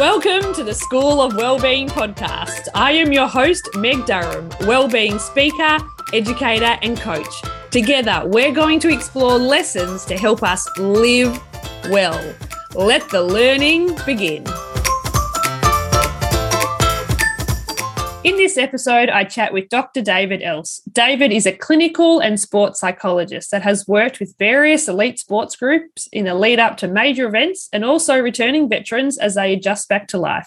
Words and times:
Welcome 0.00 0.54
to 0.54 0.64
the 0.64 0.72
School 0.72 1.20
of 1.20 1.36
Wellbeing 1.36 1.86
podcast. 1.86 2.68
I 2.74 2.92
am 2.92 3.12
your 3.12 3.28
host, 3.28 3.68
Meg 3.76 4.06
Durham, 4.06 4.48
wellbeing 4.62 5.18
speaker, 5.18 5.76
educator, 6.14 6.78
and 6.80 6.98
coach. 6.98 7.42
Together, 7.70 8.22
we're 8.24 8.50
going 8.50 8.80
to 8.80 8.88
explore 8.88 9.36
lessons 9.36 10.06
to 10.06 10.16
help 10.16 10.42
us 10.42 10.66
live 10.78 11.38
well. 11.90 12.34
Let 12.74 13.10
the 13.10 13.22
learning 13.22 13.94
begin. 14.06 14.46
In 18.22 18.36
this 18.36 18.58
episode, 18.58 19.08
I 19.08 19.24
chat 19.24 19.54
with 19.54 19.70
Dr. 19.70 20.02
David 20.02 20.42
Else. 20.42 20.82
David 20.92 21.32
is 21.32 21.46
a 21.46 21.52
clinical 21.52 22.20
and 22.20 22.38
sports 22.38 22.78
psychologist 22.78 23.50
that 23.50 23.62
has 23.62 23.88
worked 23.88 24.20
with 24.20 24.36
various 24.38 24.88
elite 24.88 25.18
sports 25.18 25.56
groups 25.56 26.06
in 26.12 26.26
the 26.26 26.34
lead 26.34 26.58
up 26.58 26.76
to 26.78 26.88
major 26.88 27.26
events 27.26 27.70
and 27.72 27.82
also 27.82 28.18
returning 28.18 28.68
veterans 28.68 29.16
as 29.16 29.36
they 29.36 29.54
adjust 29.54 29.88
back 29.88 30.06
to 30.08 30.18
life. 30.18 30.46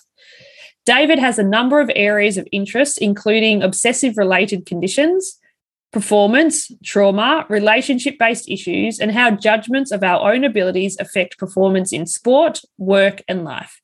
David 0.86 1.18
has 1.18 1.40
a 1.40 1.44
number 1.44 1.80
of 1.80 1.90
areas 1.96 2.38
of 2.38 2.48
interest, 2.52 3.00
including 3.00 3.64
obsessive 3.64 4.18
related 4.18 4.68
conditions, 4.68 5.40
performance, 5.92 6.72
trauma, 6.84 7.48
relationship 7.50 8.20
based 8.20 8.48
issues, 8.48 9.00
and 9.00 9.12
how 9.12 9.32
judgments 9.32 9.92
of 9.92 10.04
our 10.04 10.32
own 10.32 10.44
abilities 10.44 10.96
affect 11.00 11.40
performance 11.40 11.92
in 11.92 12.06
sport, 12.06 12.62
work, 12.78 13.24
and 13.28 13.44
life. 13.44 13.82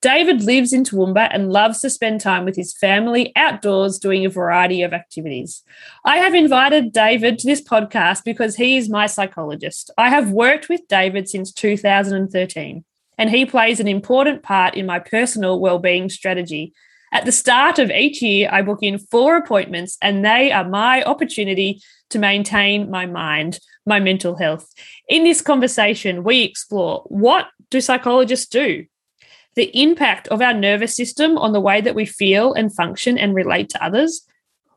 David 0.00 0.44
lives 0.44 0.72
in 0.72 0.84
Toowoomba 0.84 1.28
and 1.32 1.50
loves 1.50 1.80
to 1.80 1.90
spend 1.90 2.20
time 2.20 2.44
with 2.44 2.54
his 2.54 2.72
family 2.72 3.32
outdoors 3.34 3.98
doing 3.98 4.24
a 4.24 4.30
variety 4.30 4.82
of 4.82 4.92
activities. 4.92 5.64
I 6.04 6.18
have 6.18 6.34
invited 6.34 6.92
David 6.92 7.36
to 7.40 7.46
this 7.48 7.60
podcast 7.60 8.22
because 8.24 8.54
he 8.54 8.76
is 8.76 8.88
my 8.88 9.06
psychologist. 9.06 9.90
I 9.98 10.10
have 10.10 10.30
worked 10.30 10.68
with 10.68 10.86
David 10.88 11.28
since 11.28 11.52
2013, 11.52 12.84
and 13.18 13.30
he 13.30 13.44
plays 13.44 13.80
an 13.80 13.88
important 13.88 14.44
part 14.44 14.76
in 14.76 14.86
my 14.86 15.00
personal 15.00 15.58
well-being 15.58 16.10
strategy. 16.10 16.72
At 17.12 17.24
the 17.24 17.32
start 17.32 17.80
of 17.80 17.90
each 17.90 18.22
year, 18.22 18.48
I 18.52 18.62
book 18.62 18.82
in 18.82 18.98
four 18.98 19.36
appointments, 19.36 19.98
and 20.00 20.24
they 20.24 20.52
are 20.52 20.68
my 20.68 21.02
opportunity 21.02 21.82
to 22.10 22.20
maintain 22.20 22.88
my 22.88 23.06
mind, 23.06 23.58
my 23.84 23.98
mental 23.98 24.36
health. 24.36 24.72
In 25.08 25.24
this 25.24 25.40
conversation, 25.40 26.22
we 26.22 26.44
explore 26.44 27.02
what 27.06 27.46
do 27.68 27.80
psychologists 27.80 28.46
do? 28.46 28.84
The 29.58 29.76
impact 29.76 30.28
of 30.28 30.40
our 30.40 30.54
nervous 30.54 30.94
system 30.94 31.36
on 31.36 31.52
the 31.52 31.60
way 31.60 31.80
that 31.80 31.96
we 31.96 32.06
feel 32.06 32.52
and 32.52 32.72
function 32.72 33.18
and 33.18 33.34
relate 33.34 33.68
to 33.68 33.84
others. 33.84 34.24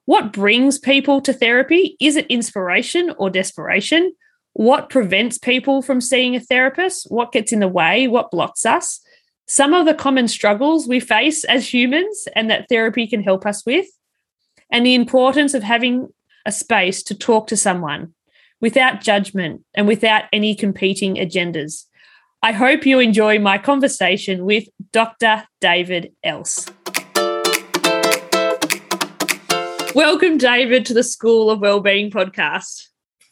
What 0.06 0.34
brings 0.34 0.80
people 0.80 1.22
to 1.22 1.32
therapy? 1.32 1.96
Is 2.02 2.16
it 2.16 2.26
inspiration 2.28 3.14
or 3.20 3.30
desperation? 3.30 4.12
What 4.54 4.90
prevents 4.90 5.38
people 5.38 5.84
from 5.84 6.02
seeing 6.02 6.36
a 6.36 6.40
therapist? 6.40 7.06
What 7.12 7.32
gets 7.32 7.54
in 7.54 7.60
the 7.60 7.68
way? 7.68 8.08
What 8.08 8.32
blocks 8.32 8.66
us? 8.66 9.00
Some 9.46 9.76
of 9.76 9.86
the 9.86 9.94
common 9.94 10.28
struggles 10.28 10.88
we 10.88 11.00
face 11.00 11.44
as 11.44 11.72
humans 11.72 12.28
and 12.36 12.50
that 12.50 12.68
therapy 12.68 13.06
can 13.06 13.22
help 13.22 13.46
us 13.46 13.64
with. 13.64 13.86
And 14.72 14.84
the 14.84 14.96
importance 14.96 15.54
of 15.54 15.62
having 15.62 16.10
a 16.44 16.52
space 16.52 17.04
to 17.04 17.14
talk 17.14 17.46
to 17.48 17.56
someone 17.56 18.16
without 18.60 19.02
judgment 19.02 19.64
and 19.76 19.88
without 19.88 20.24
any 20.34 20.56
competing 20.56 21.18
agendas. 21.18 21.86
I 22.44 22.54
hope 22.54 22.88
you 22.88 22.98
enjoy 22.98 23.38
my 23.38 23.60
conversation 23.60 24.46
with 24.46 24.68
Dr. 24.92 25.44
David 25.60 26.14
Else. 26.24 26.66
Welcome, 29.94 30.40
David, 30.40 30.88
to 30.88 30.96
the 30.96 31.04
School 31.04 31.52
of 31.52 31.60
Wellbeing 31.60 32.10
podcast. 32.10 32.88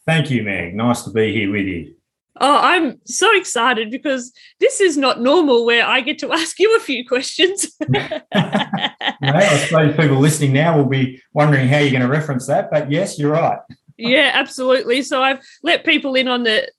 Thank 0.06 0.30
you, 0.30 0.44
Meg. 0.44 0.76
Nice 0.76 1.02
to 1.02 1.10
be 1.10 1.32
here 1.32 1.50
with 1.50 1.66
you. 1.66 1.96
Oh, 2.40 2.60
I'm 2.62 3.00
so 3.04 3.36
excited 3.36 3.90
because 3.90 4.32
this 4.60 4.80
is 4.80 4.96
not 4.96 5.20
normal 5.20 5.66
where 5.66 5.84
I 5.84 6.02
get 6.02 6.20
to 6.20 6.32
ask 6.32 6.60
you 6.60 6.76
a 6.76 6.80
few 6.80 7.04
questions. 7.04 7.66
I 7.92 9.64
suppose 9.66 9.96
people 9.96 10.20
listening 10.20 10.52
now 10.52 10.76
will 10.76 10.88
be 10.88 11.20
wondering 11.32 11.66
how 11.66 11.78
you're 11.78 11.90
going 11.90 12.02
to 12.02 12.08
reference 12.08 12.46
that, 12.46 12.70
but 12.70 12.92
yes, 12.92 13.18
you're 13.18 13.32
right. 13.32 13.58
yeah, 13.98 14.30
absolutely. 14.34 15.02
So 15.02 15.20
I've 15.20 15.40
let 15.64 15.84
people 15.84 16.14
in 16.14 16.28
on 16.28 16.44
the 16.44 16.70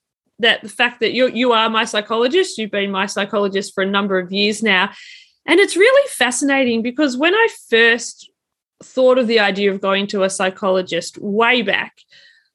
that 0.42 0.62
the 0.62 0.68
fact 0.68 1.00
that 1.00 1.12
you 1.12 1.28
you 1.28 1.52
are 1.52 1.68
my 1.70 1.84
psychologist, 1.84 2.58
you've 2.58 2.70
been 2.70 2.90
my 2.90 3.06
psychologist 3.06 3.74
for 3.74 3.82
a 3.82 3.86
number 3.86 4.18
of 4.18 4.32
years 4.32 4.62
now, 4.62 4.90
and 5.46 5.58
it's 5.58 5.76
really 5.76 6.08
fascinating 6.08 6.82
because 6.82 7.16
when 7.16 7.34
I 7.34 7.48
first 7.68 8.30
thought 8.82 9.18
of 9.18 9.26
the 9.26 9.40
idea 9.40 9.72
of 9.72 9.80
going 9.80 10.06
to 10.08 10.22
a 10.22 10.30
psychologist 10.30 11.18
way 11.18 11.62
back, 11.62 11.94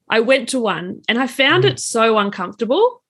I 0.09 0.19
went 0.19 0.49
to 0.49 0.59
one 0.59 1.01
and 1.07 1.17
I 1.17 1.27
found 1.27 1.63
mm. 1.63 1.71
it 1.71 1.79
so 1.79 2.17
uncomfortable. 2.17 3.01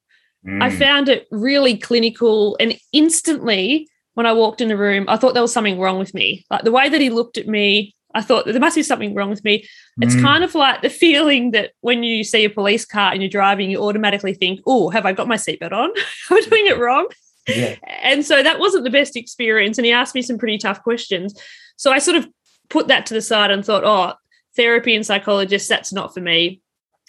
Mm. 0.46 0.64
I 0.64 0.70
found 0.70 1.10
it 1.10 1.28
really 1.32 1.78
clinical 1.78 2.56
and 2.60 2.78
instantly 2.94 3.90
when 4.14 4.26
I 4.26 4.34
walked 4.34 4.62
in 4.62 4.68
the 4.68 4.78
room, 4.78 5.06
I 5.08 5.18
thought 5.18 5.34
there 5.36 5.44
was 5.44 5.54
something 5.54 5.80
wrong 5.80 6.00
with 6.00 6.16
me. 6.16 6.44
Like 6.50 6.64
the 6.64 6.72
way 6.72 6.90
that 6.90 7.02
he 7.02 7.12
looked 7.12 7.38
at 7.38 7.48
me, 7.48 7.96
I 8.16 8.22
thought 8.22 8.46
there 8.46 8.60
must 8.60 8.76
be 8.76 8.84
something 8.84 9.14
wrong 9.14 9.30
with 9.30 9.44
me. 9.44 9.68
It's 10.02 10.16
mm. 10.16 10.22
kind 10.22 10.44
of 10.44 10.56
like 10.56 10.82
the 10.82 10.90
feeling 10.90 11.52
that 11.52 11.74
when 11.82 12.04
you 12.04 12.24
see 12.24 12.46
a 12.46 12.50
police 12.50 12.86
car 12.86 13.12
and 13.12 13.22
you're 13.22 13.30
driving, 13.30 13.70
you 13.70 13.80
automatically 13.80 14.34
think, 14.34 14.62
oh, 14.66 14.90
have 14.90 15.06
I 15.06 15.14
got 15.14 15.28
my 15.28 15.36
seatbelt 15.36 15.74
on? 15.74 15.90
Am 16.32 16.38
I 16.38 16.42
doing 16.42 16.68
it 16.68 16.80
wrong? 16.80 17.08
Yeah. 17.48 17.76
And 18.02 18.26
so 18.26 18.42
that 18.42 18.60
wasn't 18.60 18.86
the 18.86 18.90
best 18.90 19.16
experience. 19.16 19.78
And 19.78 19.86
he 19.86 19.92
asked 19.92 20.16
me 20.16 20.22
some 20.22 20.38
pretty 20.38 20.58
tough 20.58 20.82
questions. 20.84 21.40
So 21.76 21.92
I 21.92 22.00
sort 22.00 22.18
of 22.18 22.28
put 22.70 22.88
that 22.88 23.06
to 23.08 23.14
the 23.14 23.22
side 23.22 23.52
and 23.52 23.64
thought, 23.64 23.84
oh, 23.84 24.14
therapy 24.56 24.96
and 24.96 25.06
psychologist, 25.06 25.70
that's 25.70 25.94
not 25.94 26.14
for 26.14 26.22
me. 26.22 26.62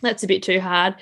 That's 0.03 0.23
a 0.23 0.29
bit 0.29 0.43
too 0.43 0.61
hard. 0.61 0.97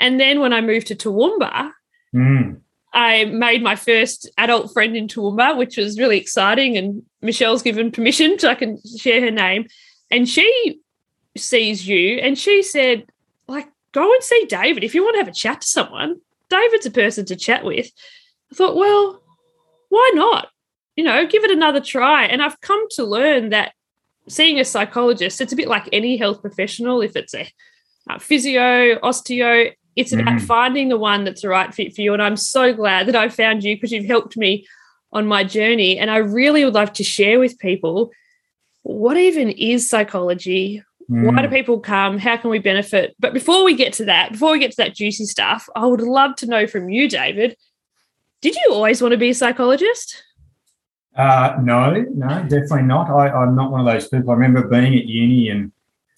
And 0.00 0.18
then 0.18 0.40
when 0.40 0.52
I 0.52 0.60
moved 0.60 0.88
to 0.88 0.96
Toowoomba, 0.96 1.70
mm. 2.14 2.60
I 2.94 3.24
made 3.24 3.62
my 3.62 3.76
first 3.76 4.30
adult 4.36 4.72
friend 4.72 4.96
in 4.96 5.08
Toowoomba, 5.08 5.56
which 5.56 5.76
was 5.76 5.98
really 5.98 6.18
exciting. 6.18 6.76
And 6.76 7.02
Michelle's 7.22 7.62
given 7.62 7.90
permission 7.90 8.38
so 8.38 8.48
I 8.48 8.54
can 8.54 8.78
share 8.98 9.20
her 9.20 9.30
name. 9.30 9.66
And 10.10 10.28
she 10.28 10.80
sees 11.36 11.88
you 11.88 12.18
and 12.18 12.38
she 12.38 12.62
said, 12.62 13.06
like, 13.48 13.68
go 13.92 14.12
and 14.12 14.22
see 14.22 14.44
David. 14.46 14.84
If 14.84 14.94
you 14.94 15.02
want 15.02 15.14
to 15.14 15.20
have 15.20 15.28
a 15.28 15.32
chat 15.32 15.62
to 15.62 15.66
someone, 15.66 16.20
David's 16.50 16.86
a 16.86 16.90
person 16.90 17.24
to 17.26 17.36
chat 17.36 17.64
with. 17.64 17.90
I 18.50 18.54
thought, 18.54 18.76
well, 18.76 19.22
why 19.88 20.10
not? 20.14 20.48
You 20.96 21.04
know, 21.04 21.26
give 21.26 21.44
it 21.44 21.50
another 21.50 21.80
try. 21.80 22.24
And 22.24 22.42
I've 22.42 22.60
come 22.60 22.86
to 22.90 23.04
learn 23.04 23.50
that 23.50 23.72
seeing 24.28 24.60
a 24.60 24.64
psychologist, 24.64 25.40
it's 25.40 25.52
a 25.52 25.56
bit 25.56 25.68
like 25.68 25.88
any 25.92 26.18
health 26.18 26.42
professional. 26.42 27.00
If 27.00 27.16
it's 27.16 27.34
a, 27.34 27.50
a 28.10 28.20
physio, 28.20 28.98
osteo, 29.00 29.72
it's 29.96 30.12
about 30.12 30.38
mm. 30.38 30.40
finding 30.40 30.88
the 30.88 30.96
one 30.96 31.24
that's 31.24 31.42
the 31.42 31.48
right 31.48 31.72
fit 31.74 31.94
for 31.94 32.00
you. 32.00 32.12
And 32.12 32.22
I'm 32.22 32.36
so 32.36 32.72
glad 32.72 33.06
that 33.08 33.16
I 33.16 33.28
found 33.28 33.62
you 33.62 33.76
because 33.76 33.92
you've 33.92 34.06
helped 34.06 34.36
me 34.36 34.66
on 35.12 35.26
my 35.26 35.44
journey. 35.44 35.98
And 35.98 36.10
I 36.10 36.16
really 36.18 36.64
would 36.64 36.74
love 36.74 36.92
to 36.94 37.04
share 37.04 37.38
with 37.38 37.58
people 37.58 38.10
what 38.82 39.16
even 39.16 39.50
is 39.50 39.88
psychology? 39.88 40.82
Mm. 41.10 41.32
Why 41.32 41.42
do 41.42 41.48
mm. 41.48 41.52
people 41.52 41.80
come? 41.80 42.18
How 42.18 42.36
can 42.36 42.50
we 42.50 42.58
benefit? 42.58 43.14
But 43.18 43.32
before 43.32 43.64
we 43.64 43.74
get 43.74 43.92
to 43.94 44.04
that, 44.06 44.32
before 44.32 44.52
we 44.52 44.58
get 44.58 44.70
to 44.70 44.76
that 44.78 44.94
juicy 44.94 45.26
stuff, 45.26 45.68
I 45.76 45.86
would 45.86 46.00
love 46.00 46.36
to 46.36 46.46
know 46.46 46.66
from 46.66 46.88
you, 46.88 47.08
David. 47.08 47.56
Did 48.40 48.56
you 48.56 48.70
always 48.72 49.00
want 49.00 49.12
to 49.12 49.18
be 49.18 49.30
a 49.30 49.34
psychologist? 49.34 50.22
Uh, 51.14 51.56
no, 51.62 51.92
no, 52.14 52.28
definitely 52.44 52.82
not. 52.82 53.10
I, 53.10 53.28
I'm 53.28 53.54
not 53.54 53.70
one 53.70 53.86
of 53.86 53.86
those 53.86 54.08
people. 54.08 54.30
I 54.30 54.34
remember 54.34 54.66
being 54.66 54.98
at 54.98 55.04
uni 55.04 55.50
and 55.50 55.70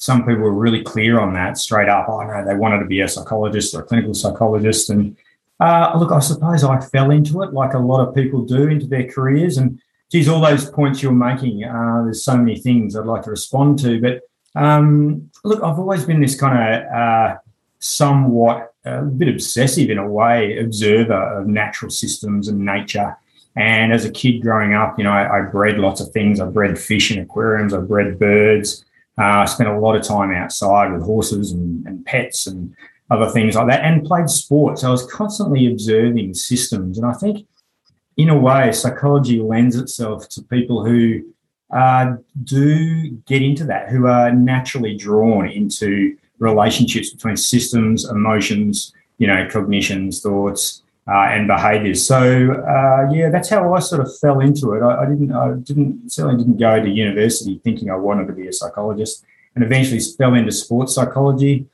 some 0.05 0.21
people 0.27 0.43
were 0.43 0.53
really 0.53 0.83
clear 0.83 1.19
on 1.19 1.33
that 1.33 1.57
straight 1.57 1.89
up. 1.89 2.11
I 2.11 2.27
know 2.27 2.45
they 2.45 2.55
wanted 2.55 2.81
to 2.81 2.85
be 2.85 3.01
a 3.01 3.09
psychologist 3.09 3.75
or 3.75 3.81
a 3.81 3.85
clinical 3.85 4.13
psychologist. 4.13 4.91
And 4.91 5.17
uh, 5.61 5.97
look, 5.99 6.13
I 6.13 6.19
suppose 6.19 6.63
I 6.63 6.79
fell 6.79 7.11
into 7.11 7.41
it 7.43 7.55
like 7.55 7.73
a 7.73 7.79
lot 7.79 8.07
of 8.07 8.15
people 8.15 8.43
do 8.43 8.69
into 8.69 8.87
their 8.87 9.11
careers. 9.11 9.57
And 9.57 9.81
geez, 10.13 10.29
all 10.29 10.43
those 10.43 10.69
points 10.69 11.03
you're 11.03 11.11
making, 11.11 11.65
uh, 11.65 12.03
there's 12.05 12.23
so 12.23 12.37
many 12.37 12.59
things 12.59 12.95
I'd 12.95 13.07
like 13.07 13.23
to 13.23 13.31
respond 13.31 13.79
to. 13.79 13.99
But 13.99 14.21
um, 14.55 15.31
look, 15.43 15.63
I've 15.63 15.79
always 15.79 16.05
been 16.05 16.21
this 16.21 16.39
kind 16.39 16.55
of 16.59 16.93
uh, 16.93 17.37
somewhat 17.79 18.75
a 18.85 19.01
bit 19.01 19.29
obsessive 19.29 19.89
in 19.89 19.97
a 19.97 20.07
way 20.07 20.59
observer 20.59 21.41
of 21.41 21.47
natural 21.47 21.91
systems 21.91 22.49
and 22.49 22.59
nature. 22.59 23.17
And 23.57 23.91
as 23.91 24.05
a 24.05 24.11
kid 24.11 24.43
growing 24.43 24.75
up, 24.75 24.99
you 24.99 25.05
know, 25.05 25.13
I, 25.13 25.39
I 25.39 25.41
bred 25.41 25.79
lots 25.79 26.03
of 26.03 26.11
things. 26.11 26.41
I 26.41 26.45
bred 26.45 26.79
fish 26.79 27.11
in 27.11 27.23
aquariums. 27.23 27.73
I 27.73 27.79
bred 27.79 28.19
birds. 28.19 28.85
Uh, 29.19 29.23
I 29.23 29.45
spent 29.45 29.69
a 29.69 29.79
lot 29.79 29.97
of 29.97 30.03
time 30.03 30.33
outside 30.33 30.93
with 30.93 31.03
horses 31.03 31.53
and, 31.53 31.87
and 31.87 32.05
pets 32.05 32.47
and 32.47 32.75
other 33.11 33.31
things 33.31 33.55
like 33.55 33.69
that, 33.69 33.85
and 33.85 34.05
played 34.05 34.29
sports. 34.29 34.83
I 34.83 34.91
was 34.91 35.07
constantly 35.07 35.71
observing 35.71 36.35
systems, 36.35 36.99
and 36.99 37.07
I 37.07 37.13
think, 37.13 37.47
in 38.17 38.29
a 38.29 38.39
way, 38.39 38.73
psychology 38.73 39.41
lends 39.41 39.77
itself 39.77 40.29
to 40.31 40.43
people 40.43 40.85
who 40.85 41.23
uh, 41.73 42.15
do 42.45 43.11
get 43.27 43.43
into 43.43 43.65
that, 43.65 43.89
who 43.89 44.07
are 44.07 44.33
naturally 44.33 44.97
drawn 44.97 45.49
into 45.49 46.17
relationships 46.39 47.11
between 47.11 47.37
systems, 47.37 48.09
emotions, 48.09 48.93
you 49.19 49.27
know, 49.27 49.47
cognitions, 49.51 50.21
thoughts, 50.21 50.83
uh, 51.07 51.27
and 51.35 51.47
behaviours. 51.47 52.07
So 52.07 52.19
uh, 52.53 53.11
yeah, 53.13 53.31
that's 53.31 53.51
how 53.51 53.75
I 53.75 53.81
sort 53.81 54.01
of 54.01 54.19
fell 54.19 54.41
into 54.41 54.73
it. 54.73 54.83
I, 54.83 55.03
I, 55.03 55.07
didn't, 55.07 55.33
I 55.33 55.55
didn't 55.55 56.11
certainly 56.11 56.43
didn't 56.43 56.59
go 56.59 56.83
to 56.83 56.89
university 56.89 57.61
thinking 57.65 57.91
I 57.91 57.97
wanted 57.97 58.27
to 58.29 58.33
be 58.33 58.49
a 58.49 58.53
psychologist, 58.53 59.25
and 59.55 59.65
eventually 59.65 60.01
fell 60.19 60.35
into 60.35 60.53
sports 60.53 60.95
psychology. 60.95 61.67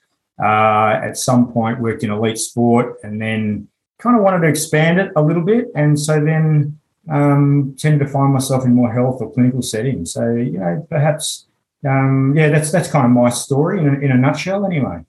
Uh, 0.42 0.98
at 1.02 1.18
some 1.18 1.52
point, 1.52 1.80
worked 1.80 2.02
in 2.02 2.10
elite 2.10 2.38
sport, 2.38 2.96
and 3.02 3.20
then 3.20 3.68
kind 3.98 4.16
of 4.16 4.22
wanted 4.22 4.40
to 4.40 4.48
expand 4.48 4.98
it 4.98 5.12
a 5.14 5.22
little 5.22 5.42
bit. 5.42 5.66
And 5.74 6.00
so 6.00 6.24
then 6.24 6.78
um, 7.10 7.76
tended 7.78 8.00
to 8.00 8.06
find 8.06 8.32
myself 8.32 8.64
in 8.64 8.74
more 8.74 8.90
health 8.90 9.20
or 9.20 9.30
clinical 9.32 9.60
settings. 9.60 10.14
So, 10.14 10.30
you 10.30 10.58
know, 10.58 10.86
perhaps, 10.88 11.46
um, 11.86 12.32
yeah, 12.36 12.48
that's 12.48 12.72
that's 12.72 12.90
kind 12.90 13.04
of 13.04 13.10
my 13.10 13.28
story 13.28 13.80
in 13.80 13.88
a, 13.88 13.98
in 13.98 14.10
a 14.10 14.16
nutshell, 14.16 14.64
anyway. 14.64 15.04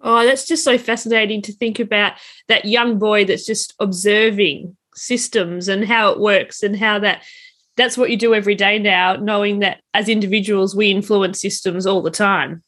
Oh, 0.00 0.24
that's 0.24 0.46
just 0.46 0.64
so 0.64 0.78
fascinating 0.78 1.42
to 1.42 1.52
think 1.52 1.80
about 1.80 2.14
that 2.48 2.64
young 2.64 2.98
boy 2.98 3.24
that's 3.24 3.46
just 3.46 3.74
observing 3.80 4.76
systems 4.94 5.68
and 5.68 5.84
how 5.84 6.10
it 6.10 6.20
works 6.20 6.62
and 6.62 6.76
how 6.76 6.98
that 6.98 7.22
that's 7.76 7.98
what 7.98 8.10
you 8.10 8.16
do 8.16 8.34
every 8.34 8.54
day 8.54 8.78
now, 8.78 9.16
knowing 9.16 9.58
that 9.58 9.82
as 9.92 10.08
individuals 10.08 10.74
we 10.74 10.90
influence 10.90 11.40
systems 11.40 11.86
all 11.86 12.00
the 12.00 12.10
time. 12.10 12.62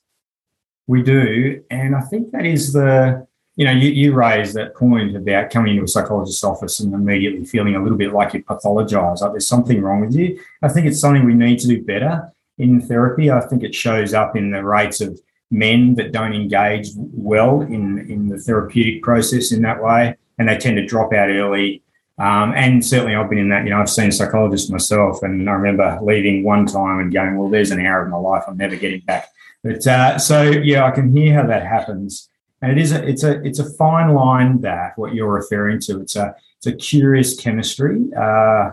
We 0.87 1.03
do. 1.03 1.63
And 1.71 1.97
I 1.97 2.01
think 2.03 2.31
that 2.33 2.45
is 2.45 2.73
the 2.73 3.27
you 3.59 3.65
know, 3.65 3.73
you, 3.73 3.91
you 3.91 4.15
raised 4.15 4.55
that 4.55 4.77
point 4.77 5.17
about 5.17 5.51
coming 5.51 5.73
into 5.73 5.83
a 5.83 5.89
psychologist's 5.89 6.45
office 6.45 6.79
and 6.79 6.95
immediately 6.95 7.45
feeling 7.45 7.75
a 7.75 7.83
little 7.83 7.99
bit 7.99 8.13
like 8.13 8.33
you 8.33 8.45
pathologize, 8.45 9.21
like 9.21 9.33
there's 9.33 9.49
something 9.49 9.83
wrong 9.83 10.01
with 10.01 10.15
you. 10.15 10.41
I 10.63 10.69
think 10.69 10.87
it's 10.87 11.01
something 11.01 11.25
we 11.25 11.35
need 11.35 11.59
to 11.59 11.67
do 11.67 11.83
better 11.83 12.33
in 12.59 12.81
therapy. 12.81 13.33
I 13.33 13.41
think 13.41 13.65
it 13.65 13.75
shows 13.75 14.15
up 14.15 14.37
in 14.37 14.53
the 14.53 14.65
rates 14.65 15.01
of 15.01 15.21
men 15.51 15.95
that 15.95 16.13
don't 16.13 16.35
engage 16.35 16.89
well 16.97 17.63
in, 17.63 17.99
in 18.11 18.29
the 18.29 18.39
therapeutic 18.39 19.03
process 19.03 19.53
in 19.53 19.63
that 19.63 19.83
way, 19.83 20.17
and 20.39 20.49
they 20.49 20.57
tend 20.57 20.77
to 20.77 20.87
drop 20.87 21.13
out 21.13 21.31
early. 21.31 21.83
Um, 22.19 22.53
and 22.55 22.85
certainly, 22.85 23.15
I've 23.15 23.31
been 23.31 23.39
in 23.39 23.49
that. 23.51 23.65
You 23.65 23.71
know, 23.71 23.81
I've 23.81 23.91
seen 23.91 24.11
psychologists 24.11 24.71
myself, 24.71 25.23
and 25.23 25.49
I 25.49 25.53
remember 25.53 25.99
leaving 26.03 26.43
one 26.43 26.67
time 26.67 26.99
and 26.99 27.13
going, 27.13 27.37
"Well, 27.37 27.49
there's 27.49 27.71
an 27.71 27.85
hour 27.85 28.03
of 28.03 28.11
my 28.11 28.17
life 28.17 28.45
I'm 28.49 28.57
never 28.57 28.77
getting 28.77 29.01
back." 29.01 29.29
But 29.63 29.87
uh, 29.87 30.19
so, 30.19 30.43
yeah, 30.43 30.85
I 30.85 30.91
can 30.91 31.17
hear 31.17 31.35
how 31.35 31.47
that 31.47 31.65
happens, 31.65 32.29
and 32.61 32.73
it 32.73 32.79
is 32.79 32.93
a, 32.93 33.07
it's 33.07 33.23
a, 33.23 33.41
it's 33.45 33.61
a 33.61 33.73
fine 33.75 34.15
line 34.15 34.61
that 34.63 34.99
what 34.99 35.15
you're 35.15 35.33
referring 35.33 35.79
to. 35.81 36.01
It's 36.01 36.17
a, 36.17 36.35
it's 36.57 36.67
a 36.67 36.73
curious 36.73 37.39
chemistry. 37.39 38.05
Uh, 38.17 38.73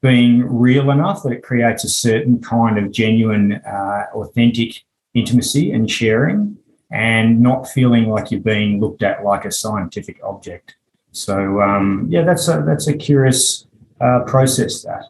being 0.00 0.44
real 0.44 0.90
enough 0.90 1.22
that 1.22 1.32
it 1.32 1.42
creates 1.42 1.82
a 1.82 1.88
certain 1.88 2.38
kind 2.38 2.78
of 2.78 2.92
genuine, 2.92 3.54
uh, 3.54 4.06
authentic 4.12 4.84
intimacy 5.14 5.72
and 5.72 5.90
sharing 5.90 6.56
and 6.90 7.40
not 7.40 7.68
feeling 7.68 8.08
like 8.08 8.30
you're 8.30 8.40
being 8.40 8.80
looked 8.80 9.02
at 9.02 9.24
like 9.24 9.44
a 9.44 9.50
scientific 9.50 10.20
object. 10.22 10.76
So 11.12 11.60
um, 11.60 12.06
yeah, 12.10 12.22
that's 12.22 12.48
a 12.48 12.62
that's 12.66 12.88
a 12.88 12.96
curious 12.96 13.66
uh, 14.00 14.20
process. 14.26 14.82
That 14.82 15.04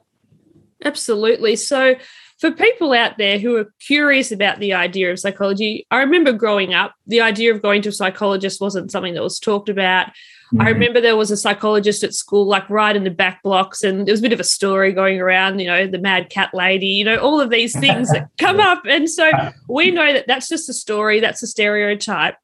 absolutely. 0.84 1.56
So 1.56 1.96
for 2.38 2.50
people 2.50 2.92
out 2.92 3.16
there 3.16 3.38
who 3.38 3.56
are 3.56 3.72
curious 3.80 4.32
about 4.32 4.60
the 4.60 4.74
idea 4.74 5.10
of 5.10 5.18
psychology, 5.18 5.86
I 5.90 6.00
remember 6.00 6.32
growing 6.32 6.74
up, 6.74 6.94
the 7.06 7.20
idea 7.20 7.54
of 7.54 7.62
going 7.62 7.82
to 7.82 7.88
a 7.88 7.92
psychologist 7.92 8.60
wasn't 8.60 8.90
something 8.90 9.14
that 9.14 9.22
was 9.22 9.38
talked 9.38 9.68
about. 9.68 10.08
Mm-hmm. 10.54 10.62
I 10.62 10.70
remember 10.70 11.00
there 11.00 11.16
was 11.16 11.32
a 11.32 11.36
psychologist 11.36 12.04
at 12.04 12.14
school, 12.14 12.46
like 12.46 12.70
right 12.70 12.94
in 12.94 13.02
the 13.02 13.10
back 13.10 13.42
blocks, 13.42 13.82
and 13.82 14.06
there 14.06 14.12
was 14.12 14.20
a 14.20 14.22
bit 14.22 14.32
of 14.32 14.38
a 14.38 14.44
story 14.44 14.92
going 14.92 15.20
around, 15.20 15.58
you 15.58 15.66
know, 15.66 15.88
the 15.88 15.98
mad 15.98 16.30
cat 16.30 16.54
lady, 16.54 16.86
you 16.86 17.04
know, 17.04 17.16
all 17.16 17.40
of 17.40 17.50
these 17.50 17.76
things 17.76 18.08
that 18.12 18.28
come 18.38 18.60
up. 18.60 18.84
And 18.86 19.10
so 19.10 19.28
we 19.68 19.90
know 19.90 20.12
that 20.12 20.28
that's 20.28 20.48
just 20.48 20.68
a 20.68 20.72
story, 20.72 21.18
that's 21.18 21.42
a 21.42 21.48
stereotype. 21.48 22.36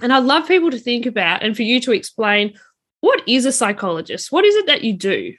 And 0.00 0.14
I'd 0.14 0.24
love 0.24 0.48
people 0.48 0.70
to 0.70 0.78
think 0.78 1.04
about 1.04 1.42
and 1.42 1.54
for 1.54 1.62
you 1.62 1.78
to 1.80 1.92
explain 1.92 2.54
what 3.00 3.22
is 3.28 3.44
a 3.44 3.52
psychologist? 3.52 4.32
What 4.32 4.46
is 4.46 4.54
it 4.54 4.66
that 4.66 4.82
you 4.82 4.94
do? 4.94 5.34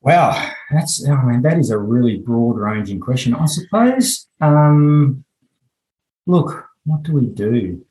Wow, 0.00 0.50
that's 0.70 1.06
I 1.06 1.22
mean 1.22 1.42
that 1.42 1.58
is 1.58 1.70
a 1.70 1.78
really 1.78 2.18
broad 2.18 2.56
ranging 2.56 3.00
question. 3.00 3.34
I 3.34 3.44
suppose. 3.44 4.26
Um, 4.40 5.24
look, 6.26 6.66
what 6.84 7.02
do 7.02 7.12
we 7.12 7.26
do? 7.26 7.84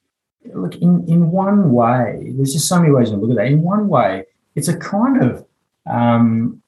Look 0.55 0.75
in 0.75 1.07
in 1.07 1.31
one 1.31 1.71
way 1.71 2.31
there's 2.35 2.53
just 2.53 2.67
so 2.67 2.79
many 2.79 2.91
ways 2.91 3.09
to 3.09 3.17
look 3.17 3.31
at 3.31 3.37
that. 3.37 3.47
In 3.47 3.61
one 3.61 3.87
way 3.87 4.25
it's 4.55 4.67
a 4.67 4.77
kind 4.77 5.21
of 5.21 5.45
um, 5.89 6.61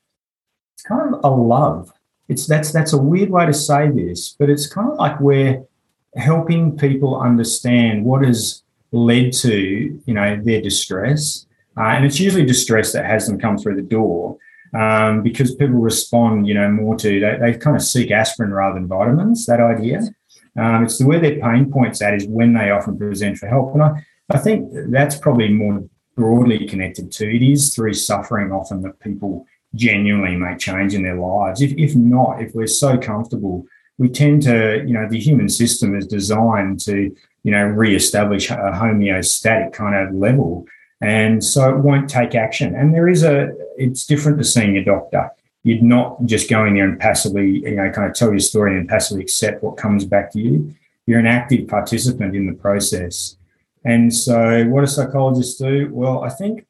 it's 0.73 0.83
kind 0.83 1.13
of 1.13 1.21
a 1.23 1.29
love. 1.29 1.91
It's 2.27 2.47
that's 2.47 2.71
that's 2.71 2.93
a 2.93 2.97
weird 2.97 3.29
way 3.29 3.45
to 3.45 3.53
say 3.53 3.89
this 3.89 4.35
but 4.37 4.49
it's 4.49 4.67
kind 4.67 4.91
of 4.91 4.97
like 4.97 5.19
we're 5.19 5.63
helping 6.15 6.77
people 6.77 7.19
understand 7.19 8.05
what 8.05 8.25
has 8.25 8.63
led 8.91 9.33
to 9.33 10.01
you 10.05 10.13
know 10.13 10.39
their 10.43 10.61
distress. 10.61 11.45
Uh, 11.77 11.89
and 11.89 12.05
it's 12.05 12.19
usually 12.21 12.45
distress 12.45 12.93
that 12.93 13.05
has 13.05 13.27
them 13.27 13.37
come 13.37 13.57
through 13.57 13.75
the 13.75 13.81
door 13.81 14.37
um, 14.73 15.21
because 15.21 15.55
people 15.55 15.75
respond 15.75 16.47
you 16.47 16.53
know 16.53 16.69
more 16.69 16.95
to 16.95 17.19
they, 17.19 17.37
they 17.39 17.57
kind 17.57 17.75
of 17.75 17.81
seek 17.81 18.11
aspirin 18.11 18.51
rather 18.51 18.75
than 18.75 18.87
vitamins 18.87 19.45
that 19.45 19.59
idea 19.59 20.01
um, 20.57 20.83
it's 20.83 20.97
the 20.97 21.05
where 21.05 21.19
their 21.19 21.39
pain 21.39 21.71
points 21.71 22.01
at 22.01 22.13
is 22.13 22.27
when 22.27 22.53
they 22.53 22.71
often 22.71 22.97
present 22.97 23.37
for 23.37 23.47
help. 23.47 23.73
And 23.73 23.83
I, 23.83 24.05
I 24.29 24.37
think 24.37 24.69
that's 24.89 25.17
probably 25.17 25.49
more 25.49 25.87
broadly 26.15 26.65
connected 26.67 27.11
to 27.11 27.35
it 27.35 27.43
is 27.43 27.73
through 27.73 27.93
suffering 27.93 28.51
often 28.51 28.81
that 28.81 28.99
people 28.99 29.45
genuinely 29.75 30.35
make 30.35 30.59
change 30.59 30.93
in 30.93 31.03
their 31.03 31.19
lives. 31.19 31.61
If, 31.61 31.73
if 31.73 31.95
not, 31.95 32.41
if 32.41 32.55
we're 32.55 32.67
so 32.67 32.97
comfortable, 32.97 33.65
we 33.97 34.09
tend 34.09 34.43
to, 34.43 34.83
you 34.85 34.93
know, 34.93 35.07
the 35.09 35.19
human 35.19 35.49
system 35.49 35.95
is 35.95 36.07
designed 36.07 36.79
to, 36.81 37.13
you 37.43 37.51
know, 37.51 37.65
re-establish 37.65 38.49
a 38.49 38.55
homeostatic 38.55 39.73
kind 39.73 39.95
of 39.95 40.15
level. 40.15 40.65
And 41.01 41.43
so 41.43 41.69
it 41.69 41.77
won't 41.77 42.09
take 42.09 42.35
action. 42.35 42.75
And 42.75 42.93
there 42.93 43.09
is 43.09 43.23
a, 43.23 43.51
it's 43.77 44.05
different 44.05 44.37
to 44.37 44.45
seeing 44.45 44.77
a 44.77 44.83
doctor 44.83 45.29
you'd 45.65 45.81
not 45.81 46.23
just 46.25 46.47
going 46.47 46.75
there 46.75 46.87
and 46.87 46.99
passively, 46.99 47.63
you 47.63 47.75
know, 47.75 47.91
kind 47.91 48.07
of 48.07 48.13
tell 48.13 48.29
your 48.29 48.39
story 48.39 48.77
and 48.77 48.87
passively 48.87 49.23
accept 49.23 49.63
what 49.63 49.77
comes 49.77 50.05
back 50.05 50.31
to 50.31 50.39
you. 50.39 50.73
You're 51.07 51.19
an 51.19 51.25
active 51.25 51.67
participant 51.67 52.35
in 52.35 52.45
the 52.45 52.53
process. 52.53 53.35
And 53.83 54.13
so, 54.13 54.63
what 54.65 54.81
do 54.81 54.87
psychologists 54.87 55.57
do? 55.59 55.89
Well, 55.91 56.23
I 56.23 56.29
think 56.29 56.67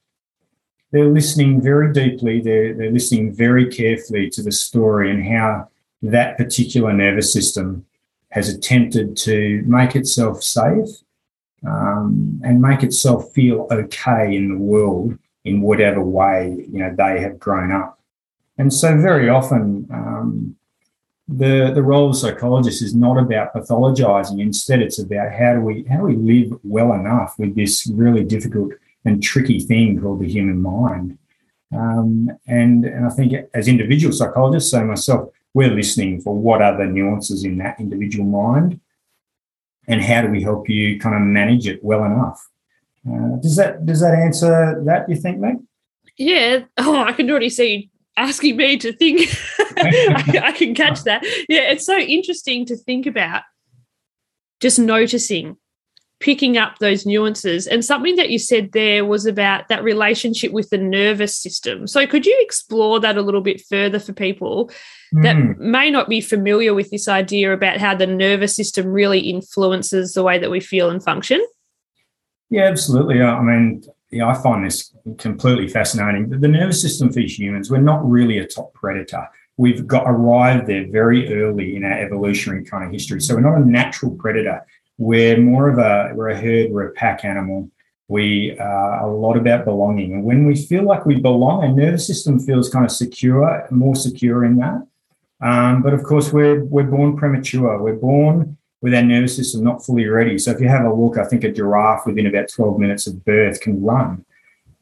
they're 0.91 1.11
listening 1.11 1.61
very 1.61 1.91
deeply, 1.91 2.39
they're, 2.39 2.73
they're 2.73 2.91
listening 2.91 3.33
very 3.33 3.67
carefully 3.67 4.29
to 4.29 4.41
the 4.41 4.51
story 4.51 5.11
and 5.11 5.25
how 5.25 5.67
that 6.01 6.37
particular 6.37 6.93
nervous 6.93 7.33
system 7.33 7.85
has 8.29 8.47
attempted 8.47 9.17
to 9.17 9.61
make 9.67 9.95
itself 9.95 10.41
safe 10.41 10.87
um, 11.67 12.39
and 12.45 12.61
make 12.61 12.81
itself 12.81 13.33
feel 13.33 13.67
okay 13.71 14.35
in 14.35 14.49
the 14.49 14.57
world 14.57 15.17
in 15.43 15.61
whatever 15.61 16.01
way 16.01 16.65
you 16.71 16.79
know 16.79 16.95
they 16.97 17.19
have 17.19 17.39
grown 17.39 17.73
up. 17.73 17.99
And 18.57 18.73
so, 18.73 18.97
very 18.97 19.29
often, 19.29 19.87
um, 19.91 20.55
the 21.27 21.71
the 21.73 21.81
role 21.81 22.09
of 22.09 22.15
psychologist 22.15 22.81
is 22.81 22.95
not 22.95 23.17
about 23.17 23.53
pathologizing. 23.53 24.39
Instead, 24.39 24.81
it's 24.81 24.99
about 24.99 25.33
how 25.33 25.53
do 25.53 25.61
we 25.61 25.83
how 25.89 25.97
do 25.97 26.03
we 26.03 26.15
live 26.15 26.57
well 26.63 26.93
enough 26.93 27.35
with 27.37 27.55
this 27.55 27.87
really 27.87 28.23
difficult 28.23 28.73
and 29.05 29.21
tricky 29.21 29.59
thing 29.59 29.99
called 29.99 30.19
the 30.19 30.29
human 30.29 30.61
mind. 30.61 31.17
Um, 31.75 32.29
and 32.47 32.85
and 32.85 33.05
I 33.05 33.09
think 33.09 33.33
as 33.53 33.67
individual 33.67 34.13
psychologists, 34.13 34.71
so 34.71 34.85
myself, 34.85 35.29
we're 35.53 35.73
listening 35.73 36.21
for 36.21 36.35
what 36.35 36.61
are 36.61 36.77
the 36.77 36.85
nuances 36.85 37.43
in 37.43 37.57
that 37.57 37.79
individual 37.79 38.25
mind, 38.25 38.79
and 39.87 40.01
how 40.01 40.21
do 40.21 40.29
we 40.29 40.43
help 40.43 40.69
you 40.69 40.99
kind 40.99 41.15
of 41.15 41.21
manage 41.21 41.67
it 41.67 41.83
well 41.83 42.05
enough. 42.05 42.47
Uh, 43.07 43.37
does 43.41 43.55
that 43.55 43.85
does 43.85 43.99
that 43.99 44.13
answer 44.13 44.81
that? 44.85 45.09
You 45.09 45.15
think, 45.15 45.39
Meg? 45.39 45.57
Yeah. 46.17 46.65
Oh, 46.77 47.03
I 47.03 47.13
can 47.13 47.29
already 47.29 47.49
see 47.49 47.89
asking 48.17 48.57
me 48.57 48.77
to 48.77 48.93
think. 48.93 49.29
I, 49.77 50.41
I 50.45 50.51
can 50.51 50.73
catch 50.73 51.03
that. 51.03 51.23
Yeah, 51.49 51.71
it's 51.71 51.85
so 51.85 51.97
interesting 51.97 52.65
to 52.67 52.75
think 52.77 53.05
about 53.05 53.43
just 54.61 54.79
noticing 54.79 55.57
picking 56.19 56.57
up 56.57 56.79
those 56.79 57.05
nuances. 57.05 57.67
And 57.67 57.83
something 57.83 58.15
that 58.15 58.29
you 58.29 58.39
said 58.39 58.71
there 58.71 59.05
was 59.05 59.25
about 59.25 59.67
that 59.67 59.83
relationship 59.83 60.51
with 60.51 60.69
the 60.69 60.77
nervous 60.77 61.35
system. 61.35 61.87
So, 61.87 62.07
could 62.07 62.25
you 62.25 62.35
explore 62.39 62.99
that 62.99 63.17
a 63.17 63.21
little 63.21 63.41
bit 63.41 63.61
further 63.69 63.99
for 63.99 64.13
people 64.13 64.71
that 65.21 65.35
mm. 65.35 65.57
may 65.57 65.91
not 65.91 66.09
be 66.09 66.21
familiar 66.21 66.73
with 66.73 66.89
this 66.89 67.07
idea 67.07 67.53
about 67.53 67.77
how 67.77 67.95
the 67.95 68.07
nervous 68.07 68.55
system 68.55 68.87
really 68.87 69.19
influences 69.19 70.13
the 70.13 70.23
way 70.23 70.39
that 70.39 70.49
we 70.49 70.59
feel 70.59 70.89
and 70.89 71.03
function? 71.03 71.45
Yeah, 72.49 72.63
absolutely. 72.63 73.21
I 73.21 73.41
mean, 73.41 73.83
I 74.21 74.33
find 74.41 74.65
this 74.65 74.93
completely 75.17 75.67
fascinating. 75.67 76.29
The 76.29 76.47
nervous 76.47 76.81
system 76.81 77.11
for 77.11 77.19
humans, 77.19 77.69
we're 77.69 77.77
not 77.79 78.09
really 78.09 78.39
a 78.39 78.47
top 78.47 78.73
predator. 78.73 79.27
We've 79.57 79.87
got 79.87 80.03
arrived 80.05 80.67
there 80.67 80.87
very 80.89 81.41
early 81.41 81.75
in 81.75 81.85
our 81.85 81.97
evolutionary 81.97 82.65
kind 82.65 82.83
of 82.83 82.91
history. 82.91 83.21
So 83.21 83.35
we're 83.35 83.41
not 83.41 83.57
a 83.57 83.65
natural 83.65 84.11
predator. 84.11 84.65
We're 84.97 85.37
more 85.37 85.69
of 85.69 85.77
a 85.77 86.11
we're 86.13 86.29
a 86.29 86.37
herd, 86.37 86.71
we're 86.71 86.87
a 86.87 86.91
pack 86.91 87.25
animal. 87.25 87.69
We 88.07 88.57
are 88.59 89.01
a 89.01 89.11
lot 89.11 89.35
about 89.35 89.65
belonging. 89.65 90.13
And 90.13 90.23
when 90.23 90.45
we 90.45 90.55
feel 90.55 90.83
like 90.83 91.05
we 91.05 91.19
belong, 91.19 91.63
our 91.63 91.71
nervous 91.71 92.05
system 92.05 92.39
feels 92.39 92.69
kind 92.69 92.85
of 92.85 92.91
secure, 92.91 93.67
more 93.71 93.95
secure 93.95 94.45
in 94.45 94.57
that. 94.57 94.85
Um, 95.41 95.81
but 95.81 95.93
of 95.93 96.03
course, 96.03 96.31
we're 96.31 96.63
we're 96.63 96.83
born 96.83 97.17
premature. 97.17 97.81
We're 97.81 97.95
born 97.95 98.57
with 98.81 98.93
our 98.93 99.01
nervous 99.01 99.35
system 99.35 99.63
not 99.63 99.85
fully 99.85 100.05
ready. 100.05 100.37
So 100.37 100.51
if 100.51 100.59
you 100.59 100.67
have 100.67 100.85
a 100.85 100.93
look, 100.93 101.17
I 101.17 101.25
think 101.25 101.43
a 101.43 101.51
giraffe 101.51 102.05
within 102.05 102.27
about 102.27 102.49
12 102.49 102.79
minutes 102.79 103.07
of 103.07 103.23
birth 103.25 103.61
can 103.61 103.81
run. 103.83 104.25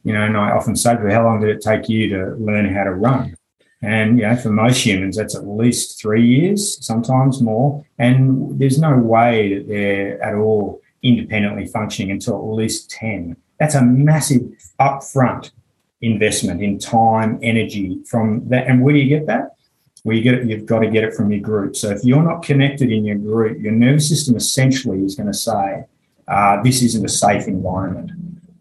You 0.03 0.13
know, 0.13 0.21
and 0.21 0.35
I 0.35 0.51
often 0.51 0.75
say 0.75 0.95
to 0.95 1.11
how 1.11 1.23
long 1.23 1.39
did 1.39 1.49
it 1.49 1.61
take 1.61 1.87
you 1.87 2.09
to 2.09 2.35
learn 2.35 2.73
how 2.73 2.83
to 2.83 2.93
run? 2.93 3.37
And 3.81 4.17
you 4.17 4.25
know, 4.25 4.35
for 4.35 4.49
most 4.49 4.85
humans, 4.85 5.17
that's 5.17 5.35
at 5.35 5.47
least 5.47 6.01
three 6.01 6.25
years, 6.25 6.85
sometimes 6.85 7.41
more. 7.41 7.85
And 7.99 8.59
there's 8.59 8.79
no 8.79 8.97
way 8.97 9.57
that 9.57 9.67
they're 9.67 10.21
at 10.23 10.35
all 10.35 10.81
independently 11.01 11.67
functioning 11.67 12.11
until 12.11 12.35
at 12.37 12.55
least 12.55 12.89
10. 12.91 13.35
That's 13.59 13.75
a 13.75 13.81
massive 13.81 14.41
upfront 14.79 15.51
investment 16.01 16.61
in 16.61 16.79
time, 16.79 17.39
energy 17.41 17.99
from 18.05 18.47
that. 18.49 18.67
And 18.67 18.81
where 18.81 18.93
do 18.93 18.99
you 18.99 19.09
get 19.09 19.27
that? 19.27 19.52
Well, 20.03 20.17
you 20.17 20.23
get 20.23 20.33
it, 20.33 20.47
you've 20.47 20.65
got 20.65 20.79
to 20.79 20.89
get 20.89 21.03
it 21.03 21.13
from 21.13 21.31
your 21.31 21.39
group. 21.39 21.75
So 21.75 21.89
if 21.89 22.03
you're 22.03 22.23
not 22.23 22.43
connected 22.43 22.91
in 22.91 23.05
your 23.05 23.15
group, 23.17 23.59
your 23.61 23.71
nervous 23.71 24.09
system 24.09 24.35
essentially 24.35 24.99
is 25.03 25.15
going 25.15 25.31
to 25.31 25.33
say, 25.33 25.85
uh, 26.27 26.61
this 26.61 26.81
isn't 26.81 27.05
a 27.05 27.09
safe 27.09 27.47
environment. 27.47 28.11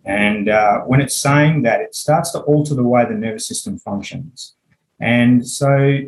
And 0.04 0.48
uh, 0.48 0.80
when 0.80 1.00
it's 1.00 1.16
saying 1.16 1.62
that, 1.62 1.80
it 1.80 1.94
starts 1.94 2.30
to 2.32 2.40
alter 2.40 2.74
the 2.74 2.82
way 2.82 3.04
the 3.04 3.14
nervous 3.14 3.46
system 3.46 3.78
functions. 3.78 4.54
And 5.00 5.46
so 5.46 6.00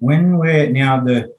when 0.00 0.38
we're 0.38 0.70
now 0.70 1.00
the, 1.00 1.34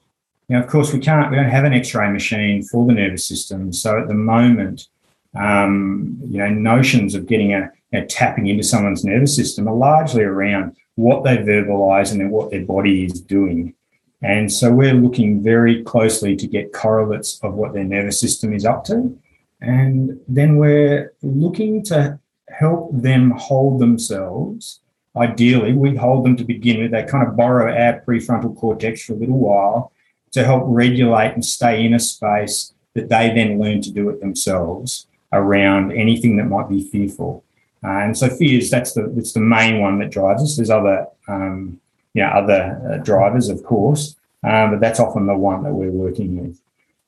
now 0.48 0.60
of 0.60 0.68
course 0.68 0.92
we 0.92 1.00
can't, 1.00 1.30
we 1.30 1.36
don't 1.36 1.48
have 1.48 1.64
an 1.64 1.72
X-ray 1.72 2.10
machine 2.10 2.62
for 2.62 2.86
the 2.86 2.92
nervous 2.92 3.26
system. 3.26 3.72
So 3.72 4.00
at 4.00 4.06
the 4.06 4.14
moment, 4.14 4.88
um, 5.36 6.18
you 6.24 6.38
know, 6.38 6.48
notions 6.48 7.14
of 7.14 7.26
getting 7.26 7.52
a, 7.52 7.70
know, 7.92 8.06
tapping 8.06 8.46
into 8.46 8.62
someone's 8.62 9.04
nervous 9.04 9.34
system 9.34 9.68
are 9.68 9.74
largely 9.74 10.22
around 10.22 10.76
what 10.96 11.24
they 11.24 11.36
verbalize 11.36 12.10
and 12.10 12.20
then 12.20 12.30
what 12.30 12.50
their 12.50 12.64
body 12.64 13.04
is 13.04 13.20
doing. 13.20 13.74
And 14.22 14.52
so 14.52 14.72
we're 14.72 14.94
looking 14.94 15.42
very 15.42 15.82
closely 15.84 16.34
to 16.36 16.46
get 16.46 16.72
correlates 16.72 17.38
of 17.42 17.54
what 17.54 17.72
their 17.72 17.84
nervous 17.84 18.18
system 18.18 18.52
is 18.52 18.64
up 18.64 18.84
to. 18.86 19.16
And 19.60 20.20
then 20.26 20.56
we're 20.56 21.12
looking 21.22 21.82
to 21.84 22.18
help 22.48 22.90
them 22.92 23.30
hold 23.32 23.80
themselves. 23.80 24.80
Ideally, 25.16 25.72
we 25.72 25.96
hold 25.96 26.24
them 26.24 26.36
to 26.36 26.44
begin 26.44 26.80
with. 26.80 26.90
They 26.90 27.04
kind 27.04 27.26
of 27.26 27.36
borrow 27.36 27.72
our 27.72 28.02
prefrontal 28.06 28.56
cortex 28.56 29.04
for 29.04 29.12
a 29.12 29.16
little 29.16 29.38
while 29.38 29.92
to 30.32 30.44
help 30.44 30.64
regulate 30.66 31.32
and 31.32 31.44
stay 31.44 31.84
in 31.84 31.94
a 31.94 31.98
space 31.98 32.74
that 32.94 33.08
they 33.08 33.32
then 33.34 33.58
learn 33.58 33.80
to 33.82 33.92
do 33.92 34.08
it 34.10 34.20
themselves 34.20 35.06
around 35.32 35.92
anything 35.92 36.36
that 36.36 36.44
might 36.44 36.68
be 36.68 36.82
fearful. 36.82 37.44
Uh, 37.86 38.00
and 38.00 38.18
so 38.18 38.28
fears 38.28 38.68
that's 38.68 38.94
the 38.94 39.12
that's 39.14 39.32
the 39.32 39.40
main 39.40 39.80
one 39.80 39.98
that 40.00 40.10
drives 40.10 40.42
us. 40.42 40.56
There's 40.56 40.70
other 40.70 41.06
um, 41.28 41.80
you 42.14 42.22
know 42.22 42.28
other 42.28 42.80
uh, 42.90 42.96
drivers, 43.04 43.48
of 43.48 43.62
course, 43.62 44.16
um, 44.42 44.72
but 44.72 44.80
that's 44.80 44.98
often 44.98 45.26
the 45.26 45.36
one 45.36 45.62
that 45.62 45.72
we're 45.72 45.90
working 45.90 46.40
with. 46.40 46.60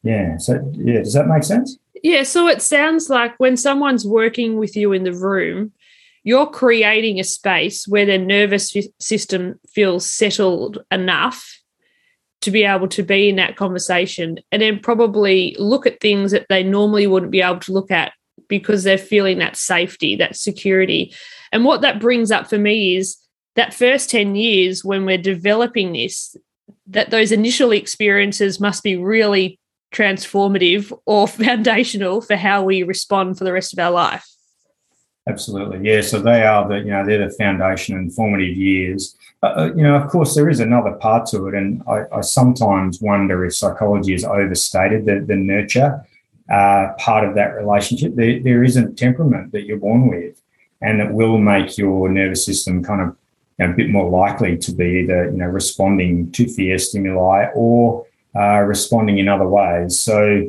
Yeah. 0.03 0.37
So 0.39 0.71
yeah, 0.75 0.99
does 0.99 1.15
that 1.15 1.27
make 1.27 1.43
sense? 1.43 1.79
Yeah. 2.03 2.23
So 2.23 2.47
it 2.47 2.63
sounds 2.63 3.11
like 3.11 3.35
when 3.39 3.57
someone's 3.57 4.07
working 4.07 4.57
with 4.57 4.77
you 4.77 4.93
in 4.93 5.03
the 5.03 5.13
room, 5.13 5.73
you're 6.23 6.47
creating 6.47 7.19
a 7.19 7.25
space 7.25 7.89
where 7.89 8.07
their 8.07 8.19
nervous 8.19 8.77
system 9.01 9.59
feels 9.69 10.07
settled 10.07 10.85
enough 10.93 11.59
to 12.43 12.53
be 12.53 12.63
able 12.63 12.87
to 12.89 13.03
be 13.03 13.29
in 13.29 13.37
that 13.37 13.57
conversation 13.57 14.39
and 14.53 14.63
then 14.63 14.79
probably 14.79 15.57
look 15.59 15.87
at 15.87 16.01
things 16.01 16.31
that 16.31 16.47
they 16.49 16.63
normally 16.63 17.07
wouldn't 17.09 17.33
be 17.33 17.41
able 17.41 17.59
to 17.59 17.73
look 17.73 17.91
at 17.91 18.13
because 18.49 18.85
they're 18.85 18.99
feeling 18.99 19.39
that 19.39 19.57
safety, 19.57 20.17
that 20.17 20.37
security. 20.37 21.15
And 21.53 21.65
what 21.65 21.81
that 21.81 22.01
brings 22.01 22.31
up 22.31 22.49
for 22.49 22.59
me 22.59 22.97
is 22.97 23.17
that 23.57 23.75
first 23.75 24.11
10 24.11 24.37
years 24.37 24.85
when 24.85 25.05
we're 25.05 25.19
developing 25.19 25.93
this, 25.93 26.37
that 26.87 27.11
those 27.11 27.33
initial 27.33 27.73
experiences 27.73 28.61
must 28.61 28.83
be 28.83 28.97
really 28.97 29.59
transformative 29.93 30.97
or 31.07 31.27
foundational 31.29 32.21
for 32.21 32.37
how 32.37 32.63
we 32.63 32.83
respond 32.83 33.39
for 33.39 33.45
the 33.45 33.53
rest 33.53 33.73
of 33.73 33.79
our 33.79 33.91
life. 33.91 34.27
Absolutely, 35.29 35.87
yeah. 35.87 36.01
So 36.01 36.21
they 36.21 36.43
are 36.43 36.67
the 36.67 36.79
you 36.79 36.91
know 36.91 37.05
they're 37.05 37.29
the 37.29 37.35
foundation 37.35 37.99
and 37.99 38.13
formative 38.15 38.57
years. 38.57 39.15
Uh, 39.43 39.71
you 39.77 39.83
know, 39.83 39.95
of 39.95 40.09
course, 40.09 40.35
there 40.35 40.49
is 40.49 40.59
another 40.59 40.93
part 40.93 41.27
to 41.27 41.49
it, 41.49 41.55
and 41.55 41.83
I, 41.87 42.05
I 42.11 42.21
sometimes 42.23 43.03
wonder 43.03 43.45
if 43.45 43.55
psychology 43.55 44.13
has 44.13 44.25
overstated 44.25 45.05
the, 45.05 45.21
the 45.21 45.37
nurture 45.37 46.03
part 46.49 47.29
of 47.29 47.35
that 47.35 47.55
relationship. 47.55 48.15
There, 48.15 48.41
there 48.41 48.65
is 48.65 48.77
a 48.77 48.89
temperament 48.91 49.53
that 49.53 49.65
you're 49.65 49.79
born 49.79 50.09
with, 50.09 50.41
and 50.81 51.01
that 51.01 51.13
will 51.13 51.39
make 51.39 51.77
your 51.79 52.09
nervous 52.09 52.45
system 52.45 52.83
kind 52.83 53.03
of 53.03 53.17
you 53.59 53.67
know, 53.67 53.73
a 53.73 53.77
bit 53.77 53.91
more 53.91 54.09
likely 54.09 54.57
to 54.59 54.73
be 54.73 55.01
either 55.01 55.31
you 55.31 55.37
know 55.37 55.47
responding 55.47 56.31
to 56.33 56.49
fear 56.49 56.79
stimuli 56.79 57.47
or 57.55 58.07
uh, 58.37 58.61
responding 58.61 59.19
in 59.19 59.29
other 59.29 59.49
ways. 59.49 59.99
So, 60.01 60.49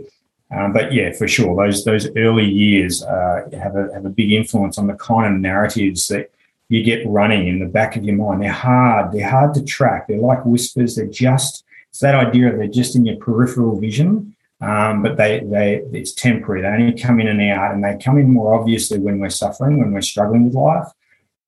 um, 0.51 0.73
but 0.73 0.93
yeah, 0.93 1.11
for 1.11 1.27
sure, 1.27 1.55
those 1.55 1.83
those 1.83 2.07
early 2.15 2.45
years 2.45 3.03
uh, 3.03 3.49
have 3.53 3.75
a 3.75 3.93
have 3.93 4.05
a 4.05 4.09
big 4.09 4.31
influence 4.31 4.77
on 4.77 4.87
the 4.87 4.95
kind 4.95 5.33
of 5.33 5.41
narratives 5.41 6.07
that 6.09 6.31
you 6.69 6.83
get 6.83 7.05
running 7.07 7.47
in 7.47 7.59
the 7.59 7.65
back 7.65 7.95
of 7.95 8.03
your 8.03 8.15
mind. 8.15 8.43
They're 8.43 8.51
hard. 8.51 9.11
They're 9.11 9.29
hard 9.29 9.55
to 9.55 9.63
track. 9.63 10.07
They're 10.07 10.19
like 10.19 10.45
whispers. 10.45 10.95
They're 10.95 11.07
just 11.07 11.63
it's 11.89 11.99
that 11.99 12.15
idea 12.15 12.51
of 12.51 12.57
they're 12.57 12.67
just 12.67 12.95
in 12.95 13.05
your 13.05 13.17
peripheral 13.17 13.79
vision 13.79 14.35
um, 14.61 15.01
but 15.01 15.17
they 15.17 15.39
they 15.39 15.81
it's 15.93 16.13
temporary. 16.13 16.61
They 16.61 16.67
only 16.67 17.01
come 17.01 17.19
in 17.19 17.27
and 17.27 17.41
out, 17.51 17.73
and 17.73 17.83
they 17.83 17.97
come 18.03 18.17
in 18.17 18.33
more 18.33 18.53
obviously 18.59 18.99
when 18.99 19.19
we're 19.19 19.29
suffering, 19.29 19.79
when 19.79 19.93
we're 19.93 20.01
struggling 20.01 20.45
with 20.45 20.53
life. 20.53 20.87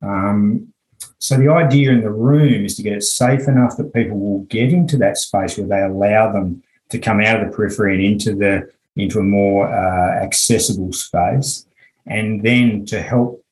Um, 0.01 0.73
so 1.19 1.37
the 1.37 1.49
idea 1.49 1.91
in 1.91 2.01
the 2.01 2.11
room 2.11 2.65
is 2.65 2.75
to 2.75 2.83
get 2.83 2.93
it 2.93 3.03
safe 3.03 3.47
enough 3.47 3.75
that 3.77 3.93
people 3.93 4.17
will 4.17 4.43
get 4.45 4.71
into 4.71 4.97
that 4.97 5.17
space 5.17 5.57
where 5.57 5.67
they 5.67 5.81
allow 5.81 6.31
them 6.31 6.63
to 6.89 6.99
come 6.99 7.19
out 7.19 7.41
of 7.41 7.49
the 7.49 7.55
periphery 7.55 7.95
and 7.95 8.03
into 8.03 8.35
the 8.35 8.71
into 8.95 9.19
a 9.19 9.23
more 9.23 9.67
uh, 9.67 10.23
accessible 10.23 10.93
space, 10.93 11.65
and 12.05 12.43
then 12.43 12.85
to 12.85 13.01
help 13.01 13.43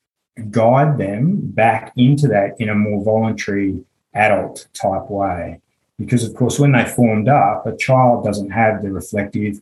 guide 0.52 0.98
them 0.98 1.38
back 1.42 1.92
into 1.98 2.28
that 2.30 2.56
in 2.60 2.70
a 2.70 2.76
more 2.76 3.04
voluntary 3.04 3.84
adult 4.14 4.68
type 4.74 5.10
way 5.10 5.60
because 6.00 6.24
of 6.24 6.34
course 6.34 6.58
when 6.58 6.72
they 6.72 6.86
formed 6.86 7.28
up 7.28 7.68
a 7.68 7.76
child 7.76 8.24
doesn't 8.24 8.50
have 8.50 8.82
the 8.82 8.92
reflective 8.92 9.62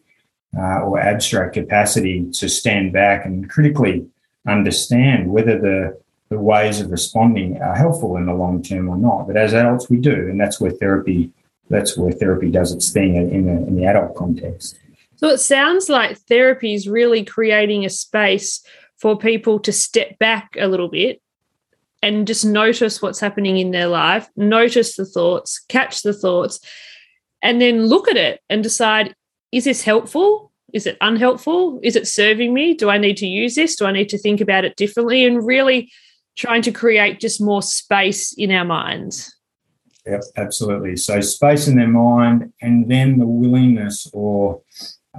uh, 0.57 0.79
or 0.81 0.99
abstract 0.99 1.53
capacity 1.53 2.29
to 2.31 2.47
stand 2.47 2.93
back 2.93 3.25
and 3.25 3.49
critically 3.49 4.07
understand 4.47 5.31
whether 5.31 5.59
the 5.59 5.99
the 6.29 6.39
ways 6.39 6.81
of 6.81 6.91
responding 6.91 7.61
are 7.61 7.75
helpful 7.75 8.17
in 8.17 8.25
the 8.25 8.33
long 8.33 8.61
term 8.61 8.89
or 8.89 8.97
not. 8.97 9.27
But 9.27 9.37
as 9.37 9.53
adults, 9.53 9.89
we 9.89 9.97
do, 9.97 10.13
and 10.13 10.39
that's 10.39 10.59
where 10.59 10.71
therapy 10.71 11.31
that's 11.69 11.97
where 11.97 12.11
therapy 12.11 12.49
does 12.49 12.71
its 12.71 12.91
thing 12.91 13.15
in 13.15 13.45
the, 13.45 13.51
in 13.51 13.75
the 13.75 13.85
adult 13.85 14.15
context. 14.15 14.79
So 15.17 15.27
it 15.27 15.39
sounds 15.39 15.89
like 15.89 16.17
therapy 16.17 16.73
is 16.73 16.87
really 16.87 17.25
creating 17.25 17.83
a 17.83 17.89
space 17.89 18.63
for 18.95 19.17
people 19.17 19.59
to 19.59 19.73
step 19.73 20.17
back 20.17 20.55
a 20.57 20.67
little 20.67 20.87
bit 20.87 21.21
and 22.01 22.27
just 22.27 22.45
notice 22.45 23.01
what's 23.01 23.19
happening 23.19 23.57
in 23.57 23.71
their 23.71 23.87
life, 23.87 24.29
notice 24.35 24.95
the 24.95 25.05
thoughts, 25.05 25.63
catch 25.67 26.03
the 26.03 26.13
thoughts, 26.13 26.59
and 27.41 27.61
then 27.61 27.85
look 27.85 28.07
at 28.07 28.17
it 28.17 28.41
and 28.49 28.63
decide 28.63 29.15
is 29.51 29.63
this 29.63 29.83
helpful? 29.83 30.51
Is 30.73 30.85
it 30.85 30.97
unhelpful? 30.99 31.79
Is 31.81 31.95
it 31.95 32.07
serving 32.07 32.53
me? 32.53 32.73
Do 32.73 32.89
I 32.89 32.97
need 32.97 33.17
to 33.17 33.27
use 33.27 33.55
this? 33.55 33.77
Do 33.77 33.85
I 33.85 33.91
need 33.91 34.09
to 34.09 34.17
think 34.17 34.41
about 34.41 34.65
it 34.65 34.75
differently? 34.75 35.25
And 35.25 35.45
really 35.45 35.89
trying 36.35 36.61
to 36.63 36.71
create 36.71 37.19
just 37.19 37.41
more 37.41 37.61
space 37.61 38.33
in 38.33 38.51
our 38.51 38.65
minds. 38.65 39.33
Yep, 40.05 40.21
absolutely. 40.37 40.95
So 40.95 41.19
space 41.21 41.67
in 41.67 41.75
their 41.75 41.87
mind, 41.87 42.53
and 42.61 42.89
then 42.89 43.17
the 43.17 43.25
willingness, 43.25 44.09
or 44.13 44.61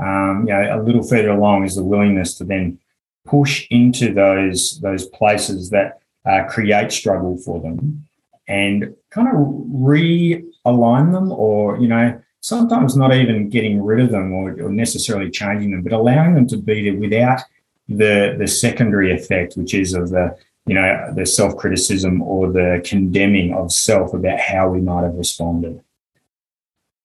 um, 0.00 0.46
you 0.46 0.54
know, 0.54 0.80
a 0.80 0.82
little 0.82 1.02
further 1.02 1.30
along 1.30 1.64
is 1.64 1.74
the 1.74 1.84
willingness 1.84 2.34
to 2.36 2.44
then 2.44 2.78
push 3.26 3.66
into 3.70 4.14
those 4.14 4.80
those 4.80 5.06
places 5.06 5.70
that 5.70 6.00
uh, 6.28 6.44
create 6.44 6.92
struggle 6.92 7.38
for 7.38 7.60
them 7.60 8.06
and 8.48 8.94
kind 9.10 9.28
of 9.28 9.34
realign 9.34 11.12
them 11.12 11.32
or, 11.32 11.78
you 11.78 11.88
know, 11.88 12.20
sometimes 12.40 12.96
not 12.96 13.14
even 13.14 13.48
getting 13.48 13.82
rid 13.82 14.00
of 14.00 14.10
them 14.10 14.32
or, 14.32 14.50
or 14.62 14.70
necessarily 14.70 15.30
changing 15.30 15.70
them, 15.70 15.82
but 15.82 15.92
allowing 15.92 16.34
them 16.34 16.46
to 16.46 16.56
be 16.56 16.90
there 16.90 16.98
without 16.98 17.40
the, 17.88 18.36
the 18.38 18.46
secondary 18.46 19.12
effect, 19.12 19.56
which 19.56 19.74
is 19.74 19.94
of 19.94 20.10
the, 20.10 20.36
you 20.66 20.74
know, 20.74 21.12
the 21.14 21.26
self 21.26 21.56
criticism 21.56 22.22
or 22.22 22.52
the 22.52 22.82
condemning 22.84 23.54
of 23.54 23.72
self 23.72 24.12
about 24.12 24.38
how 24.38 24.68
we 24.68 24.80
might 24.80 25.04
have 25.04 25.14
responded. 25.14 25.82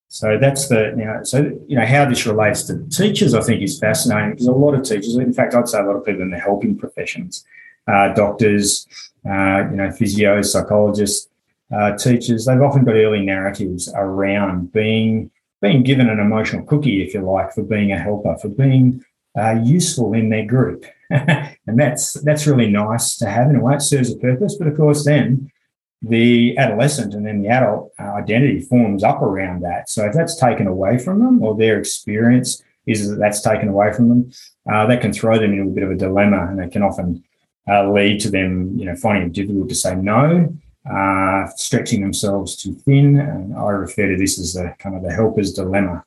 So 0.09 0.37
that's 0.37 0.67
the, 0.67 0.93
you 0.97 1.05
know, 1.05 1.23
so, 1.23 1.39
you 1.67 1.75
know, 1.75 1.85
how 1.85 2.05
this 2.05 2.25
relates 2.27 2.63
to 2.63 2.85
teachers, 2.89 3.33
I 3.33 3.41
think 3.41 3.63
is 3.63 3.79
fascinating 3.79 4.31
because 4.31 4.47
a 4.47 4.51
lot 4.51 4.75
of 4.75 4.83
teachers, 4.83 5.15
in 5.15 5.33
fact, 5.33 5.55
I'd 5.55 5.67
say 5.67 5.79
a 5.79 5.83
lot 5.83 5.95
of 5.95 6.05
people 6.05 6.21
in 6.21 6.29
the 6.29 6.37
helping 6.37 6.77
professions, 6.77 7.43
uh, 7.87 8.13
doctors, 8.13 8.87
uh, 9.25 9.69
you 9.69 9.77
know, 9.77 9.89
physios, 9.89 10.45
psychologists, 10.45 11.29
uh, 11.73 11.95
teachers, 11.97 12.45
they've 12.45 12.61
often 12.61 12.83
got 12.83 12.95
early 12.95 13.21
narratives 13.21 13.91
around 13.95 14.71
being 14.71 15.31
being 15.61 15.81
given 15.81 16.09
an 16.09 16.19
emotional 16.19 16.65
cookie, 16.65 17.01
if 17.01 17.13
you 17.13 17.21
like, 17.21 17.53
for 17.53 17.63
being 17.63 17.93
a 17.93 17.97
helper, 17.97 18.35
for 18.41 18.49
being 18.49 19.03
uh, 19.39 19.55
useful 19.63 20.13
in 20.13 20.29
their 20.29 20.45
group, 20.45 20.85
and 21.09 21.79
that's 21.79 22.13
that's 22.21 22.45
really 22.45 22.69
nice 22.69 23.17
to 23.17 23.29
have 23.29 23.49
in 23.49 23.55
a 23.55 23.61
way. 23.61 23.75
It 23.75 23.81
serves 23.81 24.11
a 24.11 24.17
purpose, 24.17 24.55
but 24.55 24.67
of 24.67 24.75
course, 24.75 25.05
then 25.05 25.51
the 26.01 26.57
adolescent 26.57 27.13
and 27.13 27.25
then 27.25 27.41
the 27.41 27.47
adult 27.47 27.91
uh, 27.97 28.11
identity 28.11 28.59
forms 28.59 29.03
up 29.03 29.21
around 29.21 29.61
that. 29.61 29.89
So 29.89 30.05
if 30.05 30.13
that's 30.13 30.35
taken 30.35 30.67
away 30.67 30.97
from 30.97 31.19
them, 31.19 31.41
or 31.41 31.55
their 31.55 31.79
experience 31.79 32.61
is 32.85 33.09
that 33.09 33.15
that's 33.15 33.41
taken 33.41 33.69
away 33.69 33.93
from 33.93 34.09
them, 34.09 34.31
uh, 34.71 34.85
that 34.87 35.01
can 35.01 35.13
throw 35.13 35.39
them 35.39 35.53
into 35.53 35.63
a 35.63 35.73
bit 35.73 35.83
of 35.83 35.91
a 35.91 35.95
dilemma, 35.95 36.47
and 36.49 36.59
it 36.59 36.71
can 36.71 36.83
often 36.83 37.23
uh, 37.67 37.89
lead 37.91 38.19
to 38.21 38.29
them, 38.29 38.77
you 38.77 38.85
know, 38.85 38.95
finding 38.95 39.27
it 39.27 39.33
difficult 39.33 39.69
to 39.69 39.75
say 39.75 39.95
no, 39.95 40.53
uh, 40.89 41.47
stretching 41.55 42.01
themselves 42.01 42.55
too 42.55 42.73
thin. 42.73 43.19
And 43.19 43.55
I 43.55 43.69
refer 43.69 44.09
to 44.09 44.17
this 44.17 44.39
as 44.39 44.53
the 44.53 44.75
kind 44.79 44.95
of 44.95 45.03
the 45.03 45.13
helper's 45.13 45.53
dilemma. 45.53 46.03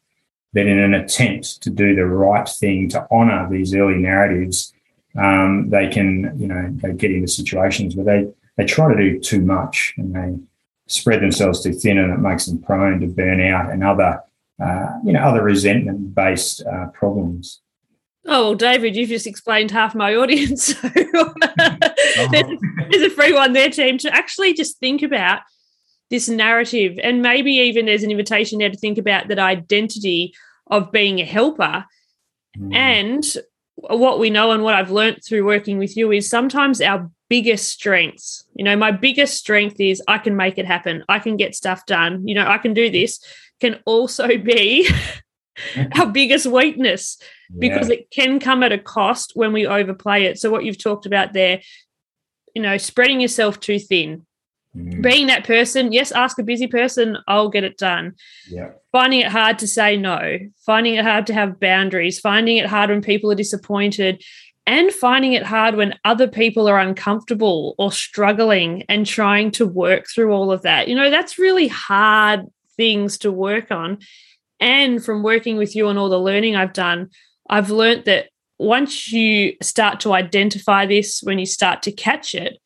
That 0.53 0.67
in 0.67 0.79
an 0.79 0.95
attempt 0.95 1.63
to 1.63 1.71
do 1.71 1.95
the 1.95 2.07
right 2.07 2.49
thing, 2.49 2.89
to 2.91 3.07
honour 3.11 3.49
these 3.51 3.75
early 3.75 3.99
narratives, 3.99 4.73
um, 5.17 5.69
they 5.69 5.89
can, 5.89 6.33
you 6.39 6.47
know, 6.47 6.71
they 6.73 6.93
get 6.93 7.11
into 7.11 7.29
situations 7.29 7.95
where 7.95 8.05
they, 8.05 8.33
they 8.57 8.65
try 8.65 8.91
to 8.91 8.99
do 8.99 9.19
too 9.19 9.43
much 9.43 9.95
and 9.99 10.15
they 10.15 10.39
spread 10.87 11.21
themselves 11.21 11.63
too 11.63 11.73
thin 11.73 11.99
and 11.99 12.13
it 12.13 12.19
makes 12.19 12.47
them 12.47 12.63
prone 12.63 13.01
to 13.01 13.07
burnout 13.07 13.73
and 13.73 13.85
other, 13.85 14.21
uh, 14.63 14.99
you 15.05 15.13
know, 15.13 15.21
other 15.21 15.43
resentment 15.43 16.15
based 16.15 16.63
uh, 16.65 16.87
problems. 16.89 17.61
Oh, 18.29 18.43
well, 18.43 18.55
David, 18.55 18.97
you've 18.97 19.09
just 19.09 19.27
explained 19.27 19.71
half 19.71 19.95
my 19.95 20.15
audience. 20.15 20.75
So 22.17 22.23
uh, 22.29 22.31
mm-hmm. 22.33 22.33
there's, 22.33 22.45
uh-huh. 22.45 22.85
there's 22.91 23.13
a 23.13 23.15
free 23.15 23.33
one 23.33 23.53
there, 23.53 23.71
team, 23.71 23.99
to 23.99 24.15
actually 24.15 24.55
just 24.55 24.79
think 24.79 25.03
about 25.03 25.43
this 26.11 26.29
narrative. 26.29 26.99
And 27.03 27.21
maybe 27.21 27.53
even 27.53 27.87
there's 27.87 28.03
an 28.03 28.11
invitation 28.11 28.59
there 28.59 28.71
to 28.71 28.77
think 28.77 28.97
about 28.97 29.29
that 29.29 29.39
identity 29.39 30.35
of 30.67 30.93
being 30.93 31.21
a 31.21 31.25
helper. 31.25 31.85
Mm. 32.59 32.75
And 32.75 33.25
what 33.75 34.19
we 34.19 34.31
know 34.31 34.53
and 34.53 34.63
what 34.63 34.75
I've 34.75 34.91
learned 34.91 35.21
through 35.25 35.45
working 35.45 35.79
with 35.79 35.97
you 35.97 36.11
is 36.13 36.31
sometimes 36.31 36.81
our 36.81 37.11
biggest 37.29 37.69
strengths, 37.69 38.45
you 38.55 38.65
know, 38.65 38.77
my 38.77 38.93
biggest 38.93 39.37
strength 39.37 39.81
is 39.81 40.03
I 40.09 40.19
can 40.19 40.37
make 40.37 40.59
it 40.59 40.67
happen. 40.67 41.05
I 41.09 41.19
can 41.19 41.37
get 41.37 41.55
stuff 41.55 41.85
done. 41.87 42.27
You 42.27 42.35
know, 42.35 42.47
I 42.47 42.59
can 42.59 42.73
do 42.73 42.91
this, 42.91 43.21
can 43.61 43.81
also 43.85 44.39
be 44.39 44.89
our 45.99 46.07
biggest 46.07 46.47
weakness 46.47 47.19
because 47.59 47.89
yeah. 47.89 47.97
it 47.97 48.11
can 48.11 48.41
come 48.41 48.63
at 48.63 48.73
a 48.73 48.79
cost 48.79 49.33
when 49.35 49.53
we 49.53 49.67
overplay 49.67 50.25
it. 50.25 50.39
So, 50.39 50.51
what 50.51 50.65
you've 50.65 50.83
talked 50.83 51.07
about 51.07 51.33
there, 51.33 51.61
you 52.55 52.63
know, 52.63 52.77
spreading 52.79 53.21
yourself 53.21 53.61
too 53.61 53.79
thin, 53.79 54.27
mm. 54.77 55.03
being 55.03 55.27
that 55.29 55.45
person, 55.45 55.93
yes, 55.93 56.13
ask 56.13 56.39
a 56.39 56.43
busy 56.43 56.67
person, 56.67 57.19
I'll 57.29 57.49
get 57.49 57.65
it 57.65 57.79
done. 57.79 58.15
Yeah. 58.49 58.71
Finding 58.93 59.21
it 59.21 59.29
hard 59.29 59.59
to 59.61 59.69
say 59.69 59.97
no, 59.97 60.39
finding 60.65 60.95
it 60.95 61.05
hard 61.05 61.27
to 61.29 61.35
have 61.35 61.61
boundaries, 61.61 62.19
finding 62.19 62.57
it 62.57 62.67
hard 62.67 62.91
when 62.91 63.03
people 63.03 63.31
are 63.31 63.37
disappointed, 63.37 64.23
and 64.67 64.93
finding 64.93 65.33
it 65.33 65.45
hard 65.45 65.77
when 65.77 65.95
other 66.05 66.27
people 66.27 66.69
are 66.69 66.79
uncomfortable 66.79 67.77
or 67.79 67.93
struggling 67.93 68.83
and 68.89 69.07
trying 69.07 69.53
to 69.53 69.67
work 69.67 70.07
through 70.13 70.33
all 70.33 70.51
of 70.51 70.63
that. 70.63 70.89
You 70.89 70.97
know, 70.97 71.09
that's 71.09 71.39
really 71.39 71.69
hard 71.69 72.47
things 72.77 73.19
to 73.19 73.31
work 73.31 73.71
on. 73.71 73.99
And 74.61 75.05
from 75.05 75.23
working 75.23 75.57
with 75.57 75.77
you 75.77 75.89
and 75.89 75.99
all 75.99 76.09
the 76.09 76.19
learning 76.19 76.57
I've 76.57 76.73
done, 76.73 77.11
I've 77.49 77.71
learned 77.71 78.05
that 78.07 78.29
once 78.59 79.13
you 79.13 79.55
start 79.63 80.01
to 80.01 80.15
identify 80.15 80.87
this, 80.87 81.21
when 81.23 81.39
you 81.39 81.47
start 81.47 81.83
to 81.83 81.93
catch 81.93 82.35
it, 82.35 82.59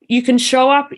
you 0.00 0.22
can 0.22 0.38
show 0.38 0.70
up 0.70 0.90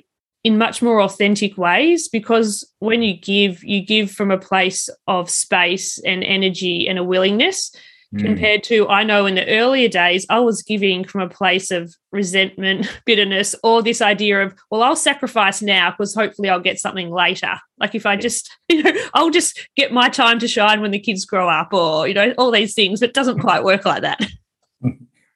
in 0.45 0.57
much 0.57 0.81
more 0.81 1.02
authentic 1.02 1.59
ways 1.59 2.09
because 2.09 2.71
when 2.78 3.02
you 3.02 3.19
give, 3.19 3.64
you 3.64 3.85
give 3.85 4.11
from 4.11 4.31
a 4.31 4.38
place 4.38 4.88
of 5.09 5.28
space 5.28 5.99
and 5.99 6.23
energy 6.23 6.88
and 6.88 6.99
a 6.99 7.05
willingness 7.05 7.73
mm. 8.15 8.25
compared 8.25 8.62
to 8.65 8.88
I 8.88 9.03
know 9.05 9.27
in 9.27 9.35
the 9.35 9.49
earlier 9.49 9.88
days 9.88 10.27
I 10.29 10.41
was 10.41 10.62
giving 10.62 11.05
from 11.05 11.21
a 11.23 11.29
place 11.29 11.71
of 11.71 11.95
resentment, 12.12 12.87
bitterness, 13.07 13.55
or 13.62 13.83
this 13.83 14.00
idea 14.00 14.43
of 14.43 14.55
well 14.71 14.83
I'll 14.83 14.97
sacrifice 14.97 15.62
now 15.62 15.91
because 15.91 16.15
hopefully 16.15 16.49
I'll 16.49 16.61
get 16.61 16.79
something 16.79 17.11
later. 17.11 17.55
Like 17.79 17.95
if 17.95 18.07
I 18.07 18.17
just 18.17 18.50
you 18.69 18.83
know 18.83 18.93
I'll 19.15 19.31
just 19.31 19.69
get 19.77 19.93
my 19.93 20.09
time 20.09 20.38
to 20.41 20.49
shine 20.49 20.81
when 20.81 20.91
the 20.91 20.99
kids 20.99 21.25
grow 21.25 21.49
up, 21.49 21.73
or 21.73 22.09
you 22.09 22.15
know 22.15 22.35
all 22.38 22.50
these 22.50 22.75
things, 22.75 23.00
but 23.00 23.11
it 23.11 23.15
doesn't 23.15 23.41
quite 23.41 23.65
work 23.65 23.85
like 23.85 24.03
that. 24.03 24.21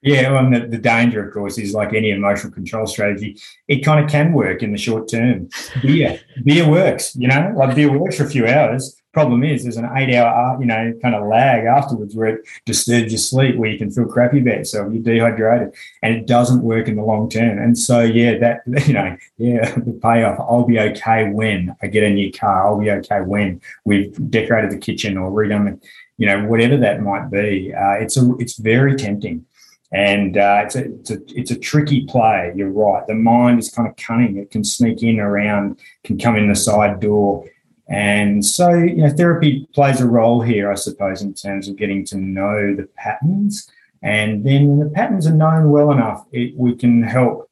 Yeah, 0.03 0.31
well, 0.31 0.51
the, 0.51 0.67
the 0.67 0.77
danger, 0.77 1.25
of 1.25 1.33
course, 1.33 1.57
is 1.57 1.73
like 1.73 1.93
any 1.93 2.11
emotional 2.11 2.51
control 2.51 2.85
strategy, 2.85 3.39
it 3.69 3.85
kind 3.85 4.03
of 4.03 4.11
can 4.11 4.33
work 4.33 4.61
in 4.61 4.73
the 4.73 4.77
short 4.77 5.07
term. 5.07 5.47
Beer, 5.81 6.19
beer 6.43 6.69
works, 6.69 7.15
you 7.15 7.29
know, 7.29 7.53
like 7.55 7.73
beer 7.73 7.97
works 7.97 8.17
for 8.17 8.25
a 8.25 8.29
few 8.29 8.45
hours. 8.45 9.01
Problem 9.13 9.43
is, 9.43 9.61
there's 9.61 9.77
an 9.77 9.89
eight 9.95 10.15
hour, 10.15 10.27
uh, 10.27 10.59
you 10.59 10.65
know, 10.65 10.91
kind 11.01 11.13
of 11.13 11.27
lag 11.27 11.65
afterwards 11.65 12.15
where 12.15 12.29
it 12.29 12.47
disturbs 12.65 13.11
your 13.11 13.19
sleep, 13.19 13.55
where 13.55 13.69
you 13.69 13.77
can 13.77 13.91
feel 13.91 14.05
crappy 14.05 14.39
about 14.39 14.57
yourself, 14.57 14.91
you're 14.91 15.03
dehydrated, 15.03 15.71
and 16.01 16.15
it 16.15 16.25
doesn't 16.25 16.63
work 16.63 16.87
in 16.87 16.95
the 16.95 17.03
long 17.03 17.29
term. 17.29 17.59
And 17.59 17.77
so, 17.77 18.01
yeah, 18.01 18.39
that, 18.39 18.61
you 18.87 18.93
know, 18.93 19.15
yeah, 19.37 19.71
the 19.75 19.99
payoff, 20.01 20.39
I'll 20.39 20.65
be 20.65 20.79
okay 20.79 21.29
when 21.29 21.75
I 21.83 21.87
get 21.87 22.03
a 22.03 22.09
new 22.09 22.31
car. 22.31 22.65
I'll 22.65 22.79
be 22.79 22.89
okay 22.89 23.21
when 23.21 23.61
we've 23.85 24.17
decorated 24.31 24.71
the 24.71 24.79
kitchen 24.79 25.15
or 25.15 25.29
redone 25.29 25.79
the, 25.79 25.87
you 26.17 26.25
know, 26.25 26.45
whatever 26.45 26.75
that 26.77 27.03
might 27.03 27.29
be. 27.29 27.71
Uh, 27.71 27.93
it's 27.93 28.17
a, 28.17 28.35
it's 28.39 28.57
very 28.57 28.95
tempting 28.95 29.45
and 29.93 30.37
uh, 30.37 30.61
it's, 30.65 30.75
a, 30.75 30.85
it's, 30.85 31.11
a, 31.11 31.17
it's 31.27 31.51
a 31.51 31.59
tricky 31.59 32.05
play. 32.07 32.51
You're 32.55 32.71
right. 32.71 33.05
The 33.05 33.13
mind 33.13 33.59
is 33.59 33.69
kind 33.69 33.87
of 33.87 33.95
cunning. 33.95 34.37
It 34.37 34.49
can 34.49 34.63
sneak 34.63 35.03
in 35.03 35.19
around, 35.19 35.79
can 36.03 36.17
come 36.17 36.35
in 36.35 36.49
the 36.49 36.55
side 36.55 36.99
door. 36.99 37.45
And 37.87 38.45
so, 38.45 38.69
you 38.69 38.97
know, 38.97 39.09
therapy 39.09 39.67
plays 39.73 39.99
a 39.99 40.07
role 40.07 40.41
here, 40.41 40.71
I 40.71 40.75
suppose, 40.75 41.21
in 41.21 41.33
terms 41.33 41.67
of 41.67 41.75
getting 41.75 42.05
to 42.05 42.17
know 42.17 42.75
the 42.75 42.87
patterns. 42.95 43.69
And 44.01 44.45
then 44.45 44.67
when 44.67 44.79
the 44.79 44.93
patterns 44.93 45.27
are 45.27 45.33
known 45.33 45.69
well 45.69 45.91
enough, 45.91 46.25
it, 46.31 46.55
we 46.57 46.75
can 46.75 47.03
help 47.03 47.49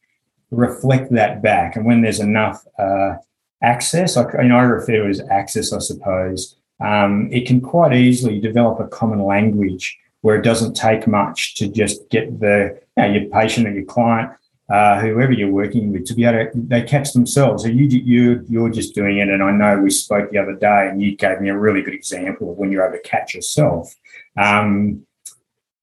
reflect 0.51 1.11
that 1.13 1.41
back. 1.41 1.75
And 1.75 1.85
when 1.85 2.01
there's 2.01 2.19
enough 2.19 2.65
uh, 2.77 3.15
access, 3.61 4.17
I, 4.17 4.25
you 4.41 4.49
know, 4.49 4.57
I 4.57 4.63
refer 4.63 4.97
to 4.97 5.05
it 5.05 5.09
as 5.09 5.21
access, 5.29 5.73
I 5.73 5.79
suppose, 5.79 6.55
um, 6.79 7.29
it 7.31 7.45
can 7.47 7.61
quite 7.61 7.93
easily 7.93 8.39
develop 8.39 8.79
a 8.79 8.87
common 8.87 9.23
language 9.23 9.97
where 10.21 10.35
it 10.35 10.43
doesn't 10.43 10.73
take 10.73 11.07
much 11.07 11.55
to 11.55 11.67
just 11.67 12.09
get 12.09 12.39
the 12.39 12.79
you 12.97 13.03
know, 13.03 13.11
your 13.11 13.29
patient 13.29 13.67
or 13.67 13.71
your 13.71 13.85
client, 13.85 14.31
uh, 14.71 15.01
whoever 15.01 15.33
you're 15.33 15.51
working 15.51 15.91
with, 15.91 16.05
to 16.05 16.13
be 16.13 16.23
able 16.23 16.51
to 16.51 16.51
they 16.55 16.81
catch 16.81 17.11
themselves. 17.11 17.63
So 17.63 17.69
you 17.69 17.85
you 17.85 18.45
you're 18.47 18.69
just 18.69 18.95
doing 18.95 19.17
it, 19.17 19.29
and 19.29 19.43
I 19.43 19.51
know 19.51 19.79
we 19.79 19.89
spoke 19.89 20.31
the 20.31 20.37
other 20.37 20.55
day, 20.55 20.87
and 20.89 21.01
you 21.01 21.15
gave 21.15 21.41
me 21.41 21.49
a 21.49 21.57
really 21.57 21.81
good 21.81 21.93
example 21.93 22.51
of 22.51 22.57
when 22.57 22.71
you're 22.71 22.85
able 22.85 22.97
to 22.97 23.03
catch 23.03 23.35
yourself. 23.35 23.93
Um, 24.37 25.05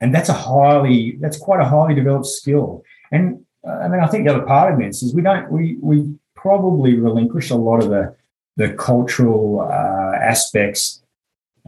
and 0.01 0.15
that's 0.15 0.31
a 0.31 0.33
highly 0.33 1.19
that's 1.21 1.37
quite 1.37 1.61
a 1.61 1.65
highly 1.65 1.95
developed 1.95 2.27
skill. 2.27 2.83
And 3.13 3.45
uh, 3.67 3.73
I 3.73 3.89
mean, 3.89 4.01
I 4.01 4.07
think 4.07 4.25
the 4.25 4.35
other 4.35 4.47
part 4.47 4.73
of 4.73 4.79
this 4.79 5.03
is 5.03 5.15
we 5.15 5.23
don't 5.23 5.51
we 5.51 5.77
we 5.83 6.15
probably 6.35 6.95
relinquish 6.95 7.51
a 7.51 7.57
lot 7.57 7.83
of 7.83 7.91
the 7.91 8.17
the 8.57 8.73
cultural 8.75 9.69
uh, 9.71 10.17
aspects 10.17 11.03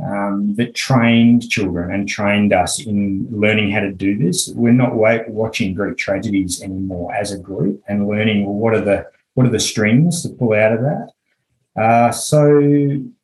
um, 0.05 0.55
that 0.57 0.75
trained 0.75 1.49
children 1.51 1.93
and 1.93 2.09
trained 2.09 2.53
us 2.53 2.81
in 2.81 3.27
learning 3.31 3.71
how 3.71 3.81
to 3.81 3.93
do 3.93 4.17
this. 4.17 4.49
We're 4.55 4.73
not 4.73 4.95
watching 4.95 5.75
Greek 5.75 5.97
tragedies 5.97 6.63
anymore 6.63 7.15
as 7.15 7.33
a 7.33 7.39
group 7.39 7.83
and 7.89 8.09
learning 8.09 8.45
well, 8.45 8.55
what 8.55 8.75
are 8.75 8.81
the 8.81 9.07
what 9.35 9.47
are 9.47 9.51
the 9.51 9.61
strings 9.61 10.23
to 10.23 10.31
pull 10.31 10.55
out 10.55 10.73
of 10.73 10.81
that. 10.81 11.13
Uh, 11.81 12.11
so 12.13 12.59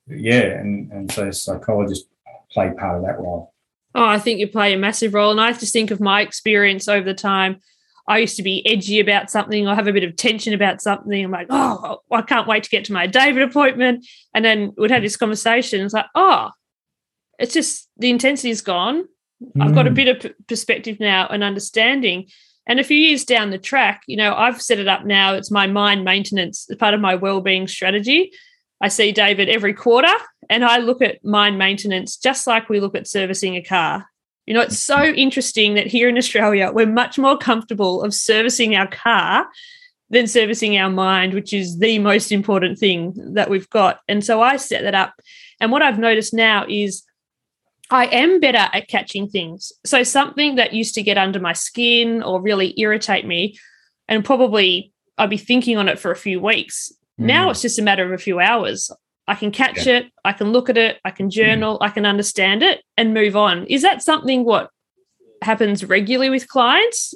yeah, 0.09 0.61
and 0.61 0.91
and 0.93 1.11
so 1.11 1.31
psychologists 1.31 2.09
play 2.53 2.73
part 2.77 2.97
of 2.97 3.05
that 3.05 3.19
role. 3.19 3.53
Oh, 3.95 4.05
I 4.05 4.19
think 4.19 4.41
you 4.41 4.49
play 4.49 4.75
a 4.75 4.79
massive 4.79 5.15
role, 5.15 5.31
and 5.31 5.41
I 5.41 5.53
just 5.53 5.73
think 5.73 5.91
of 5.91 6.01
my 6.01 6.21
experience 6.21 6.89
over 6.89 7.05
the 7.05 7.15
time. 7.15 7.61
I 8.09 8.19
used 8.19 8.37
to 8.37 8.43
be 8.43 8.65
edgy 8.67 9.01
about 9.01 9.31
something 9.31 9.67
or 9.67 9.75
have 9.75 9.89
a 9.89 9.93
bit 9.93 10.05
of 10.05 10.17
tension 10.17 10.55
about 10.55 10.81
something. 10.81 11.25
I'm 11.25 11.31
like, 11.31 11.49
oh, 11.51 12.03
I 12.11 12.23
can't 12.23 12.47
wait 12.47 12.63
to 12.63 12.71
get 12.71 12.85
to 12.85 12.93
my 12.93 13.07
David 13.07 13.43
appointment. 13.43 14.07
And 14.33 14.45
then 14.45 14.73
we'd 14.77 14.93
have 14.93 15.03
this 15.03 15.17
conversation. 15.17 15.85
It's 15.85 15.95
like, 15.95 16.07
oh, 16.15 16.51
it's 17.39 17.55
just 17.55 17.89
the 17.97 18.11
intensity 18.11 18.51
is 18.51 18.63
gone. 18.63 19.05
Mm. 19.43 19.63
I've 19.63 19.75
got 19.75 19.87
a 19.87 19.91
mm. 19.91 19.95
bit 19.95 20.25
of 20.25 20.33
perspective 20.47 20.99
now 21.01 21.27
and 21.29 21.43
understanding. 21.43 22.29
And 22.67 22.81
a 22.81 22.85
few 22.85 22.97
years 22.97 23.25
down 23.25 23.51
the 23.51 23.59
track, 23.59 24.03
you 24.07 24.17
know, 24.17 24.35
I've 24.35 24.61
set 24.61 24.81
it 24.81 24.89
up 24.89 25.05
now. 25.05 25.35
It's 25.35 25.51
my 25.51 25.67
mind 25.67 26.05
maintenance 26.05 26.67
as 26.71 26.77
part 26.77 26.95
of 26.95 27.01
my 27.01 27.15
well-being 27.15 27.69
strategy. 27.69 28.33
I 28.81 28.89
see 28.89 29.13
David 29.13 29.49
every 29.49 29.73
quarter 29.73 30.13
and 30.51 30.65
I 30.65 30.79
look 30.79 31.01
at 31.01 31.25
mind 31.25 31.59
maintenance 31.59 32.17
just 32.17 32.47
like 32.47 32.69
we 32.69 32.81
look 32.81 32.95
at 32.95 33.07
servicing 33.07 33.57
a 33.57 33.63
car. 33.63 34.07
You 34.47 34.55
know, 34.55 34.61
it's 34.61 34.79
so 34.79 35.03
interesting 35.03 35.75
that 35.75 35.87
here 35.87 36.09
in 36.09 36.19
Australia, 36.19 36.71
we're 36.73 36.87
much 36.87 37.19
more 37.19 37.39
comfortable 37.39 38.03
of 38.03 38.15
servicing 38.15 38.77
our 38.77 38.87
car 38.87 39.47
than 40.11 40.29
servicing 40.29 40.77
our 40.79 40.91
mind, 40.91 41.35
which 41.35 41.53
is 41.53 41.79
the 41.79 41.99
most 41.99 42.31
important 42.31 42.79
thing 42.79 43.15
that 43.35 43.51
we've 43.51 43.69
got. 43.71 44.01
And 44.09 44.25
so 44.25 44.41
I 44.41 44.57
set 44.57 44.83
that 44.83 44.95
up. 44.95 45.15
And 45.61 45.73
what 45.73 45.83
I've 45.83 45.99
noticed 45.99 46.33
now 46.33 46.65
is 46.69 47.03
I 47.91 48.07
am 48.07 48.41
better 48.41 48.69
at 48.73 48.89
catching 48.89 49.29
things. 49.29 49.73
So 49.85 50.03
something 50.03 50.57
that 50.57 50.73
used 50.73 50.95
to 50.95 51.03
get 51.03 51.19
under 51.19 51.39
my 51.39 51.53
skin 51.53 52.23
or 52.23 52.41
really 52.41 52.75
irritate 52.79 53.27
me, 53.27 53.59
and 54.09 54.25
probably 54.25 54.93
I'd 55.19 55.31
be 55.31 55.37
thinking 55.37 55.77
on 55.77 55.89
it 55.89 55.99
for 55.99 56.11
a 56.11 56.17
few 56.17 56.41
weeks. 56.41 56.93
Mm. 57.21 57.27
Now 57.27 57.51
it's 57.51 57.63
just 57.63 57.79
a 57.79 57.83
matter 57.83 58.05
of 58.05 58.13
a 58.13 58.23
few 58.23 58.41
hours. 58.41 58.91
I 59.29 59.35
can 59.35 59.51
catch 59.51 59.87
yeah. 59.87 59.99
it, 59.99 60.07
I 60.25 60.33
can 60.33 60.53
look 60.53 60.69
at 60.71 60.77
it, 60.77 60.99
I 61.05 61.11
can 61.11 61.31
journal, 61.31 61.79
mm. 61.79 61.87
I 61.87 61.91
can 61.91 62.07
understand 62.07 62.63
it 62.63 62.83
and 62.97 63.15
move 63.15 63.37
on. 63.37 63.67
Is 63.67 63.83
that 63.83 64.03
something 64.03 64.45
what 64.45 64.71
happens 65.43 65.85
regularly 65.85 66.31
with 66.31 66.49
clients? 66.49 67.15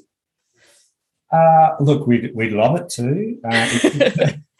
Uh, 1.32 1.76
look, 1.78 2.08
we'd, 2.08 2.34
we'd 2.34 2.52
love 2.52 2.76
it 2.80 2.88
too. 2.88 3.40
Uh, 3.44 3.68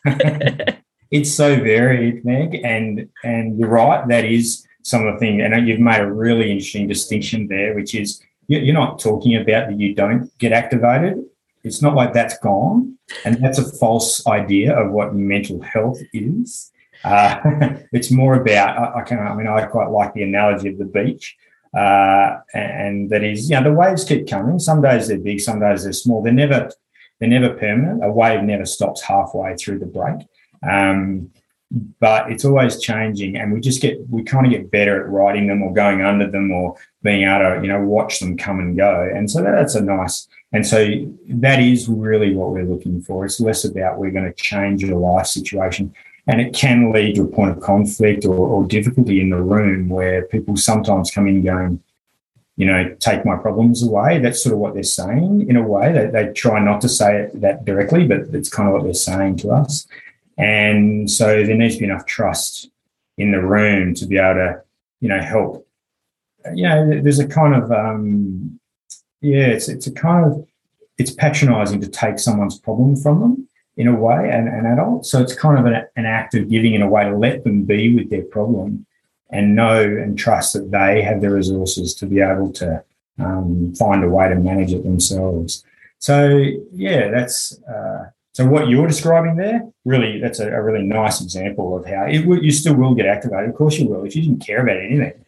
it's, 0.07 0.77
it's 1.11 1.35
so 1.35 1.57
varied, 1.57 2.25
Meg, 2.25 2.55
and 2.65 3.11
and 3.23 3.59
you're 3.59 3.69
right. 3.69 4.09
That 4.09 4.25
is 4.25 4.67
some 4.83 5.07
of 5.07 5.15
the 5.15 5.21
things, 5.21 5.43
and 5.45 5.69
you've 5.69 5.81
made 5.81 6.01
a 6.01 6.13
really 6.13 6.51
interesting 6.51 6.89
distinction 6.89 7.47
there, 7.49 7.75
which 7.75 7.95
is 7.95 8.23
you're 8.49 8.75
not 8.75 8.99
talking 8.99 9.37
about 9.37 9.69
that 9.69 9.79
you 9.79 9.95
don't 9.95 10.37
get 10.39 10.53
activated. 10.53 11.25
It's 11.63 11.83
not 11.83 11.95
like 11.95 12.13
that's 12.13 12.39
gone, 12.39 12.99
and 13.25 13.37
that's 13.43 13.59
a 13.59 13.73
false 13.79 14.27
idea 14.27 14.77
of 14.77 14.93
what 14.93 15.15
mental 15.15 15.61
health 15.61 16.01
is. 16.13 16.73
Uh, 17.05 17.37
it's 17.93 18.11
more 18.11 18.35
about 18.35 18.97
I, 18.97 19.03
can. 19.03 19.19
I 19.19 19.35
mean, 19.35 19.47
I 19.47 19.65
quite 19.67 19.91
like 19.91 20.15
the 20.15 20.23
analogy 20.23 20.69
of 20.69 20.79
the 20.79 20.85
beach. 20.85 21.37
uh, 21.75 22.41
and 22.53 23.11
that 23.11 23.23
is, 23.23 23.49
you 23.49 23.57
know, 23.57 23.63
the 23.63 23.73
waves 23.73 24.05
keep 24.05 24.29
coming. 24.29 24.59
Some 24.59 24.83
days 24.83 25.09
they're 25.09 25.19
big, 25.19 25.41
some 25.41 25.61
days 25.61 25.85
they're 25.85 25.93
small. 25.93 26.23
They're 26.23 26.33
never, 26.33 26.71
they're 27.19 27.29
never 27.29 27.55
permanent. 27.55 28.05
A 28.05 28.11
wave 28.11 28.43
never 28.43 28.67
stops 28.67 29.03
halfway 29.03 29.55
through 29.57 29.79
the 29.79 29.87
break. 29.87 30.27
Um, 30.69 31.31
but 32.01 32.31
it's 32.31 32.45
always 32.45 32.81
changing 32.81 33.37
and 33.37 33.53
we 33.53 33.61
just 33.61 33.81
get 33.81 33.99
we 34.09 34.23
kind 34.25 34.45
of 34.45 34.51
get 34.51 34.71
better 34.71 35.01
at 35.01 35.09
riding 35.09 35.47
them 35.47 35.63
or 35.63 35.73
going 35.73 36.03
under 36.03 36.29
them 36.29 36.51
or 36.51 36.77
being 37.03 37.23
able 37.23 37.39
to 37.39 37.61
you 37.63 37.73
know 37.73 37.81
watch 37.81 38.19
them 38.19 38.37
come 38.37 38.59
and 38.59 38.77
go 38.77 39.09
and 39.15 39.31
so 39.31 39.41
that's 39.43 39.77
a 39.77 39.81
nice 39.81 40.27
and 40.53 40.67
so 40.67 40.85
that 41.29 41.61
is 41.61 41.89
really 41.89 42.35
what 42.35 42.51
we're 42.51 42.65
looking 42.65 43.01
for 43.01 43.25
it's 43.25 43.39
less 43.39 43.65
about 43.65 43.99
we're 43.99 44.11
going 44.11 44.25
to 44.25 44.33
change 44.33 44.83
your 44.83 44.99
life 44.99 45.27
situation 45.27 45.95
and 46.31 46.41
it 46.41 46.55
can 46.55 46.93
lead 46.93 47.17
to 47.17 47.23
a 47.23 47.27
point 47.27 47.51
of 47.51 47.61
conflict 47.61 48.25
or, 48.25 48.35
or 48.35 48.65
difficulty 48.65 49.21
in 49.21 49.31
the 49.31 49.41
room 49.41 49.89
where 49.89 50.27
people 50.27 50.57
sometimes 50.57 51.11
come 51.11 51.27
in 51.27 51.43
going, 51.43 51.83
you 52.57 52.67
know, 52.67 52.95
take 53.01 53.25
my 53.25 53.37
problems 53.37 53.83
away. 53.83 54.19
That's 54.19 54.43
sort 54.43 54.53
of 54.53 54.59
what 54.61 54.75
they're 54.75 54.83
saying 54.85 55.49
in 55.49 55.57
a 55.57 55.63
way. 55.63 55.93
They, 55.93 56.07
they 56.07 56.33
try 56.33 56.61
not 56.61 56.81
to 56.83 56.89
say 56.89 57.23
it 57.23 57.41
that 57.41 57.65
directly, 57.65 58.07
but 58.07 58.33
it's 58.33 58.49
kind 58.49 58.69
of 58.69 58.75
what 58.75 58.85
they're 58.85 58.95
saying 58.95 59.39
to 59.39 59.51
us. 59.51 59.89
And 60.41 61.11
so 61.11 61.45
there 61.45 61.57
needs 61.57 61.75
to 61.75 61.81
be 61.81 61.87
enough 61.87 62.07
trust 62.07 62.71
in 63.19 63.31
the 63.31 63.43
room 63.43 63.95
to 63.95 64.07
be 64.07 64.17
able 64.17 64.35
to, 64.35 64.63
you 65.01 65.09
know, 65.09 65.21
help. 65.21 65.67
You 66.55 66.69
know, 66.69 67.01
there's 67.03 67.19
a 67.19 67.29
kind 67.29 67.55
of, 67.55 67.71
um, 67.71 68.59
yeah, 69.21 69.47
it's 69.47 69.69
it's 69.69 69.87
a 69.87 69.93
kind 69.93 70.25
of, 70.25 70.47
it's 70.97 71.11
patronising 71.11 71.81
to 71.83 71.89
take 71.89 72.19
someone's 72.19 72.59
problem 72.59 72.97
from 72.97 73.21
them 73.21 73.49
in 73.77 73.87
a 73.87 73.95
way, 73.95 74.31
an, 74.31 74.49
an 74.49 74.67
adult. 74.67 75.07
So 75.07 75.21
it's 75.23 75.35
kind 75.35 75.59
of 75.59 75.67
an, 75.67 75.87
an 75.97 76.07
act 76.07 76.35
of 76.35 76.49
giving 76.49 76.75
in 76.75 76.83
a 76.83 76.89
way 76.89 77.05
to 77.05 77.17
let 77.17 77.45
them 77.45 77.65
be 77.65 77.95
with 77.95 78.09
their 78.11 78.23
problem 78.23 78.87
and 79.31 79.55
know 79.55 79.83
and 79.83 80.19
trust 80.19 80.55
that 80.55 80.71
they 80.71 81.03
have 81.03 81.21
the 81.21 81.31
resources 81.31 81.95
to 81.97 82.07
be 82.07 82.21
able 82.21 82.53
to 82.55 82.83
um, 83.19 83.75
find 83.75 84.03
a 84.03 84.09
way 84.09 84.29
to 84.29 84.35
manage 84.35 84.73
it 84.73 84.83
themselves. 84.83 85.65
So 85.99 86.45
yeah, 86.73 87.11
that's 87.11 87.61
uh, 87.63 88.11
so 88.33 88.47
what 88.47 88.69
you're 88.69 88.87
describing 88.87 89.37
there. 89.37 89.63
Really, 89.85 90.21
that's 90.21 90.39
a, 90.39 90.49
a 90.49 90.63
really 90.63 90.85
nice 90.85 91.21
example 91.21 91.77
of 91.77 91.87
how 91.87 92.07
it, 92.07 92.25
you 92.43 92.53
still 92.53 92.75
will 92.75 92.95
get 92.95 93.07
activated. 93.07 93.51
Of 93.51 93.57
course, 93.57 93.79
you 93.79 93.89
will. 93.89 94.05
If 94.05 94.15
you 94.15 94.23
didn't 94.23 94.45
care 94.47 94.63
about 94.63 94.77
anything, 94.77 95.25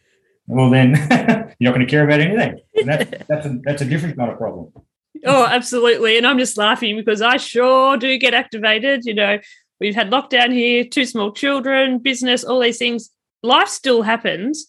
well, 0.46 0.70
then 0.70 0.94
you're 1.58 1.70
not 1.70 1.74
going 1.74 1.86
to 1.86 1.90
care 1.90 2.04
about 2.04 2.20
anything. 2.20 2.60
And 2.76 2.88
that's 2.88 3.24
that's 3.28 3.46
a, 3.46 3.60
that's 3.64 3.82
a 3.82 3.84
different 3.86 4.16
kind 4.16 4.30
of 4.30 4.38
problem. 4.38 4.72
Oh, 5.24 5.46
absolutely. 5.46 6.16
And 6.16 6.26
I'm 6.26 6.38
just 6.38 6.56
laughing 6.56 6.96
because 6.96 7.22
I 7.22 7.36
sure 7.36 7.96
do 7.96 8.16
get 8.18 8.34
activated. 8.34 9.04
You 9.04 9.14
know, 9.14 9.38
we've 9.80 9.94
had 9.94 10.10
lockdown 10.10 10.52
here, 10.52 10.84
two 10.84 11.06
small 11.06 11.32
children, 11.32 11.98
business, 11.98 12.44
all 12.44 12.60
these 12.60 12.78
things. 12.78 13.10
Life 13.42 13.68
still 13.68 14.02
happens. 14.02 14.66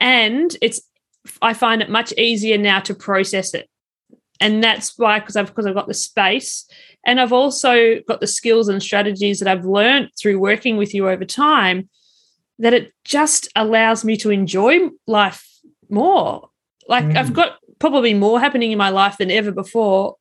And 0.00 0.56
it's, 0.62 0.80
I 1.42 1.52
find 1.52 1.82
it 1.82 1.90
much 1.90 2.12
easier 2.12 2.58
now 2.58 2.80
to 2.80 2.94
process 2.94 3.54
it. 3.54 3.68
And 4.40 4.64
that's 4.64 4.98
why, 4.98 5.20
because 5.20 5.36
I've, 5.36 5.48
because 5.48 5.66
I've 5.66 5.74
got 5.74 5.86
the 5.86 5.94
space 5.94 6.66
and 7.04 7.20
I've 7.20 7.32
also 7.32 8.00
got 8.06 8.20
the 8.20 8.26
skills 8.26 8.68
and 8.68 8.82
strategies 8.82 9.38
that 9.38 9.48
I've 9.48 9.64
learned 9.64 10.10
through 10.18 10.38
working 10.38 10.76
with 10.76 10.94
you 10.94 11.08
over 11.08 11.24
time 11.24 11.88
that 12.58 12.74
it 12.74 12.92
just 13.04 13.48
allows 13.56 14.04
me 14.04 14.16
to 14.18 14.30
enjoy 14.30 14.90
life 15.06 15.46
more. 15.88 16.50
Like 16.88 17.04
mm. 17.04 17.16
I've 17.16 17.32
got 17.32 17.56
probably 17.78 18.12
more 18.12 18.38
happening 18.38 18.72
in 18.72 18.78
my 18.78 18.90
life 18.90 19.16
than 19.18 19.30
ever 19.30 19.50
before 19.50 20.16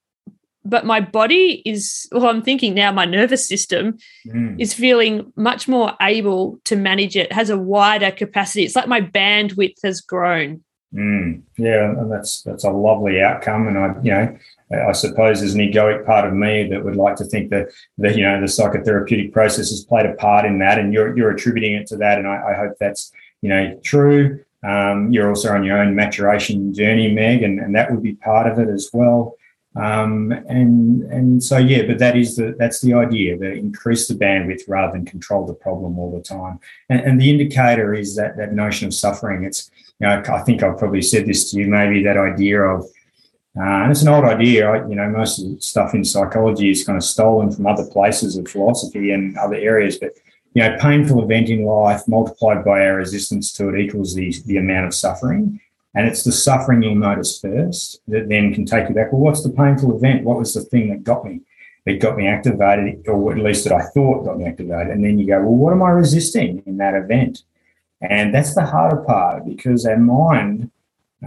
but 0.65 0.85
my 0.85 0.99
body 0.99 1.61
is 1.65 2.07
well 2.11 2.27
i'm 2.27 2.41
thinking 2.41 2.73
now 2.73 2.91
my 2.91 3.05
nervous 3.05 3.47
system 3.47 3.97
mm. 4.27 4.59
is 4.59 4.73
feeling 4.73 5.31
much 5.35 5.67
more 5.67 5.93
able 6.01 6.59
to 6.65 6.75
manage 6.75 7.15
it 7.15 7.31
has 7.31 7.49
a 7.49 7.57
wider 7.57 8.11
capacity 8.11 8.63
it's 8.63 8.75
like 8.75 8.87
my 8.87 9.01
bandwidth 9.01 9.75
has 9.83 10.01
grown 10.01 10.63
mm. 10.93 11.41
yeah 11.58 11.91
and 11.91 12.12
that's 12.12 12.41
that's 12.43 12.63
a 12.63 12.69
lovely 12.69 13.21
outcome 13.21 13.67
and 13.67 13.78
i 13.78 13.93
you 14.02 14.12
know 14.12 14.38
I 14.71 14.91
suppose 14.91 15.39
there's 15.39 15.56
an 15.56 15.62
egoic 15.62 16.06
part 16.06 16.28
of 16.28 16.34
me 16.34 16.67
that 16.69 16.84
would 16.84 16.95
like 16.95 17.15
to 17.17 17.25
think 17.25 17.49
that 17.49 17.69
that 17.97 18.15
you 18.15 18.23
know 18.23 18.39
the 18.39 18.45
psychotherapeutic 18.45 19.34
process 19.34 19.69
has 19.71 19.84
played 19.84 20.06
a 20.06 20.13
part 20.13 20.45
in 20.45 20.60
that, 20.60 20.78
and 20.78 20.93
you're 20.93 21.17
you're 21.17 21.32
attributing 21.32 21.73
it 21.73 21.88
to 21.88 21.97
that, 21.97 22.19
and 22.19 22.28
I, 22.28 22.52
I 22.52 22.54
hope 22.54 22.73
that's 22.80 23.12
you 23.41 23.49
know 23.49 23.80
true. 23.84 24.43
Um, 24.63 25.12
you're 25.12 25.30
also 25.30 25.54
on 25.54 25.63
your 25.63 25.78
own 25.78 25.95
maturation 25.95 26.73
journey, 26.73 27.12
Meg, 27.12 27.43
and, 27.43 27.60
and 27.60 27.73
that 27.75 27.89
would 27.91 28.04
be 28.04 28.15
part 28.15 28.52
of 28.52 28.60
it 28.60 28.67
as 28.67 28.89
well. 28.91 29.38
Um, 29.75 30.32
and 30.32 31.04
and 31.04 31.43
so 31.43 31.58
yeah, 31.58 31.88
but 31.88 31.97
that 31.99 32.15
is 32.15 32.36
the 32.36 32.56
that's 32.60 32.82
the 32.82 32.93
idea 32.93 33.38
that 33.38 33.54
increase 33.54 34.08
the 34.08 34.15
bandwidth 34.15 34.63
rather 34.67 34.93
than 34.93 35.06
control 35.06 35.47
the 35.47 35.54
problem 35.54 35.97
all 35.97 36.15
the 36.15 36.21
time. 36.21 36.60
And, 36.89 37.02
and 37.02 37.21
the 37.21 37.30
indicator 37.32 37.95
is 37.95 38.15
that 38.17 38.38
that 38.38 38.54
notion 38.54 38.88
of 38.88 38.93
suffering. 38.93 39.45
It's 39.45 39.71
you 39.99 40.07
know 40.07 40.23
I 40.31 40.39
think 40.43 40.63
I've 40.63 40.77
probably 40.77 41.01
said 41.01 41.27
this 41.27 41.51
to 41.51 41.57
you. 41.57 41.67
Maybe 41.67 42.03
that 42.03 42.17
idea 42.17 42.62
of 42.62 42.85
uh, 43.57 43.83
and 43.83 43.91
it's 43.91 44.03
an 44.03 44.09
old 44.09 44.25
idea. 44.25 44.88
You 44.88 44.95
know, 44.95 45.09
most 45.09 45.39
of 45.39 45.55
the 45.55 45.62
stuff 45.62 45.93
in 45.93 46.05
psychology 46.05 46.69
is 46.69 46.85
kind 46.85 46.97
of 46.97 47.03
stolen 47.03 47.51
from 47.51 47.67
other 47.67 47.85
places 47.85 48.38
of 48.38 48.47
philosophy 48.47 49.12
and 49.12 49.38
other 49.38 49.55
areas, 49.55 49.97
but 49.97 50.13
you 50.53 50.63
know, 50.63 50.77
painful 50.79 51.23
event 51.23 51.49
in 51.49 51.65
life 51.65 52.07
multiplied 52.07 52.63
by 52.63 52.85
our 52.85 52.95
resistance 52.95 53.51
to 53.53 53.69
it 53.69 53.79
equals 53.79 54.15
the, 54.15 54.33
the 54.45 54.57
amount 54.57 54.88
of 54.88 54.95
suffering. 54.95 55.59
And 55.95 56.07
it's 56.07 56.23
the 56.23 56.31
suffering 56.31 56.83
you'll 56.83 56.95
notice 56.95 57.39
first 57.39 58.01
that 58.07 58.29
then 58.29 58.53
can 58.53 58.65
take 58.65 58.89
you 58.89 58.95
back. 58.95 59.12
Well, 59.12 59.21
what's 59.21 59.43
the 59.43 59.49
painful 59.49 59.95
event? 59.95 60.23
What 60.23 60.38
was 60.38 60.53
the 60.53 60.62
thing 60.62 60.89
that 60.89 61.03
got 61.03 61.25
me? 61.25 61.41
It 61.85 61.99
got 61.99 62.17
me 62.17 62.27
activated, 62.27 63.07
or 63.07 63.31
at 63.31 63.39
least 63.39 63.63
that 63.63 63.73
I 63.73 63.81
thought 63.81 64.25
got 64.25 64.38
me 64.38 64.45
activated. 64.45 64.91
And 64.91 65.03
then 65.03 65.17
you 65.17 65.25
go, 65.25 65.39
well, 65.39 65.55
what 65.55 65.73
am 65.73 65.81
I 65.81 65.89
resisting 65.89 66.62
in 66.65 66.77
that 66.77 66.93
event? 66.93 67.43
And 68.01 68.33
that's 68.33 68.55
the 68.55 68.65
harder 68.65 68.97
part 68.97 69.45
because 69.45 69.85
our 69.85 69.97
mind 69.97 70.71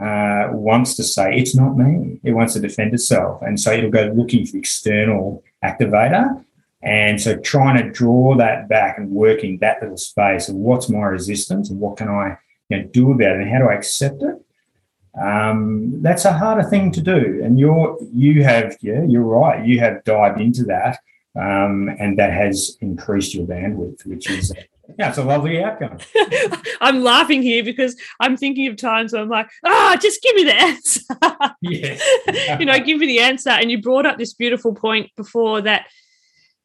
uh, 0.00 0.48
wants 0.52 0.94
to 0.96 1.02
say, 1.02 1.36
it's 1.36 1.54
not 1.54 1.76
me. 1.76 2.18
It 2.24 2.32
wants 2.32 2.54
to 2.54 2.60
defend 2.60 2.94
itself. 2.94 3.42
And 3.42 3.60
so 3.60 3.72
it'll 3.72 3.90
go 3.90 4.12
looking 4.14 4.46
for 4.46 4.56
external 4.56 5.42
activator 5.62 6.42
and 6.82 7.20
so 7.20 7.36
trying 7.36 7.82
to 7.82 7.90
draw 7.90 8.34
that 8.36 8.68
back 8.68 8.98
and 8.98 9.10
working 9.10 9.58
that 9.58 9.80
little 9.80 9.96
space 9.96 10.48
of 10.48 10.56
what's 10.56 10.88
my 10.88 11.04
resistance 11.04 11.70
and 11.70 11.78
what 11.78 11.96
can 11.96 12.08
I 12.08 12.38
you 12.68 12.78
know, 12.78 12.84
do 12.88 13.12
about 13.12 13.36
it 13.36 13.42
and 13.42 13.50
how 13.50 13.58
do 13.58 13.68
I 13.68 13.74
accept 13.74 14.22
it? 14.22 14.44
Um, 15.20 16.02
that's 16.02 16.24
a 16.24 16.32
harder 16.32 16.68
thing 16.68 16.90
to 16.92 17.00
do. 17.00 17.40
And 17.44 17.58
you're 17.58 17.98
you 18.12 18.42
have, 18.42 18.76
yeah, 18.80 19.04
you're 19.06 19.22
right. 19.22 19.64
You 19.64 19.78
have 19.78 20.02
dived 20.04 20.40
into 20.40 20.64
that. 20.64 20.98
Um, 21.34 21.88
and 21.98 22.18
that 22.18 22.32
has 22.32 22.76
increased 22.80 23.34
your 23.34 23.46
bandwidth, 23.46 24.04
which 24.04 24.28
is 24.28 24.52
yeah, 24.98 25.08
it's 25.08 25.18
a 25.18 25.24
lovely 25.24 25.62
outcome. 25.62 25.98
I'm 26.80 27.02
laughing 27.02 27.42
here 27.42 27.62
because 27.62 27.96
I'm 28.20 28.36
thinking 28.36 28.66
of 28.66 28.76
times 28.76 29.12
where 29.12 29.22
I'm 29.22 29.28
like, 29.28 29.48
ah, 29.64 29.92
oh, 29.92 29.96
just 29.96 30.22
give 30.22 30.34
me 30.34 30.44
the 30.44 30.54
answer. 30.54 31.00
yeah. 31.60 32.58
you 32.58 32.66
know, 32.66 32.78
give 32.78 32.98
me 32.98 33.06
the 33.06 33.20
answer. 33.20 33.50
And 33.50 33.70
you 33.70 33.80
brought 33.80 34.06
up 34.06 34.18
this 34.18 34.34
beautiful 34.34 34.74
point 34.74 35.10
before 35.16 35.60
that 35.62 35.86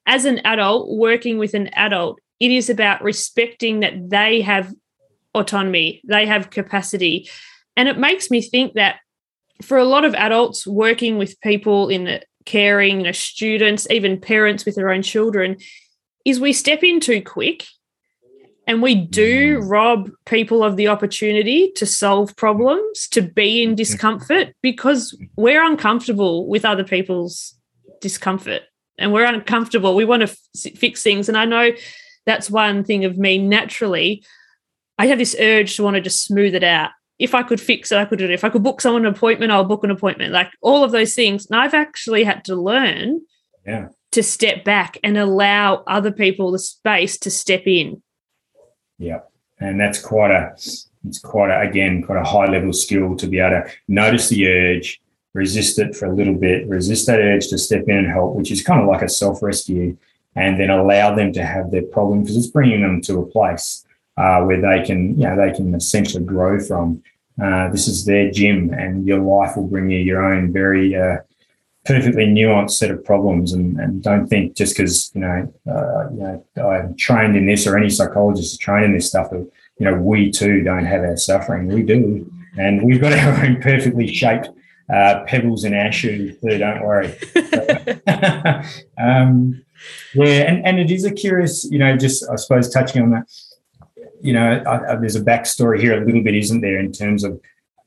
as 0.06 0.25
an 0.25 0.39
adult 0.45 0.89
working 0.89 1.38
with 1.38 1.53
an 1.53 1.69
adult, 1.73 2.19
it 2.39 2.51
is 2.51 2.69
about 2.69 3.03
respecting 3.03 3.82
that 3.82 4.10
they 4.10 4.41
have 4.41 4.73
autonomy, 5.34 6.01
they 6.08 6.25
have 6.25 6.49
capacity. 6.49 7.30
And 7.75 7.88
it 7.88 7.97
makes 7.97 8.32
me 8.32 8.41
think 8.41 8.73
that 8.73 8.97
for 9.62 9.77
a 9.77 9.86
lot 9.86 10.06
of 10.06 10.15
adults 10.15 10.65
working 10.65 11.17
with 11.17 11.39
people 11.41 11.89
in 11.89 12.19
caring, 12.45 12.99
you 12.99 13.06
know, 13.06 13.12
students, 13.12 13.88
even 13.89 14.19
parents 14.19 14.65
with 14.65 14.75
their 14.75 14.89
own 14.89 15.01
children, 15.01 15.58
is 16.25 16.39
we 16.39 16.53
step 16.53 16.84
in 16.84 16.99
too 16.99 17.21
quick 17.21 17.65
and 18.67 18.82
we 18.82 18.93
do 18.93 19.60
mm. 19.60 19.69
rob 19.69 20.12
people 20.25 20.62
of 20.62 20.75
the 20.75 20.89
opportunity 20.89 21.71
to 21.77 21.86
solve 21.86 22.36
problems, 22.36 23.08
to 23.10 23.21
be 23.21 23.63
in 23.63 23.75
discomfort 23.75 24.53
because 24.62 25.17
we're 25.38 25.63
uncomfortable 25.63 26.47
with 26.47 26.65
other 26.65 26.84
people's 26.84 27.56
discomfort 28.01 28.63
and 28.97 29.13
we're 29.13 29.25
uncomfortable. 29.25 29.95
We 29.95 30.06
want 30.06 30.27
to 30.27 30.30
f- 30.30 30.73
fix 30.77 31.01
things. 31.01 31.30
And 31.30 31.38
I 31.38 31.45
know 31.45 31.71
that's 32.25 32.49
one 32.49 32.84
thing 32.84 33.06
of 33.06 33.17
me 33.17 33.38
naturally. 33.38 34.23
I 34.97 35.08
have 35.08 35.17
this 35.17 35.36
urge 35.39 35.77
to 35.77 35.84
want 35.84 35.95
to 35.95 36.01
just 36.01 36.25
smooth 36.25 36.53
it 36.53 36.63
out. 36.63 36.91
If 37.19 37.34
I 37.34 37.43
could 37.43 37.62
fix 37.62 37.91
it, 37.91 37.97
I 37.97 38.06
could 38.06 38.19
do 38.19 38.25
it. 38.25 38.32
If 38.32 38.43
I 38.43 38.49
could 38.49 38.63
book 38.63 38.82
someone 38.82 39.06
an 39.06 39.13
appointment, 39.13 39.51
I'll 39.51 39.63
book 39.63 39.84
an 39.84 39.91
appointment. 39.91 40.34
Like 40.34 40.51
all 40.62 40.84
of 40.84 40.91
those 40.91 41.13
things. 41.13 41.47
And 41.47 41.60
I've 41.60 41.73
actually 41.73 42.25
had 42.25 42.43
to 42.45 42.56
learn 42.56 43.21
yeah. 43.65 43.88
to 44.12 44.21
step 44.21 44.65
back 44.65 44.97
and 45.03 45.17
allow 45.17 45.84
other 45.88 46.12
people 46.12 46.51
the 46.51 46.60
space 46.60 47.17
to 47.19 47.32
step 47.32 47.63
in. 47.65 48.03
Yeah. 48.98 49.22
And 49.60 49.80
that's 49.80 50.00
quite 50.00 50.32
a, 50.32 50.54
it's 50.54 51.20
quite 51.24 51.50
a, 51.50 51.68
again, 51.68 52.04
quite 52.04 52.20
a 52.20 52.24
high 52.24 52.48
level 52.48 52.74
skill 52.74 53.16
to 53.16 53.28
be 53.28 53.40
able 53.40 53.62
to 53.62 53.72
notice 53.88 54.30
the 54.30 54.48
urge, 54.48 55.02
resist 55.34 55.80
it 55.80 55.96
for 55.96 56.06
a 56.06 56.14
little 56.14 56.36
bit, 56.36 56.68
resist 56.68 57.08
that 57.08 57.20
urge 57.20 57.48
to 57.48 57.58
step 57.58 57.84
in 57.88 57.98
and 57.98 58.08
help, 58.08 58.36
which 58.36 58.52
is 58.52 58.64
kind 58.64 58.82
of 58.82 58.88
like 58.88 59.02
a 59.02 59.10
self 59.10 59.42
rescue, 59.42 59.98
and 60.36 60.60
then 60.60 60.70
allow 60.70 61.16
them 61.16 61.34
to 61.34 61.44
have 61.44 61.72
their 61.72 61.84
problem 61.84 62.22
because 62.22 62.38
it's 62.38 62.48
bringing 62.48 62.82
them 62.82 63.02
to 63.02 63.20
a 63.20 63.26
place 63.26 63.86
uh, 64.18 64.42
where 64.42 64.62
they 64.62 64.86
can, 64.86 65.20
you 65.20 65.28
know, 65.28 65.36
they 65.36 65.56
can 65.56 65.74
essentially 65.76 66.24
grow 66.24 66.60
from. 66.60 67.02
Uh, 67.42 67.70
this 67.70 67.88
is 67.88 68.06
their 68.06 68.32
gym, 68.32 68.74
and 68.74 69.08
your 69.08 69.20
life 69.20 69.56
will 69.56 69.68
bring 69.68 69.90
you 69.90 70.00
your 70.00 70.24
own 70.24 70.52
very 70.52 70.96
uh, 70.96 71.18
perfectly 71.88 72.26
nuanced 72.26 72.71
set 72.71 72.91
of 72.91 73.04
problems. 73.04 73.54
And, 73.54 73.80
and 73.80 74.04
don't 74.04 74.28
think 74.28 74.56
just 74.56 74.76
because 74.76 75.12
you 75.15 75.21
know, 75.21 75.54
uh, 75.69 76.10
you 76.12 76.43
know, 76.56 76.69
I'm 76.69 76.95
trained 76.95 77.38
in 77.38 77.45
this 77.45 77.65
or 77.65 77.78
any 77.78 77.89
psychologist 77.89 78.54
is 78.54 78.58
trained 78.58 78.86
in 78.86 78.93
this 78.93 79.08
stuff 79.08 79.30
that 79.30 79.50
you 79.80 79.86
know 79.86 79.95
we 79.95 80.32
too 80.32 80.63
don't 80.63 80.86
have 80.86 81.02
our 81.02 81.17
suffering. 81.17 81.67
We 81.67 81.84
do 81.84 82.30
and 82.58 82.84
we've 82.84 83.00
got 83.00 83.13
our 83.13 83.45
own 83.45 83.62
perfectly 83.62 84.08
shaped 84.08 84.50
uh, 84.93 85.23
pebbles 85.26 85.63
in 85.63 85.73
our 85.73 85.91
shoe 85.91 86.34
too. 86.34 86.58
Don't 86.58 86.84
worry. 86.84 87.08
um, 88.97 89.63
yeah, 90.13 90.50
and, 90.50 90.65
and 90.65 90.80
it 90.80 90.91
is 90.91 91.06
a 91.06 91.12
curious, 91.12 91.65
you 91.69 91.78
know, 91.78 91.95
just 91.95 92.28
I 92.30 92.36
suppose 92.36 92.69
touching 92.69 93.02
on 93.02 93.12
that, 93.12 93.32
you 94.21 94.34
know, 94.34 94.63
I, 94.65 94.93
I, 94.93 94.95
there's 94.95 95.15
a 95.15 95.21
backstory 95.21 95.80
here 95.80 96.02
a 96.02 96.06
little 96.06 96.23
bit, 96.23 96.36
isn't 96.36 96.62
there, 96.62 96.80
in 96.80 96.91
terms 96.91 97.23
of 97.23 97.39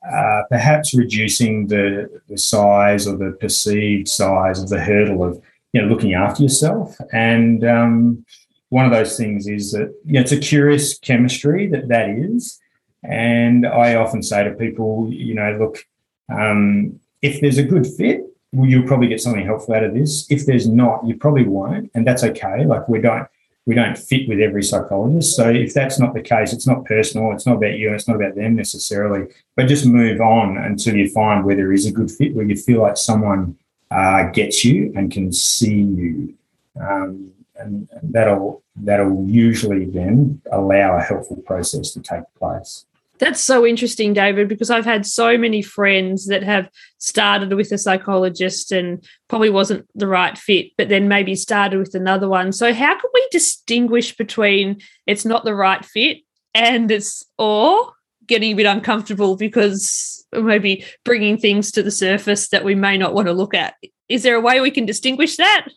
uh, 0.08 0.42
perhaps 0.48 0.94
reducing 0.94 1.66
the, 1.66 2.20
the 2.28 2.38
size 2.38 3.06
or 3.06 3.16
the 3.16 3.32
perceived 3.32 4.08
size 4.08 4.62
of 4.62 4.68
the 4.68 4.80
hurdle 4.80 5.22
of 5.22 5.40
you 5.72 5.80
know 5.80 5.88
looking 5.88 6.14
after 6.14 6.42
yourself. 6.42 6.96
And 7.12 7.64
um, 7.64 8.24
one 8.70 8.86
of 8.86 8.92
those 8.92 9.16
things 9.16 9.46
is 9.46 9.72
that 9.72 9.94
you 10.04 10.14
know, 10.14 10.20
it's 10.20 10.32
a 10.32 10.38
curious 10.38 10.98
chemistry 10.98 11.66
that 11.68 11.88
that 11.88 12.08
is. 12.08 12.58
And 13.02 13.66
I 13.66 13.94
often 13.94 14.22
say 14.22 14.44
to 14.44 14.50
people, 14.50 15.08
you 15.10 15.34
know, 15.34 15.56
look, 15.58 15.86
um, 16.28 17.00
if 17.22 17.40
there's 17.40 17.58
a 17.58 17.62
good 17.62 17.86
fit, 17.86 18.22
well, 18.52 18.68
you'll 18.68 18.86
probably 18.86 19.08
get 19.08 19.20
something 19.20 19.44
helpful 19.44 19.74
out 19.74 19.84
of 19.84 19.94
this. 19.94 20.26
If 20.30 20.46
there's 20.46 20.68
not, 20.68 21.06
you 21.06 21.16
probably 21.16 21.44
won't, 21.44 21.90
and 21.94 22.06
that's 22.06 22.24
okay. 22.24 22.64
Like 22.64 22.88
we 22.88 23.00
don't 23.00 23.28
we 23.70 23.76
don't 23.76 23.96
fit 23.96 24.28
with 24.28 24.40
every 24.40 24.64
psychologist. 24.64 25.36
So 25.36 25.48
if 25.48 25.72
that's 25.72 26.00
not 26.00 26.12
the 26.12 26.20
case, 26.20 26.52
it's 26.52 26.66
not 26.66 26.84
personal. 26.86 27.30
It's 27.30 27.46
not 27.46 27.58
about 27.58 27.78
you. 27.78 27.86
And 27.86 27.94
it's 27.94 28.08
not 28.08 28.16
about 28.16 28.34
them 28.34 28.56
necessarily. 28.56 29.28
But 29.54 29.68
just 29.68 29.86
move 29.86 30.20
on 30.20 30.58
until 30.58 30.96
you 30.96 31.08
find 31.08 31.44
where 31.44 31.54
there 31.54 31.72
is 31.72 31.86
a 31.86 31.92
good 31.92 32.10
fit, 32.10 32.34
where 32.34 32.44
you 32.44 32.56
feel 32.56 32.82
like 32.82 32.96
someone 32.96 33.56
uh, 33.92 34.24
gets 34.32 34.64
you 34.64 34.92
and 34.96 35.08
can 35.08 35.32
see 35.32 35.82
you, 35.82 36.34
um, 36.80 37.30
and 37.60 37.88
that'll 38.02 38.64
that'll 38.74 39.24
usually 39.28 39.84
then 39.84 40.42
allow 40.50 40.96
a 40.96 41.02
helpful 41.02 41.36
process 41.36 41.92
to 41.92 42.00
take 42.00 42.24
place. 42.40 42.86
That's 43.20 43.42
so 43.42 43.66
interesting, 43.66 44.14
David, 44.14 44.48
because 44.48 44.70
I've 44.70 44.86
had 44.86 45.04
so 45.04 45.36
many 45.36 45.60
friends 45.60 46.26
that 46.28 46.42
have 46.42 46.70
started 46.96 47.52
with 47.52 47.70
a 47.70 47.76
psychologist 47.76 48.72
and 48.72 49.04
probably 49.28 49.50
wasn't 49.50 49.86
the 49.94 50.06
right 50.06 50.36
fit, 50.38 50.68
but 50.78 50.88
then 50.88 51.06
maybe 51.06 51.34
started 51.36 51.78
with 51.78 51.94
another 51.94 52.28
one. 52.28 52.50
So, 52.50 52.72
how 52.72 52.98
can 52.98 53.10
we 53.12 53.28
distinguish 53.30 54.16
between 54.16 54.80
it's 55.06 55.26
not 55.26 55.44
the 55.44 55.54
right 55.54 55.84
fit 55.84 56.18
and 56.54 56.90
it's 56.90 57.22
or 57.36 57.92
getting 58.26 58.52
a 58.52 58.56
bit 58.56 58.66
uncomfortable 58.66 59.36
because 59.36 60.26
maybe 60.32 60.86
bringing 61.04 61.36
things 61.36 61.70
to 61.72 61.82
the 61.82 61.90
surface 61.90 62.48
that 62.48 62.64
we 62.64 62.74
may 62.74 62.96
not 62.96 63.12
want 63.12 63.26
to 63.26 63.34
look 63.34 63.52
at? 63.52 63.74
Is 64.08 64.22
there 64.22 64.36
a 64.36 64.40
way 64.40 64.60
we 64.60 64.70
can 64.70 64.86
distinguish 64.86 65.36
that? 65.36 65.68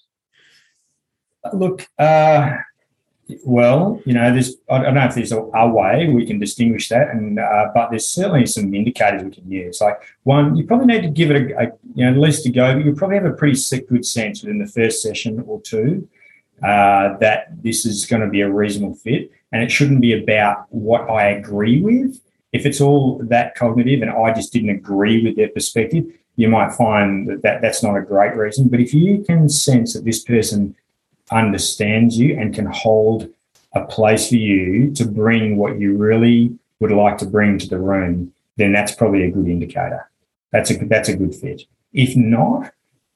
Look, 1.51 1.85
uh, 1.99 2.55
well, 3.45 4.01
you 4.05 4.13
know, 4.13 4.31
there's 4.31 4.55
I 4.69 4.81
don't 4.81 4.95
know 4.95 5.05
if 5.05 5.15
there's 5.15 5.31
a, 5.31 5.39
a 5.39 5.67
way 5.67 6.09
we 6.09 6.25
can 6.25 6.39
distinguish 6.39 6.89
that, 6.89 7.09
and 7.09 7.39
uh, 7.39 7.69
but 7.73 7.89
there's 7.89 8.07
certainly 8.07 8.45
some 8.45 8.73
indicators 8.73 9.23
we 9.23 9.31
can 9.31 9.49
use. 9.49 9.79
Like 9.79 10.01
one, 10.23 10.55
you 10.55 10.65
probably 10.65 10.87
need 10.87 11.03
to 11.03 11.09
give 11.09 11.31
it 11.31 11.51
a, 11.51 11.59
a 11.59 11.65
you 11.95 12.05
know 12.05 12.11
at 12.11 12.17
least 12.17 12.45
a 12.45 12.49
go, 12.49 12.73
but 12.73 12.85
you 12.85 12.93
probably 12.93 13.15
have 13.15 13.25
a 13.25 13.33
pretty 13.33 13.57
good 13.87 14.05
sense 14.05 14.41
within 14.41 14.59
the 14.59 14.67
first 14.67 15.01
session 15.01 15.43
or 15.47 15.61
two 15.61 16.07
uh, 16.61 17.17
that 17.17 17.63
this 17.63 17.85
is 17.85 18.05
going 18.05 18.21
to 18.21 18.29
be 18.29 18.41
a 18.41 18.49
reasonable 18.49 18.95
fit, 18.95 19.31
and 19.51 19.63
it 19.63 19.71
shouldn't 19.71 20.01
be 20.01 20.13
about 20.13 20.65
what 20.69 21.09
I 21.09 21.29
agree 21.29 21.81
with. 21.81 22.19
If 22.51 22.65
it's 22.65 22.81
all 22.81 23.19
that 23.23 23.55
cognitive, 23.55 24.01
and 24.01 24.11
I 24.11 24.33
just 24.33 24.53
didn't 24.53 24.69
agree 24.69 25.23
with 25.23 25.35
their 25.37 25.49
perspective, 25.49 26.05
you 26.35 26.49
might 26.49 26.73
find 26.73 27.27
that, 27.27 27.41
that 27.43 27.61
that's 27.61 27.83
not 27.83 27.95
a 27.95 28.01
great 28.01 28.35
reason. 28.35 28.67
But 28.67 28.79
if 28.79 28.93
you 28.93 29.23
can 29.23 29.49
sense 29.49 29.93
that 29.93 30.05
this 30.05 30.23
person 30.23 30.75
understands 31.33 32.17
you 32.17 32.37
and 32.39 32.53
can 32.53 32.65
hold 32.65 33.29
a 33.73 33.85
place 33.85 34.29
for 34.29 34.35
you 34.35 34.93
to 34.93 35.05
bring 35.05 35.57
what 35.57 35.79
you 35.79 35.97
really 35.97 36.57
would 36.79 36.91
like 36.91 37.17
to 37.17 37.25
bring 37.25 37.57
to 37.57 37.67
the 37.67 37.79
room, 37.79 38.33
then 38.57 38.71
that's 38.71 38.93
probably 38.93 39.23
a 39.23 39.31
good 39.31 39.47
indicator. 39.47 40.09
That's 40.51 40.69
a 40.69 40.75
that's 40.85 41.09
a 41.09 41.15
good 41.15 41.33
fit. 41.33 41.63
If 41.93 42.15
not, 42.15 42.71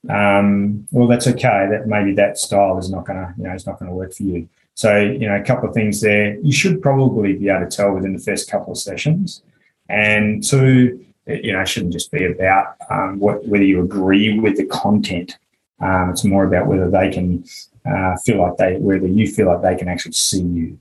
um, 0.09 0.87
well, 0.91 1.07
that's 1.07 1.27
okay. 1.27 1.67
That 1.69 1.87
maybe 1.87 2.13
that 2.15 2.37
style 2.37 2.77
is 2.77 2.89
not 2.89 3.05
gonna, 3.05 3.35
you 3.37 3.43
know, 3.43 3.51
it's 3.51 3.67
not 3.67 3.79
gonna 3.79 3.93
work 3.93 4.13
for 4.13 4.23
you. 4.23 4.49
So, 4.73 4.97
you 4.99 5.27
know, 5.27 5.35
a 5.35 5.43
couple 5.43 5.67
of 5.67 5.75
things 5.75 6.01
there. 6.01 6.37
You 6.39 6.51
should 6.51 6.81
probably 6.81 7.33
be 7.33 7.49
able 7.49 7.67
to 7.67 7.75
tell 7.75 7.93
within 7.93 8.13
the 8.13 8.19
first 8.19 8.49
couple 8.49 8.73
of 8.73 8.77
sessions. 8.77 9.41
And 9.89 10.43
two, 10.43 11.03
you 11.25 11.53
know, 11.53 11.61
it 11.61 11.67
shouldn't 11.67 11.93
just 11.93 12.11
be 12.11 12.25
about 12.25 12.75
um, 12.89 13.19
what, 13.19 13.45
whether 13.47 13.63
you 13.63 13.81
agree 13.81 14.39
with 14.39 14.57
the 14.57 14.65
content. 14.65 15.37
Um, 15.79 16.09
it's 16.09 16.23
more 16.23 16.45
about 16.45 16.67
whether 16.67 16.89
they 16.89 17.11
can 17.11 17.45
uh, 17.85 18.15
feel 18.17 18.41
like 18.41 18.57
they, 18.57 18.75
whether 18.77 19.07
you 19.07 19.27
feel 19.27 19.47
like 19.47 19.61
they 19.61 19.75
can 19.75 19.87
actually 19.87 20.13
see 20.13 20.41
you. 20.41 20.79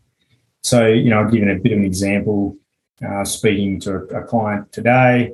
So, 0.63 0.87
you 0.87 1.11
know, 1.11 1.21
I've 1.21 1.31
given 1.31 1.51
a 1.51 1.57
bit 1.57 1.73
of 1.73 1.79
an 1.79 1.85
example, 1.85 2.57
uh, 3.07 3.25
speaking 3.25 3.79
to 3.81 3.95
a, 3.95 4.25
client 4.25 4.73
today, 4.73 5.33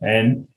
and 0.00 0.48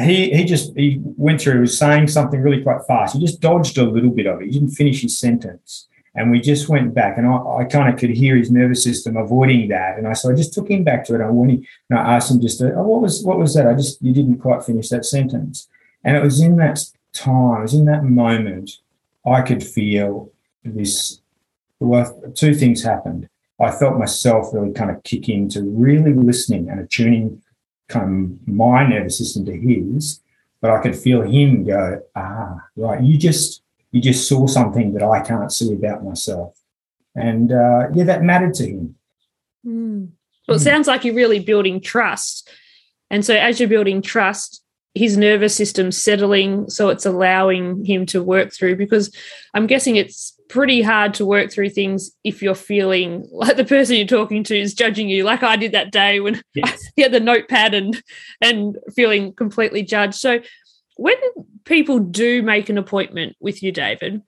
he 0.00 0.30
he 0.30 0.44
just 0.44 0.76
he 0.76 1.00
went 1.02 1.40
through, 1.40 1.54
he 1.54 1.60
was 1.60 1.76
saying 1.76 2.06
something 2.08 2.40
really 2.40 2.62
quite 2.62 2.86
fast. 2.86 3.14
He 3.14 3.20
just 3.20 3.40
dodged 3.40 3.78
a 3.78 3.84
little 3.84 4.10
bit 4.10 4.26
of 4.26 4.40
it. 4.40 4.46
He 4.46 4.52
didn't 4.52 4.70
finish 4.70 5.02
his 5.02 5.18
sentence. 5.18 5.88
And 6.14 6.30
we 6.30 6.40
just 6.40 6.68
went 6.68 6.94
back, 6.94 7.18
and 7.18 7.26
I, 7.26 7.36
I 7.58 7.64
kind 7.64 7.92
of 7.92 7.98
could 7.98 8.10
hear 8.10 8.36
his 8.36 8.50
nervous 8.50 8.82
system 8.82 9.16
avoiding 9.16 9.68
that. 9.68 9.98
And 9.98 10.06
I 10.06 10.14
so 10.14 10.30
I 10.30 10.34
just 10.34 10.54
took 10.54 10.70
him 10.70 10.82
back 10.82 11.04
to 11.04 11.14
it. 11.14 11.20
And 11.20 11.36
when 11.36 11.48
he, 11.48 11.68
and 11.90 11.98
I 11.98 12.16
asked 12.16 12.30
him 12.30 12.40
just, 12.40 12.58
to, 12.58 12.74
oh, 12.74 12.82
what 12.82 13.02
was 13.02 13.22
what 13.24 13.38
was 13.38 13.54
that? 13.54 13.66
I 13.66 13.74
just 13.74 14.00
you 14.02 14.12
didn't 14.12 14.38
quite 14.38 14.64
finish 14.64 14.88
that 14.88 15.04
sentence. 15.04 15.68
And 16.04 16.16
it 16.16 16.22
was 16.22 16.40
in 16.40 16.56
that 16.56 16.84
time, 17.12 17.58
it 17.58 17.62
was 17.62 17.74
in 17.74 17.84
that 17.86 18.04
moment 18.04 18.78
I 19.26 19.42
could 19.42 19.62
feel 19.62 20.30
this. 20.64 21.20
Well, 21.80 22.32
two 22.34 22.54
things 22.54 22.82
happened. 22.82 23.28
I 23.60 23.70
felt 23.70 23.98
myself 23.98 24.52
really 24.52 24.72
kind 24.72 24.90
of 24.90 25.02
kick 25.02 25.28
into 25.28 25.62
really 25.62 26.12
listening 26.12 26.68
and 26.68 26.80
attuning 26.80 27.42
kind 27.88 28.32
of 28.32 28.48
my 28.48 28.86
nervous 28.86 29.18
system 29.18 29.44
to 29.46 29.56
his, 29.56 30.20
but 30.60 30.70
I 30.70 30.80
could 30.80 30.96
feel 30.96 31.22
him 31.22 31.64
go, 31.64 32.02
ah, 32.14 32.56
right, 32.76 33.02
you 33.02 33.18
just 33.18 33.62
you 33.90 34.00
just 34.00 34.28
saw 34.28 34.46
something 34.46 34.92
that 34.92 35.02
I 35.02 35.20
can't 35.20 35.52
see 35.52 35.72
about 35.72 36.04
myself. 36.04 36.58
And 37.14 37.52
uh, 37.52 37.88
yeah, 37.94 38.04
that 38.04 38.22
mattered 38.22 38.54
to 38.54 38.66
him. 38.66 38.94
Mm. 39.66 40.10
Well, 40.46 40.56
it 40.56 40.60
mm. 40.60 40.64
sounds 40.64 40.86
like 40.86 41.04
you're 41.04 41.14
really 41.14 41.40
building 41.40 41.80
trust. 41.80 42.48
And 43.10 43.24
so 43.24 43.34
as 43.34 43.58
you're 43.58 43.68
building 43.68 44.02
trust, 44.02 44.62
his 44.98 45.16
nervous 45.16 45.54
system 45.54 45.92
settling 45.92 46.68
so 46.68 46.88
it's 46.88 47.06
allowing 47.06 47.84
him 47.84 48.04
to 48.04 48.22
work 48.22 48.52
through 48.52 48.74
because 48.76 49.14
i'm 49.54 49.66
guessing 49.66 49.96
it's 49.96 50.34
pretty 50.48 50.82
hard 50.82 51.14
to 51.14 51.24
work 51.24 51.52
through 51.52 51.68
things 51.68 52.10
if 52.24 52.42
you're 52.42 52.54
feeling 52.54 53.26
like 53.32 53.56
the 53.56 53.64
person 53.64 53.96
you're 53.96 54.06
talking 54.06 54.42
to 54.42 54.58
is 54.58 54.74
judging 54.74 55.08
you 55.08 55.24
like 55.24 55.42
i 55.42 55.56
did 55.56 55.72
that 55.72 55.92
day 55.92 56.20
when 56.20 56.40
yes. 56.54 56.90
I 56.98 57.02
had 57.02 57.12
the 57.12 57.20
notepad 57.20 57.74
and 57.74 58.02
and 58.40 58.76
feeling 58.94 59.32
completely 59.32 59.82
judged 59.82 60.14
so 60.14 60.40
when 60.96 61.16
people 61.64 62.00
do 62.00 62.42
make 62.42 62.68
an 62.68 62.78
appointment 62.78 63.36
with 63.40 63.62
you 63.62 63.72
david 63.72 64.22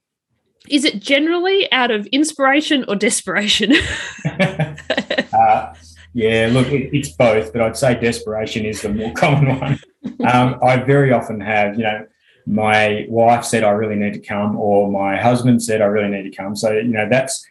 is 0.69 0.85
it 0.85 1.01
generally 1.01 1.71
out 1.73 1.91
of 1.91 2.07
inspiration 2.07 2.85
or 2.87 2.95
desperation 2.95 3.73
uh, 4.25 5.75
yeah, 6.13 6.49
look, 6.51 6.69
it, 6.69 6.95
it's 6.97 7.11
both, 7.11 7.53
but 7.53 7.63
I'd 7.63 7.77
say 7.77 7.99
desperation 7.99 8.65
is 8.65 8.83
the 8.83 8.89
more 8.89 9.13
common 9.15 9.59
one. 9.59 9.81
Um, 10.25 10.59
I 10.63 10.77
very 10.77 11.13
often 11.13 11.41
have, 11.41 11.77
you 11.77 11.85
know, 11.85 12.07
my 12.47 13.07
wife 13.09 13.45
said 13.45 13.63
I 13.63 13.71
really 13.71 13.97
need 13.97 14.15
to 14.15 14.21
come, 14.21 14.57
or 14.57 14.91
my 14.91 15.17
husband 15.17 15.63
said 15.63 15.81
I 15.81 15.87
really 15.87 16.09
need 16.09 16.31
to 16.31 16.37
come. 16.37 16.57
So 16.57 16.73
you 16.73 16.85
know 16.85 17.09
that's 17.09 17.47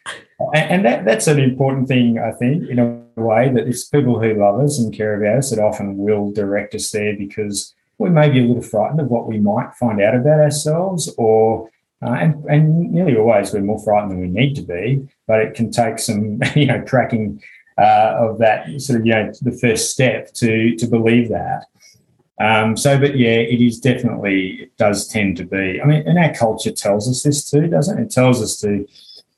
and 0.54 0.84
that 0.84 1.04
that's 1.04 1.26
an 1.26 1.38
important 1.38 1.88
thing 1.88 2.18
I 2.18 2.32
think 2.32 2.68
in 2.68 2.78
a 2.78 3.20
way 3.20 3.50
that 3.50 3.66
it's 3.66 3.86
people 3.86 4.20
who 4.20 4.34
love 4.34 4.60
us 4.60 4.78
and 4.78 4.94
care 4.94 5.20
about 5.20 5.38
us 5.38 5.50
that 5.50 5.58
often 5.58 5.96
will 5.96 6.32
direct 6.32 6.74
us 6.74 6.90
there 6.90 7.16
because 7.16 7.74
we 7.98 8.10
may 8.10 8.28
be 8.30 8.40
a 8.40 8.46
little 8.46 8.62
frightened 8.62 9.00
of 9.00 9.08
what 9.08 9.26
we 9.26 9.38
might 9.38 9.74
find 9.74 10.00
out 10.00 10.14
about 10.14 10.40
ourselves, 10.40 11.12
or 11.16 11.70
uh, 12.02 12.12
and 12.12 12.44
and 12.46 12.92
nearly 12.92 13.16
always 13.16 13.52
we're 13.52 13.60
more 13.60 13.82
frightened 13.82 14.12
than 14.12 14.20
we 14.20 14.28
need 14.28 14.54
to 14.56 14.62
be. 14.62 15.08
But 15.26 15.40
it 15.40 15.54
can 15.54 15.70
take 15.70 15.98
some 15.98 16.40
you 16.54 16.66
know 16.66 16.82
cracking 16.86 17.42
uh, 17.80 18.16
of 18.18 18.38
that 18.38 18.80
sort 18.80 19.00
of 19.00 19.06
you 19.06 19.14
know 19.14 19.32
the 19.40 19.52
first 19.52 19.90
step 19.90 20.32
to 20.34 20.76
to 20.76 20.86
believe 20.86 21.28
that. 21.30 21.66
Um, 22.40 22.76
so, 22.76 22.98
but 22.98 23.18
yeah, 23.18 23.36
it 23.36 23.60
is 23.60 23.80
definitely 23.80 24.62
it 24.62 24.76
does 24.76 25.08
tend 25.08 25.36
to 25.38 25.44
be. 25.44 25.80
I 25.80 25.84
mean, 25.84 26.02
and 26.06 26.18
our 26.18 26.34
culture 26.34 26.72
tells 26.72 27.08
us 27.08 27.22
this 27.22 27.50
too, 27.50 27.68
doesn't 27.68 27.98
it? 27.98 28.02
It 28.04 28.10
tells 28.10 28.42
us 28.42 28.60
to 28.60 28.86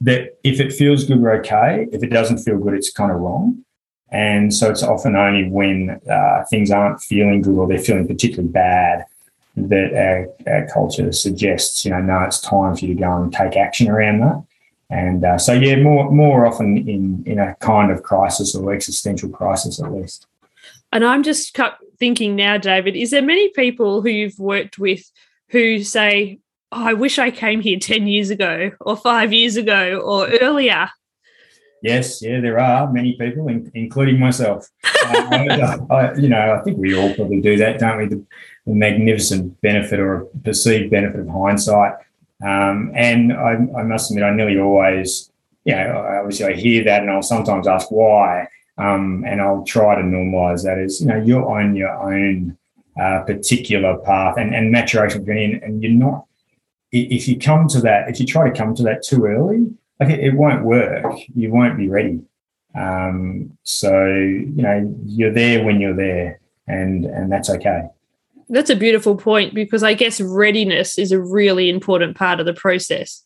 that 0.03 0.39
if 0.45 0.61
it 0.61 0.73
feels 0.73 1.05
good, 1.05 1.21
we're 1.21 1.39
okay. 1.41 1.89
If 1.93 2.03
it 2.03 2.11
doesn't 2.11 2.39
feel 2.39 2.59
good, 2.59 2.75
it's 2.75 2.93
kind 2.93 3.13
of 3.13 3.21
wrong. 3.21 3.65
And 4.11 4.53
so 4.53 4.71
it's 4.71 4.83
often 4.83 5.17
only 5.17 5.49
when 5.49 6.01
uh, 6.11 6.45
things 6.51 6.71
aren't 6.71 7.01
feeling 7.01 7.41
good 7.41 7.57
or 7.57 7.67
they're 7.67 7.79
feeling 7.79 8.07
particularly 8.07 8.51
bad 8.51 9.07
that 9.57 9.95
our, 9.95 10.53
our 10.53 10.67
culture 10.69 11.13
suggests, 11.13 11.85
you 11.85 11.91
know, 11.91 12.01
no, 12.01 12.21
it's 12.21 12.41
time 12.41 12.77
for 12.77 12.85
you 12.85 12.95
to 12.95 13.01
go 13.01 13.23
and 13.23 13.33
take 13.33 13.57
action 13.57 13.89
around 13.89 14.21
that. 14.21 14.45
And 14.93 15.25
uh, 15.25 15.39
so, 15.39 15.55
yeah, 15.55 15.77
more 15.77 16.11
more 16.11 16.45
often 16.45 16.77
in 16.77 17.23
in 17.25 17.39
a 17.39 17.55
kind 17.61 17.91
of 17.91 18.03
crisis 18.03 18.55
or 18.55 18.75
existential 18.75 19.31
crisis, 19.31 19.83
at 19.83 19.91
least. 19.91 20.27
And 20.93 21.03
I'm 21.03 21.23
just 21.23 21.59
thinking 21.99 22.37
now, 22.37 22.59
David, 22.59 22.95
is 22.95 23.11
there 23.11 23.23
many 23.23 23.49
people 23.49 24.03
who 24.03 24.11
you've 24.11 24.39
worked 24.39 24.79
with 24.79 25.11
who 25.49 25.83
say, 25.83 26.41
oh, 26.73 26.89
"I 26.89 26.93
wish 26.93 27.19
I 27.19 27.31
came 27.31 27.63
here 27.63 27.79
ten 27.79 28.07
years 28.07 28.29
ago, 28.29 28.73
or 28.81 28.95
five 28.95 29.33
years 29.33 29.57
ago, 29.57 29.99
or 30.05 30.29
earlier"? 30.43 30.91
Yes, 31.83 32.23
yeah, 32.23 32.41
there 32.41 32.61
are 32.61 32.93
many 32.93 33.15
people, 33.15 33.49
in, 33.49 33.73
including 33.75 34.21
myself. 34.21 34.69
uh, 34.85 35.79
I, 35.91 36.13
you 36.15 36.29
know, 36.29 36.55
I 36.55 36.63
think 36.63 36.77
we 36.77 36.95
all 36.95 37.15
probably 37.15 37.41
do 37.41 37.57
that, 37.57 37.79
don't 37.79 37.97
we? 37.97 38.07
The, 38.09 38.23
the 38.67 38.75
magnificent 38.75 39.59
benefit 39.63 39.99
or 39.99 40.27
perceived 40.45 40.91
benefit 40.91 41.21
of 41.21 41.29
hindsight. 41.29 41.95
Um, 42.45 42.91
and 42.95 43.33
I, 43.33 43.53
I, 43.77 43.83
must 43.83 44.11
admit, 44.11 44.25
I 44.25 44.35
nearly 44.35 44.59
always, 44.59 45.31
you 45.65 45.75
know, 45.75 46.05
obviously 46.21 46.47
I 46.47 46.53
hear 46.55 46.85
that 46.85 47.03
and 47.03 47.11
I'll 47.11 47.23
sometimes 47.23 47.69
ask 47.69 47.91
why. 47.91 48.49
Um, 48.79 49.25
and 49.27 49.41
I'll 49.41 49.65
try 49.65 49.95
to 49.95 50.03
normalize 50.03 50.65
that 50.65 50.79
as, 50.79 51.01
you 51.01 51.07
know, 51.07 51.23
you're 51.23 51.49
on 51.49 51.77
your 51.77 51.91
own 51.91 52.57
uh, 53.01 53.21
particular 53.23 53.99
path 53.99 54.37
and, 54.39 54.55
and 54.55 54.73
maturation 54.73 55.25
journey. 55.25 55.45
And, 55.45 55.63
and 55.63 55.83
you're 55.83 55.93
not, 55.93 56.27
if 56.91 57.29
you 57.29 57.39
come 57.39 57.69
to 57.69 57.81
that, 57.83 58.09
if 58.09 58.19
you 58.19 58.27
try 58.27 58.49
to 58.51 58.57
come 58.57 58.75
to 58.75 58.83
that 58.85 59.03
too 59.03 59.25
early, 59.25 59.67
like 60.01 60.11
it, 60.11 60.21
it 60.21 60.35
won't 60.35 60.65
work. 60.65 61.05
You 61.35 61.53
won't 61.53 61.79
be 61.79 61.89
ready. 61.89 62.21
Um, 62.75 63.57
so, 63.63 64.07
you 64.07 64.63
know, 64.63 64.97
you're 65.05 65.33
there 65.33 65.65
when 65.65 65.81
you're 65.81 65.95
there 65.95 66.41
and, 66.67 67.05
and 67.05 67.31
that's 67.31 67.51
okay. 67.51 67.89
That's 68.53 68.71
a 68.71 68.77
beautiful 68.77 69.17
point 69.17 69.55
because 69.55 69.83
I 69.83 69.95
guess 69.95 70.21
readiness 70.21 70.99
is 70.99 71.11
a 71.11 71.21
really 71.21 71.71
important 71.71 72.17
part 72.17 72.39
of 72.39 72.47
the 72.47 72.53
process. 72.53 73.25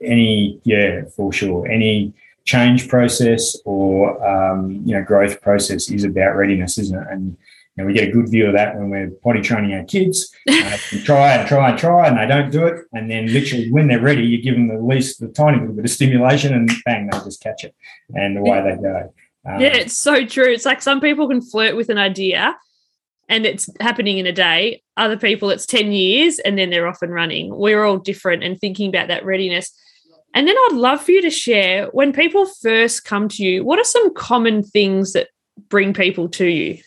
Any, 0.00 0.60
yeah, 0.64 1.02
for 1.16 1.32
sure. 1.32 1.66
Any 1.66 2.12
change 2.44 2.88
process 2.88 3.56
or 3.64 4.24
um, 4.24 4.82
you 4.84 4.94
know 4.94 5.02
growth 5.02 5.42
process 5.42 5.90
is 5.90 6.04
about 6.04 6.36
readiness, 6.36 6.78
isn't 6.78 6.96
it? 6.96 7.06
And 7.10 7.36
you 7.76 7.82
know, 7.82 7.86
we 7.86 7.94
get 7.94 8.08
a 8.08 8.12
good 8.12 8.28
view 8.28 8.46
of 8.46 8.54
that 8.54 8.76
when 8.76 8.90
we're 8.90 9.10
potty 9.22 9.40
training 9.40 9.74
our 9.74 9.84
kids. 9.84 10.32
Uh, 10.66 10.76
try 11.04 11.34
and 11.34 11.48
try 11.48 11.70
and 11.70 11.78
try, 11.78 12.08
and 12.08 12.18
they 12.18 12.26
don't 12.26 12.50
do 12.50 12.66
it. 12.66 12.84
And 12.92 13.08
then 13.10 13.32
literally, 13.32 13.70
when 13.70 13.86
they're 13.86 14.00
ready, 14.00 14.24
you 14.24 14.42
give 14.42 14.54
them 14.54 14.68
the 14.68 14.80
least, 14.80 15.20
the 15.20 15.28
tiny 15.28 15.60
little 15.60 15.74
bit 15.74 15.84
of 15.84 15.90
stimulation, 15.90 16.54
and 16.54 16.70
bang, 16.84 17.08
they 17.08 17.18
just 17.18 17.40
catch 17.40 17.62
it, 17.62 17.74
and 18.14 18.36
away 18.36 18.62
they 18.62 18.82
go. 18.82 19.14
Um, 19.48 19.60
yeah, 19.60 19.68
it's 19.68 19.96
so 19.96 20.24
true. 20.24 20.50
It's 20.52 20.64
like 20.64 20.82
some 20.82 21.00
people 21.00 21.28
can 21.28 21.40
flirt 21.40 21.76
with 21.76 21.88
an 21.88 21.98
idea, 21.98 22.56
and 23.28 23.44
it's 23.44 23.68
happening 23.80 24.18
in 24.18 24.26
a 24.26 24.32
day. 24.32 24.82
Other 24.96 25.16
people, 25.16 25.50
it's 25.50 25.66
10 25.66 25.92
years 25.92 26.38
and 26.40 26.58
then 26.58 26.70
they're 26.70 26.86
off 26.86 27.02
and 27.02 27.12
running. 27.12 27.54
We're 27.54 27.84
all 27.84 27.98
different 27.98 28.44
and 28.44 28.58
thinking 28.58 28.88
about 28.88 29.08
that 29.08 29.24
readiness. 29.24 29.72
And 30.34 30.46
then 30.46 30.56
I'd 30.56 30.74
love 30.74 31.02
for 31.02 31.12
you 31.12 31.22
to 31.22 31.30
share 31.30 31.86
when 31.86 32.12
people 32.12 32.46
first 32.46 33.04
come 33.04 33.28
to 33.30 33.42
you, 33.42 33.64
what 33.64 33.78
are 33.78 33.84
some 33.84 34.14
common 34.14 34.62
things 34.62 35.12
that 35.12 35.28
bring 35.68 35.94
people 35.94 36.28
to 36.30 36.46
you? 36.46 36.78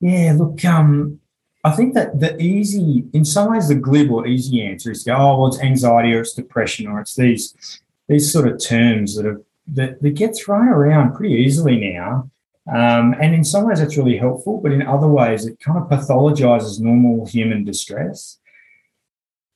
Yeah, 0.00 0.34
look, 0.36 0.64
um, 0.64 1.20
I 1.64 1.72
think 1.72 1.94
that 1.94 2.20
the 2.20 2.40
easy, 2.40 3.04
in 3.12 3.24
some 3.24 3.50
ways, 3.50 3.68
the 3.68 3.74
glib 3.74 4.10
or 4.10 4.26
easy 4.26 4.62
answer 4.62 4.92
is 4.92 5.04
to 5.04 5.10
go, 5.10 5.16
oh, 5.16 5.38
well, 5.38 5.48
it's 5.48 5.60
anxiety 5.60 6.14
or 6.14 6.20
it's 6.20 6.32
depression 6.32 6.86
or 6.86 7.00
it's 7.00 7.14
these 7.14 7.80
these 8.08 8.32
sort 8.32 8.46
of 8.46 8.60
terms 8.60 9.16
that 9.16 9.24
have 9.24 9.42
that, 9.68 10.00
that 10.00 10.10
get 10.10 10.36
thrown 10.36 10.68
around 10.68 11.14
pretty 11.14 11.34
easily 11.34 11.92
now. 11.92 12.30
Um, 12.72 13.14
and 13.20 13.34
in 13.34 13.44
some 13.44 13.64
ways, 13.64 13.80
it's 13.80 13.96
really 13.96 14.16
helpful, 14.16 14.60
but 14.60 14.72
in 14.72 14.82
other 14.82 15.06
ways, 15.06 15.46
it 15.46 15.60
kind 15.60 15.78
of 15.78 15.88
pathologizes 15.88 16.80
normal 16.80 17.26
human 17.26 17.64
distress. 17.64 18.38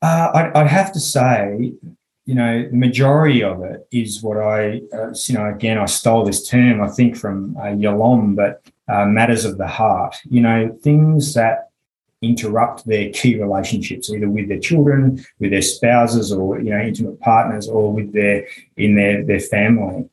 Uh, 0.00 0.30
I'd, 0.32 0.52
I'd, 0.56 0.66
have 0.68 0.92
to 0.92 1.00
say, 1.00 1.72
you 2.24 2.34
know, 2.34 2.68
the 2.68 2.76
majority 2.76 3.42
of 3.42 3.62
it 3.62 3.86
is 3.90 4.22
what 4.22 4.38
I, 4.38 4.82
uh, 4.94 5.12
you 5.26 5.34
know, 5.34 5.48
again, 5.48 5.76
I 5.76 5.86
stole 5.86 6.24
this 6.24 6.48
term, 6.48 6.80
I 6.80 6.88
think, 6.88 7.16
from 7.16 7.56
uh, 7.56 7.74
Yalom, 7.74 8.36
but 8.36 8.62
uh, 8.88 9.04
matters 9.06 9.44
of 9.44 9.58
the 9.58 9.66
heart, 9.66 10.16
you 10.30 10.40
know, 10.40 10.78
things 10.82 11.34
that 11.34 11.70
interrupt 12.22 12.86
their 12.86 13.10
key 13.10 13.40
relationships, 13.40 14.10
either 14.10 14.28
with 14.28 14.48
their 14.48 14.58
children, 14.58 15.24
with 15.38 15.50
their 15.50 15.62
spouses, 15.62 16.32
or, 16.32 16.60
you 16.60 16.70
know, 16.70 16.80
intimate 16.80 17.18
partners, 17.20 17.68
or 17.68 17.92
with 17.92 18.12
their, 18.12 18.46
in 18.76 18.94
their, 18.94 19.24
their 19.24 19.40
family. 19.40 20.08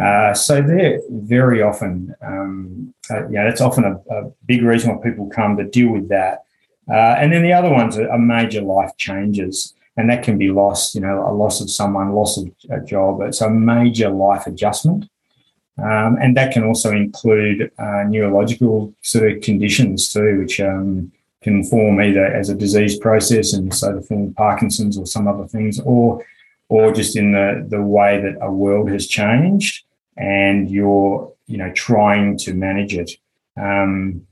Uh, 0.00 0.32
so 0.32 0.62
they're 0.62 1.00
very 1.10 1.62
often, 1.62 2.14
um, 2.22 2.94
uh, 3.10 3.28
yeah, 3.28 3.44
that's 3.44 3.60
often 3.60 3.84
a, 3.84 4.14
a, 4.14 4.32
big 4.46 4.62
reason 4.62 4.94
why 4.94 5.02
people 5.02 5.28
come 5.28 5.56
to 5.56 5.64
deal 5.64 5.90
with 5.90 6.08
that. 6.08 6.44
Uh, 6.88 7.16
and 7.18 7.32
then 7.32 7.42
the 7.42 7.52
other 7.52 7.70
ones 7.70 7.98
are, 7.98 8.18
major 8.18 8.62
life 8.62 8.96
changes, 8.96 9.74
and 9.96 10.08
that 10.08 10.22
can 10.22 10.38
be 10.38 10.50
lost, 10.50 10.94
you 10.94 11.02
know, 11.02 11.28
a 11.28 11.32
loss 11.32 11.60
of 11.60 11.70
someone, 11.70 12.12
loss 12.12 12.38
of 12.38 12.50
a 12.70 12.80
job. 12.80 13.20
It's 13.22 13.42
a 13.42 13.50
major 13.50 14.08
life 14.08 14.46
adjustment. 14.46 15.04
Um, 15.76 16.16
and 16.20 16.36
that 16.36 16.52
can 16.52 16.64
also 16.64 16.92
include 16.92 17.70
uh, 17.78 18.04
neurological 18.06 18.94
sort 19.02 19.30
of 19.30 19.42
conditions 19.42 20.12
too, 20.12 20.38
which 20.38 20.60
um, 20.60 21.12
can 21.42 21.62
form 21.64 22.00
either 22.00 22.24
as 22.24 22.48
a 22.48 22.54
disease 22.54 22.98
process 22.98 23.52
and 23.52 23.74
so 23.74 23.94
the 23.94 24.02
form 24.02 24.34
Parkinson's 24.34 24.98
or 24.98 25.06
some 25.06 25.28
other 25.28 25.46
things, 25.46 25.78
or 25.80 26.24
or 26.68 26.92
just 26.92 27.16
in 27.16 27.32
the, 27.32 27.66
the 27.68 27.82
way 27.82 28.20
that 28.20 28.38
a 28.40 28.50
world 28.50 28.90
has 28.90 29.06
changed 29.06 29.84
and 30.16 30.70
you're 30.70 31.32
you 31.46 31.58
know 31.58 31.72
trying 31.72 32.36
to 32.38 32.54
manage 32.54 32.94
it. 32.94 33.12
Um, 33.60 34.26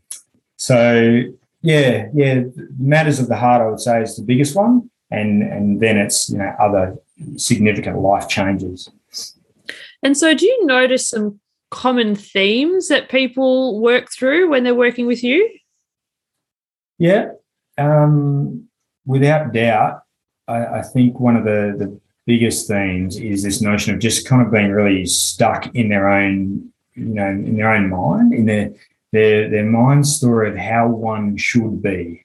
so 0.56 1.22
yeah, 1.62 2.08
yeah, 2.14 2.42
matters 2.78 3.18
of 3.18 3.28
the 3.28 3.36
heart 3.36 3.62
I 3.62 3.68
would 3.68 3.80
say 3.80 4.02
is 4.02 4.16
the 4.16 4.22
biggest 4.22 4.54
one, 4.54 4.90
and 5.10 5.42
and 5.42 5.80
then 5.80 5.96
it's 5.96 6.30
you 6.30 6.38
know 6.38 6.54
other 6.58 6.96
significant 7.36 7.98
life 8.00 8.28
changes. 8.28 8.90
And 10.02 10.16
so, 10.16 10.34
do 10.34 10.46
you 10.46 10.66
notice 10.66 11.08
some 11.08 11.40
common 11.70 12.14
themes 12.14 12.88
that 12.88 13.08
people 13.08 13.80
work 13.80 14.10
through 14.10 14.48
when 14.48 14.64
they're 14.64 14.74
working 14.74 15.06
with 15.06 15.22
you? 15.24 15.50
Yeah, 16.98 17.30
um, 17.76 18.68
without 19.06 19.52
doubt, 19.52 20.02
I, 20.46 20.66
I, 20.66 20.82
think 20.82 21.20
one 21.20 21.36
of 21.36 21.44
the, 21.44 21.74
the 21.78 22.00
biggest 22.28 22.68
themes 22.68 23.16
is 23.16 23.42
this 23.42 23.62
notion 23.62 23.94
of 23.94 24.00
just 24.00 24.28
kind 24.28 24.42
of 24.42 24.52
being 24.52 24.70
really 24.70 25.06
stuck 25.06 25.74
in 25.74 25.88
their 25.88 26.10
own, 26.10 26.70
you 26.94 27.14
know, 27.14 27.30
in 27.30 27.56
their 27.56 27.74
own 27.74 27.88
mind, 27.88 28.34
in 28.34 28.44
their 28.44 28.70
their 29.12 29.48
their 29.48 29.64
mind 29.64 30.06
story 30.06 30.50
of 30.50 30.56
how 30.56 30.86
one 30.86 31.38
should 31.38 31.82
be. 31.82 32.24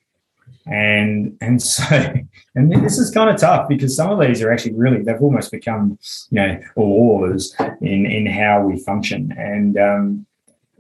And 0.66 1.38
and 1.40 1.62
so 1.76 2.14
and 2.54 2.72
this 2.86 2.98
is 2.98 3.12
kind 3.12 3.30
of 3.30 3.40
tough 3.40 3.70
because 3.70 3.96
some 3.96 4.12
of 4.12 4.20
these 4.20 4.42
are 4.42 4.52
actually 4.52 4.74
really 4.74 5.02
they've 5.02 5.22
almost 5.22 5.52
become 5.52 5.98
you 6.30 6.40
know 6.40 6.62
laws 6.76 7.56
in 7.82 8.06
in 8.06 8.26
how 8.26 8.62
we 8.62 8.78
function 8.80 9.34
and 9.38 9.78
um, 9.78 10.26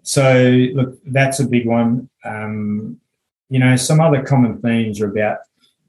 so 0.03 0.23
look 0.75 0.99
that's 1.07 1.39
a 1.39 1.47
big 1.47 1.65
one 1.65 2.09
um, 2.23 2.99
you 3.49 3.59
know 3.59 3.75
some 3.75 3.99
other 3.99 4.21
common 4.23 4.61
themes 4.61 5.01
are 5.01 5.11
about 5.11 5.39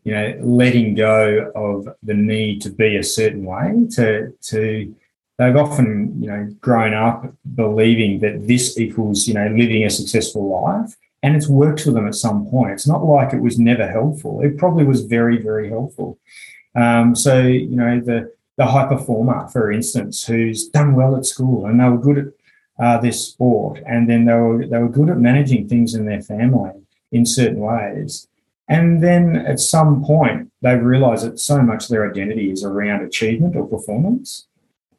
you 0.05 0.13
know, 0.13 0.39
letting 0.43 0.95
go 0.95 1.51
of 1.55 1.89
the 2.03 2.15
need 2.15 2.61
to 2.63 2.71
be 2.71 2.97
a 2.97 3.03
certain 3.03 3.45
way, 3.45 3.87
to 3.97 4.33
to 4.43 4.95
they've 5.39 5.57
often, 5.57 6.23
you 6.23 6.29
know, 6.29 6.55
grown 6.61 6.95
up 6.95 7.33
believing 7.55 8.21
that 8.21 8.47
this 8.47 8.79
equals, 8.79 9.27
you 9.27 9.35
know, 9.35 9.49
living 9.49 9.85
a 9.85 9.91
successful 9.91 10.49
life. 10.49 10.95
And 11.23 11.35
it's 11.35 11.49
worked 11.49 11.81
for 11.81 11.91
them 11.91 12.07
at 12.07 12.15
some 12.15 12.47
point. 12.47 12.73
It's 12.73 12.87
not 12.87 13.03
like 13.03 13.33
it 13.33 13.41
was 13.41 13.59
never 13.59 13.91
helpful. 13.91 14.43
It 14.43 14.59
probably 14.59 14.85
was 14.85 15.07
very, 15.07 15.39
very 15.39 15.71
helpful. 15.71 16.19
Um, 16.75 17.17
so, 17.17 17.43
you 17.43 17.77
know, 17.77 17.99
the 17.99 18.31
the 18.57 18.67
high 18.67 18.87
performer, 18.87 19.49
for 19.49 19.73
instance, 19.73 20.25
who's 20.25 20.69
done 20.69 20.95
well 20.95 21.17
at 21.17 21.27
school 21.27 21.67
and 21.67 21.81
they 21.81 21.89
were 21.89 21.99
good 21.99 22.19
at 22.19 22.27
uh, 22.79 22.99
their 22.99 23.13
sport, 23.13 23.81
and 23.87 24.09
then 24.09 24.25
they 24.27 24.35
were 24.35 24.67
they 24.67 24.79
were 24.79 24.89
good 24.89 25.09
at 25.09 25.19
managing 25.19 25.69
things 25.69 25.95
in 25.95 26.07
their 26.07 26.23
family 26.23 26.73
in 27.11 27.25
certain 27.25 27.61
ways. 27.61 28.29
And 28.69 29.03
then 29.03 29.37
at 29.37 29.61
some 29.61 30.05
point, 30.05 30.51
they 30.63 30.75
realize 30.77 31.23
that 31.23 31.39
so 31.39 31.61
much 31.61 31.85
of 31.85 31.91
their 31.91 32.11
identity 32.11 32.51
is 32.51 32.65
around 32.65 33.03
achievement 33.03 33.57
or 33.57 33.67
performance. 33.67 34.47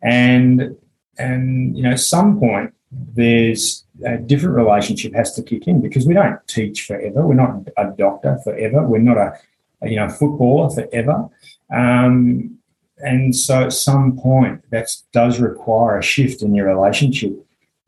And, 0.03 0.77
and 1.17 1.75
you 1.75 1.83
know, 1.83 1.95
some 1.95 2.39
point, 2.39 2.73
there's 2.91 3.85
a 4.05 4.17
different 4.17 4.55
relationship 4.55 5.13
has 5.15 5.33
to 5.35 5.43
kick 5.43 5.67
in 5.67 5.81
because 5.81 6.05
we 6.05 6.13
don't 6.13 6.39
teach 6.47 6.85
forever. 6.85 7.25
We're 7.25 7.33
not 7.33 7.67
a 7.77 7.91
doctor 7.97 8.37
forever. 8.43 8.85
We're 8.85 8.99
not 8.99 9.17
a, 9.17 9.33
a 9.81 9.89
you 9.89 9.95
know, 9.95 10.09
footballer 10.09 10.69
forever. 10.69 11.27
Um, 11.73 12.59
and 12.99 13.35
so 13.35 13.63
at 13.63 13.73
some 13.73 14.17
point, 14.17 14.61
that 14.71 14.95
does 15.11 15.39
require 15.39 15.97
a 15.97 16.03
shift 16.03 16.41
in 16.41 16.53
your 16.55 16.67
relationship 16.67 17.33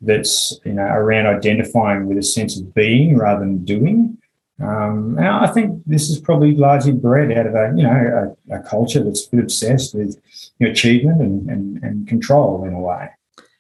that's, 0.02 0.60
you 0.66 0.74
know, 0.74 0.84
around 0.84 1.28
identifying 1.28 2.08
with 2.08 2.18
a 2.18 2.24
sense 2.24 2.60
of 2.60 2.74
being 2.74 3.18
rather 3.18 3.40
than 3.40 3.64
doing. 3.64 4.18
Um, 4.60 5.18
and 5.18 5.28
I 5.28 5.48
think 5.48 5.84
this 5.86 6.10
is 6.10 6.20
probably 6.20 6.56
largely 6.56 6.92
bred 6.92 7.32
out 7.32 7.46
of 7.46 7.54
a 7.54 7.74
you 7.76 7.84
know 7.84 8.36
a, 8.50 8.56
a 8.56 8.64
culture 8.64 9.04
that's 9.04 9.32
obsessed 9.32 9.94
with 9.94 10.20
you 10.58 10.66
know, 10.66 10.72
achievement 10.72 11.22
and, 11.22 11.50
and, 11.50 11.84
and 11.84 12.08
control 12.08 12.64
in 12.66 12.74
a 12.74 12.80
way. 12.80 13.10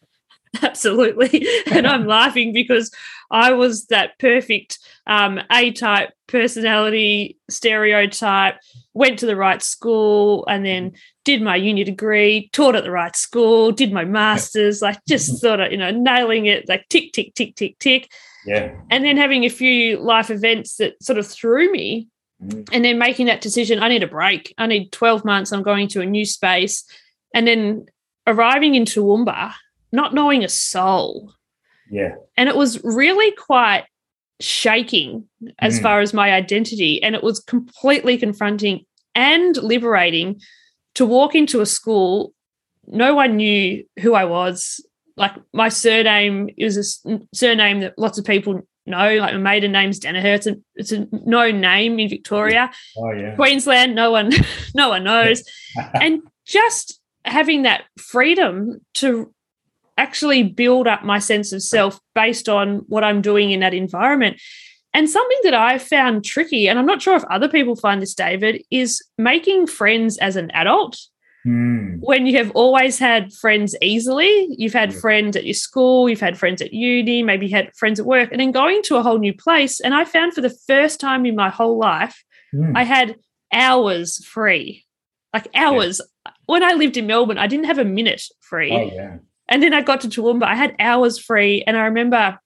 Absolutely, 0.63 1.47
and 1.71 1.85
I'm 1.85 2.07
laughing 2.07 2.51
because 2.51 2.91
I 3.29 3.53
was 3.53 3.85
that 3.87 4.17
perfect 4.17 4.79
um, 5.05 5.39
A-type 5.51 6.13
personality 6.25 7.37
stereotype. 7.49 8.55
Went 8.95 9.19
to 9.19 9.27
the 9.27 9.35
right 9.35 9.61
school 9.61 10.43
and 10.47 10.65
then 10.65 10.93
did 11.23 11.43
my 11.43 11.55
uni 11.55 11.83
degree, 11.83 12.49
taught 12.53 12.75
at 12.75 12.83
the 12.83 12.89
right 12.89 13.15
school, 13.15 13.71
did 13.71 13.93
my 13.93 14.03
masters. 14.03 14.81
Like 14.81 14.97
just 15.07 15.37
sort 15.39 15.59
of 15.59 15.71
you 15.71 15.77
know 15.77 15.91
nailing 15.91 16.47
it, 16.47 16.67
like 16.67 16.89
tick 16.89 17.13
tick 17.13 17.35
tick 17.35 17.55
tick 17.55 17.77
tick 17.77 18.09
yeah. 18.47 18.71
And 18.89 19.03
then 19.03 19.17
having 19.17 19.43
a 19.43 19.49
few 19.49 19.99
life 19.99 20.31
events 20.31 20.77
that 20.77 21.01
sort 21.03 21.19
of 21.19 21.27
threw 21.27 21.69
me 21.71 22.07
mm. 22.41 22.67
and 22.71 22.85
then 22.85 22.97
making 22.97 23.25
that 23.25 23.41
decision, 23.41 23.79
I 23.79 23.89
need 23.89 24.03
a 24.03 24.07
break. 24.07 24.53
I 24.57 24.67
need 24.67 24.91
12 24.91 25.25
months. 25.25 25.51
I'm 25.51 25.63
going 25.63 25.89
to 25.89 26.01
a 26.01 26.05
new 26.05 26.25
space. 26.25 26.85
And 27.35 27.45
then 27.45 27.85
arriving 28.25 28.75
in 28.75 28.85
Toowoomba, 28.85 29.53
not 29.91 30.13
knowing 30.13 30.45
a 30.45 30.49
soul. 30.49 31.33
Yeah. 31.91 32.15
And 32.37 32.47
it 32.47 32.55
was 32.55 32.81
really 32.83 33.31
quite 33.31 33.85
shaking 34.39 35.27
as 35.59 35.79
Mm. 35.79 35.83
far 35.83 35.99
as 35.99 36.13
my 36.13 36.31
identity. 36.31 37.03
And 37.03 37.15
it 37.15 37.23
was 37.23 37.39
completely 37.41 38.17
confronting 38.17 38.85
and 39.13 39.57
liberating 39.57 40.39
to 40.95 41.05
walk 41.05 41.35
into 41.35 41.59
a 41.59 41.65
school. 41.65 42.33
No 42.87 43.13
one 43.13 43.35
knew 43.35 43.83
who 43.99 44.13
I 44.13 44.23
was. 44.23 44.79
Like 45.17 45.33
my 45.53 45.69
surname 45.69 46.49
is 46.57 46.77
a 46.77 47.19
surname 47.33 47.81
that 47.81 47.97
lots 47.97 48.17
of 48.17 48.25
people 48.25 48.61
know. 48.85 49.15
Like 49.15 49.33
my 49.33 49.39
maiden 49.39 49.71
name's 49.71 49.99
Danaher. 49.99 50.35
It's 50.35 50.47
a, 50.47 50.55
it's 50.75 50.91
a 50.91 51.07
known 51.11 51.59
name 51.59 51.99
in 51.99 52.09
Victoria. 52.09 52.71
Oh 52.97 53.11
yeah. 53.11 53.35
Queensland, 53.35 53.95
no 53.95 54.11
one, 54.11 54.31
no 54.75 54.89
one 54.89 55.03
knows. 55.03 55.43
and 55.93 56.21
just 56.45 57.01
having 57.25 57.63
that 57.63 57.83
freedom 57.97 58.79
to 58.95 59.33
actually 59.97 60.43
build 60.43 60.87
up 60.87 61.03
my 61.03 61.19
sense 61.19 61.51
of 61.51 61.61
self 61.61 61.99
based 62.15 62.47
on 62.47 62.77
what 62.87 63.03
I'm 63.03 63.21
doing 63.21 63.51
in 63.51 63.59
that 63.61 63.73
environment. 63.73 64.39
And 64.93 65.09
something 65.09 65.37
that 65.43 65.53
I 65.53 65.77
found 65.77 66.23
tricky, 66.23 66.67
and 66.67 66.79
I'm 66.79 66.85
not 66.85 67.01
sure 67.01 67.15
if 67.15 67.23
other 67.25 67.49
people 67.49 67.75
find 67.75 68.01
this, 68.01 68.15
David, 68.15 68.63
is 68.71 69.03
making 69.17 69.67
friends 69.67 70.17
as 70.17 70.35
an 70.35 70.49
adult 70.51 70.97
Hmm. 71.47 71.95
when 72.01 72.25
you 72.27 72.35
have 72.37 72.51
always 72.51 72.99
had 72.99 73.31
friends 73.31 73.73
easily. 73.81 74.47
You've 74.57 74.73
had 74.73 74.91
Yeah. 74.91 74.99
friends 74.99 75.37
at 75.37 75.45
your 75.45 75.53
school, 75.53 76.09
you've 76.09 76.19
had 76.19 76.37
friends 76.37 76.61
at 76.61 76.73
uni, 76.73 77.23
maybe 77.23 77.47
you 77.47 77.55
had 77.55 77.73
friends 77.75 78.01
at 78.01 78.05
work, 78.05 78.31
and 78.31 78.41
then 78.41 78.51
going 78.51 78.81
to 78.83 78.97
a 78.97 79.01
whole 79.01 79.17
new 79.17 79.33
place. 79.33 79.79
And 79.79 79.93
I 79.93 80.03
found 80.03 80.33
for 80.33 80.41
the 80.41 80.55
first 80.67 80.99
time 80.99 81.25
in 81.25 81.35
my 81.35 81.49
whole 81.49 81.77
life, 81.77 82.21
Hmm. 82.51 82.75
I 82.75 82.83
had 82.83 83.15
hours 83.53 84.25
free, 84.25 84.83
like 85.33 85.47
hours. 85.55 86.01
When 86.47 86.63
I 86.63 86.73
lived 86.73 86.97
in 86.97 87.07
Melbourne, 87.07 87.37
I 87.37 87.47
didn't 87.47 87.65
have 87.67 87.77
a 87.79 87.85
minute 87.85 88.23
free. 88.41 88.71
Oh 88.71 88.91
yeah. 88.93 89.17
And 89.47 89.63
then 89.63 89.73
I 89.73 89.81
got 89.81 90.01
to 90.01 90.09
Toowoomba, 90.09 90.43
I 90.43 90.55
had 90.55 90.75
hours 90.79 91.17
free. 91.17 91.63
And 91.65 91.77
I 91.77 91.85
remember 91.85 92.39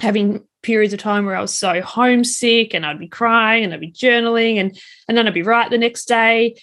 having 0.00 0.42
periods 0.62 0.94
of 0.94 1.00
time 1.00 1.26
where 1.26 1.36
I 1.36 1.40
was 1.42 1.54
so 1.56 1.80
homesick 1.82 2.72
and 2.74 2.86
I'd 2.86 2.98
be 2.98 3.08
crying 3.08 3.64
and 3.64 3.74
I'd 3.74 3.80
be 3.80 3.92
journaling 3.92 4.56
and, 4.58 4.78
and 5.06 5.16
then 5.18 5.26
I'd 5.26 5.34
be 5.34 5.42
right 5.42 5.70
the 5.70 5.76
next 5.78 6.06
day. 6.06 6.54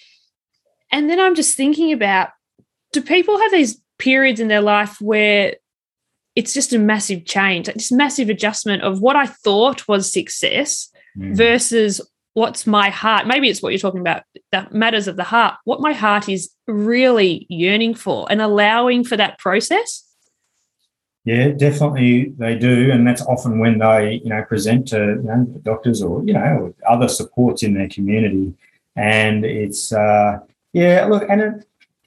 And 0.92 1.10
then 1.10 1.20
I'm 1.20 1.34
just 1.34 1.56
thinking 1.56 1.92
about 1.92 2.30
do 2.92 3.02
people 3.02 3.38
have 3.38 3.52
these 3.52 3.80
periods 3.98 4.40
in 4.40 4.48
their 4.48 4.60
life 4.60 5.00
where 5.00 5.56
it's 6.34 6.52
just 6.52 6.72
a 6.72 6.78
massive 6.78 7.24
change, 7.24 7.66
like 7.66 7.76
this 7.76 7.92
massive 7.92 8.28
adjustment 8.28 8.82
of 8.82 9.00
what 9.00 9.16
I 9.16 9.26
thought 9.26 9.88
was 9.88 10.12
success 10.12 10.90
Hmm. 11.16 11.32
versus 11.32 12.00
what's 12.34 12.66
my 12.66 12.90
heart? 12.90 13.26
Maybe 13.26 13.48
it's 13.48 13.62
what 13.62 13.70
you're 13.70 13.78
talking 13.78 14.00
about 14.00 14.22
the 14.52 14.66
matters 14.70 15.08
of 15.08 15.16
the 15.16 15.24
heart 15.24 15.54
what 15.64 15.80
my 15.80 15.92
heart 15.94 16.28
is 16.28 16.50
really 16.66 17.46
yearning 17.48 17.94
for 17.94 18.26
and 18.30 18.42
allowing 18.42 19.02
for 19.02 19.16
that 19.16 19.38
process. 19.38 20.04
Yeah, 21.24 21.48
definitely 21.48 22.34
they 22.38 22.56
do, 22.56 22.92
and 22.92 23.04
that's 23.06 23.22
often 23.22 23.58
when 23.58 23.78
they, 23.78 24.20
you 24.22 24.30
know, 24.30 24.44
present 24.44 24.86
to 24.88 24.96
you 24.96 25.22
know 25.22 25.44
doctors 25.62 26.00
or 26.00 26.22
you 26.22 26.34
know 26.34 26.72
other 26.88 27.08
supports 27.08 27.64
in 27.64 27.74
their 27.74 27.88
community, 27.88 28.54
and 28.94 29.44
it's 29.44 29.92
uh, 29.92 30.38
yeah, 30.76 31.06
look, 31.06 31.24
and 31.30 31.40
it, 31.40 31.54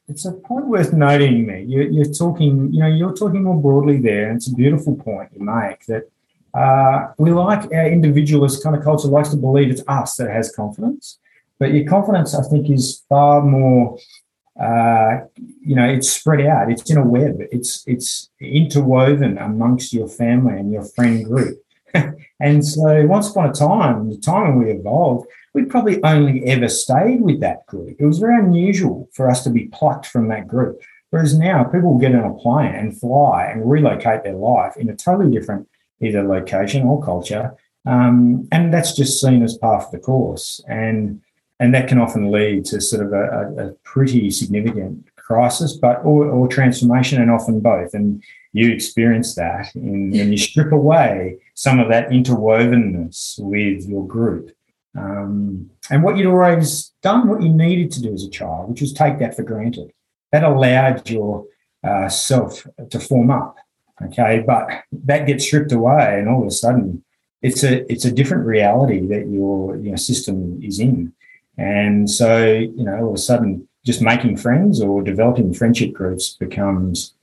it's 0.08 0.26
a 0.26 0.32
point 0.32 0.68
worth 0.68 0.94
noting. 0.94 1.48
Me, 1.48 1.64
you're, 1.68 1.90
you're 1.90 2.14
talking, 2.14 2.72
you 2.72 2.82
know, 2.82 2.88
you're 2.88 3.16
talking 3.16 3.44
more 3.44 3.60
broadly 3.60 3.98
there, 3.98 4.28
and 4.30 4.38
it's 4.38 4.48
a 4.48 4.54
beautiful 4.54 4.96
point 4.96 5.32
you 5.34 5.44
make 5.44 5.86
that 5.88 6.04
uh, 6.54 7.12
we 7.18 7.32
like 7.32 7.72
our 7.74 7.88
individualist 7.88 8.64
kind 8.64 8.76
of 8.76 8.84
culture 8.84 9.08
likes 9.08 9.30
to 9.30 9.38
believe 9.38 9.72
it's 9.72 9.82
us 9.88 10.18
that 10.18 10.30
has 10.30 10.56
confidence, 10.56 11.18
but 11.58 11.74
your 11.74 11.86
confidence, 11.88 12.36
I 12.36 12.44
think, 12.44 12.70
is 12.70 13.04
far 13.10 13.42
more 13.42 13.98
uh, 14.60 15.22
you 15.62 15.74
know, 15.76 15.86
it's 15.86 16.12
spread 16.12 16.46
out. 16.46 16.70
It's 16.70 16.92
in 16.92 16.98
a 16.98 17.06
web. 17.06 17.38
It's 17.52 17.84
it's 17.88 18.30
interwoven 18.42 19.38
amongst 19.38 19.94
your 19.94 20.08
family 20.08 20.60
and 20.60 20.72
your 20.72 20.84
friend 20.84 21.26
group. 21.26 21.64
and 22.40 22.66
so, 22.66 23.06
once 23.08 23.30
upon 23.30 23.50
a 23.50 23.54
time, 23.54 24.10
the 24.10 24.18
time 24.18 24.60
we 24.60 24.70
evolved, 24.72 25.28
we 25.54 25.66
probably 25.66 26.04
only 26.04 26.46
ever 26.46 26.68
stayed 26.68 27.22
with 27.22 27.40
that 27.42 27.66
group. 27.66 27.96
It 28.00 28.06
was 28.06 28.20
very 28.20 28.40
unusual 28.40 29.10
for 29.14 29.30
us 29.30 29.44
to 29.44 29.50
be 29.50 29.68
plucked 29.68 30.06
from 30.06 30.28
that 30.30 30.48
group. 30.48 30.82
Whereas 31.10 31.38
now, 31.38 31.64
people 31.64 31.98
get 31.98 32.14
on 32.14 32.32
a 32.32 32.36
plane 32.36 32.76
and 32.76 32.98
fly 32.98 33.46
and 33.46 33.70
relocate 33.70 34.24
their 34.24 34.36
life 34.36 34.78
in 34.78 34.90
a 34.90 34.96
totally 34.96 35.32
different 35.32 35.68
either 36.02 36.24
location 36.24 36.84
or 36.88 37.04
culture, 37.04 37.56
um, 37.86 38.48
and 38.52 38.74
that's 38.74 38.96
just 38.96 39.20
seen 39.20 39.42
as 39.42 39.58
part 39.58 39.84
of 39.84 39.92
the 39.92 39.98
course. 39.98 40.62
And 40.68 41.22
and 41.60 41.74
that 41.74 41.90
can 41.90 41.98
often 41.98 42.32
lead 42.32 42.66
to 42.66 42.80
sort 42.80 43.06
of 43.06 43.12
a, 43.12 43.68
a, 43.68 43.72
pretty 43.84 44.32
significant 44.32 45.06
crisis, 45.18 45.74
but 45.74 45.98
or, 46.06 46.26
or, 46.26 46.48
transformation, 46.48 47.22
and 47.22 47.30
often 47.30 47.60
both. 47.60 47.94
And 47.94 48.24
you 48.54 48.72
experience 48.72 49.36
that 49.36 49.76
in, 49.76 50.12
when 50.12 50.32
you 50.32 50.38
strip 50.38 50.72
away 50.72 51.38
some 51.56 51.80
of 51.80 51.90
that 51.90 52.10
interwovenness 52.10 53.40
with 53.40 53.86
your 53.88 54.08
group, 54.08 54.52
um, 55.00 55.70
and 55.90 56.04
what 56.04 56.18
you'd 56.18 56.28
always 56.28 56.92
done, 57.02 57.28
what 57.28 57.42
you 57.42 57.50
needed 57.50 57.92
to 57.94 58.02
do 58.02 58.14
as 58.14 58.24
a 58.24 58.30
child, 58.30 58.70
which 58.70 58.82
was 58.82 58.94
take 58.94 59.20
that 59.20 59.36
for 59.36 59.44
granted. 59.44 59.92
That 60.32 60.44
allowed 60.44 61.10
your 61.10 61.46
uh, 61.84 62.10
self 62.10 62.68
to 62.90 63.00
form 63.00 63.32
up. 63.32 63.58
Okay, 64.02 64.44
but 64.46 64.84
that 64.92 65.28
gets 65.28 65.46
stripped 65.46 65.72
away, 65.72 66.20
and 66.20 66.30
all 66.30 66.42
of 66.42 66.48
a 66.48 66.52
sudden, 66.52 67.04
it's 67.42 67.64
a 67.64 67.92
it's 67.92 68.06
a 68.06 68.12
different 68.12 68.46
reality 68.46 69.06
that 69.08 69.28
your 69.28 69.76
you 69.78 69.92
know, 69.92 69.98
system 69.98 70.60
is 70.64 70.80
in. 70.80 71.14
And 71.58 72.10
so, 72.10 72.48
you 72.48 72.84
know, 72.86 72.98
all 73.00 73.10
of 73.10 73.16
a 73.16 73.18
sudden, 73.18 73.68
just 73.86 74.02
making 74.02 74.38
friends 74.38 74.82
or 74.82 75.02
developing 75.02 75.54
friendship 75.54 75.92
groups 75.92 76.36
becomes, 76.36 77.14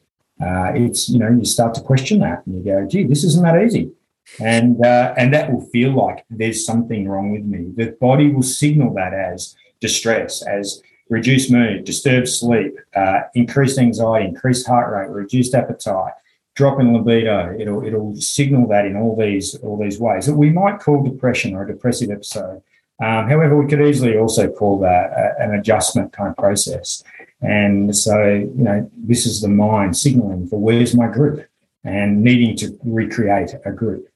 uh, 0.43 0.73
it's, 0.75 1.09
you 1.09 1.19
know, 1.19 1.31
you 1.31 1.45
start 1.45 1.75
to 1.75 1.81
question 1.81 2.19
that 2.21 2.47
and 2.47 2.57
you 2.57 2.63
go, 2.63 2.87
gee, 2.87 3.05
this 3.05 3.25
isn't 3.25 3.43
that 3.43 3.63
easy. 3.63 3.93
And, 4.41 4.85
uh, 4.85 5.15
and 5.17 5.33
that 5.33 5.53
will 5.53 5.67
feel 5.67 5.93
like 5.93 6.25
there's 6.31 6.67
something 6.67 7.09
wrong 7.09 7.33
with 7.33 7.45
me. 7.45 7.73
The 7.75 7.97
body 8.01 8.31
will 8.31 8.43
signal 8.43 8.93
that 8.95 9.15
as 9.15 9.57
distress, 9.81 10.43
as 10.43 10.83
reduced 11.09 11.51
mood, 11.51 11.85
disturbed 11.85 12.29
sleep, 12.29 12.75
uh, 12.95 13.21
increased 13.35 13.79
anxiety, 13.79 14.27
increased 14.27 14.67
heart 14.67 14.93
rate, 14.93 15.15
reduced 15.15 15.55
appetite, 15.55 16.13
drop 16.55 16.81
in 16.81 16.93
libido. 16.93 17.57
It'll, 17.59 17.85
it'll 17.87 18.17
signal 18.17 18.67
that 18.69 18.87
in 18.87 18.97
all 18.97 19.17
these, 19.17 19.55
all 19.57 19.79
these 19.79 20.01
ways 20.01 20.27
that 20.27 20.35
we 20.35 20.51
might 20.51 20.81
call 20.81 21.03
depression 21.05 21.55
or 21.55 21.65
a 21.65 21.73
depressive 21.73 22.11
episode. 22.11 22.63
Um, 22.99 23.29
however, 23.29 23.57
we 23.57 23.69
could 23.69 23.87
easily 23.87 24.17
also 24.17 24.51
call 24.51 24.81
that 24.81 25.11
a, 25.13 25.43
an 25.43 25.55
adjustment 25.55 26.13
kind 26.13 26.31
of 26.31 26.37
process. 26.37 27.05
And 27.43 27.95
so, 27.95 28.27
you 28.27 28.51
know, 28.55 28.91
this 28.97 29.27
is 29.27 29.43
the 29.43 29.49
mind 29.49 29.97
signaling 29.97 30.49
for 30.49 30.59
where's 30.59 30.95
my 30.95 31.07
group 31.07 31.47
and 31.85 32.25
needing 32.25 32.57
to 32.57 32.79
recreate 32.85 33.55
a 33.65 33.71
group. 33.71 34.09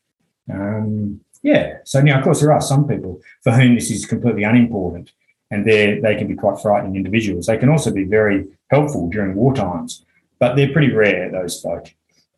Um, 0.53 1.21
yeah. 1.43 1.79
So 1.85 2.01
now, 2.01 2.19
of 2.19 2.25
course, 2.25 2.41
there 2.41 2.53
are 2.53 2.61
some 2.61 2.87
people 2.87 3.21
for 3.43 3.53
whom 3.53 3.75
this 3.75 3.91
is 3.91 4.07
completely 4.07 4.45
unimportant 4.45 5.13
and 5.51 5.65
they 5.65 5.99
they 6.01 6.15
can 6.15 6.29
be 6.29 6.35
quite 6.35 6.61
frightening 6.61 6.97
individuals. 6.97 7.47
They 7.47 7.57
can 7.57 7.69
also 7.69 7.91
be 7.91 8.05
very 8.05 8.47
helpful 8.71 9.09
during 9.09 9.35
war 9.35 9.55
times, 9.55 10.05
but 10.39 10.55
they're 10.55 10.73
pretty 10.73 10.93
rare, 10.93 11.31
those 11.31 11.61
folk. 11.61 11.89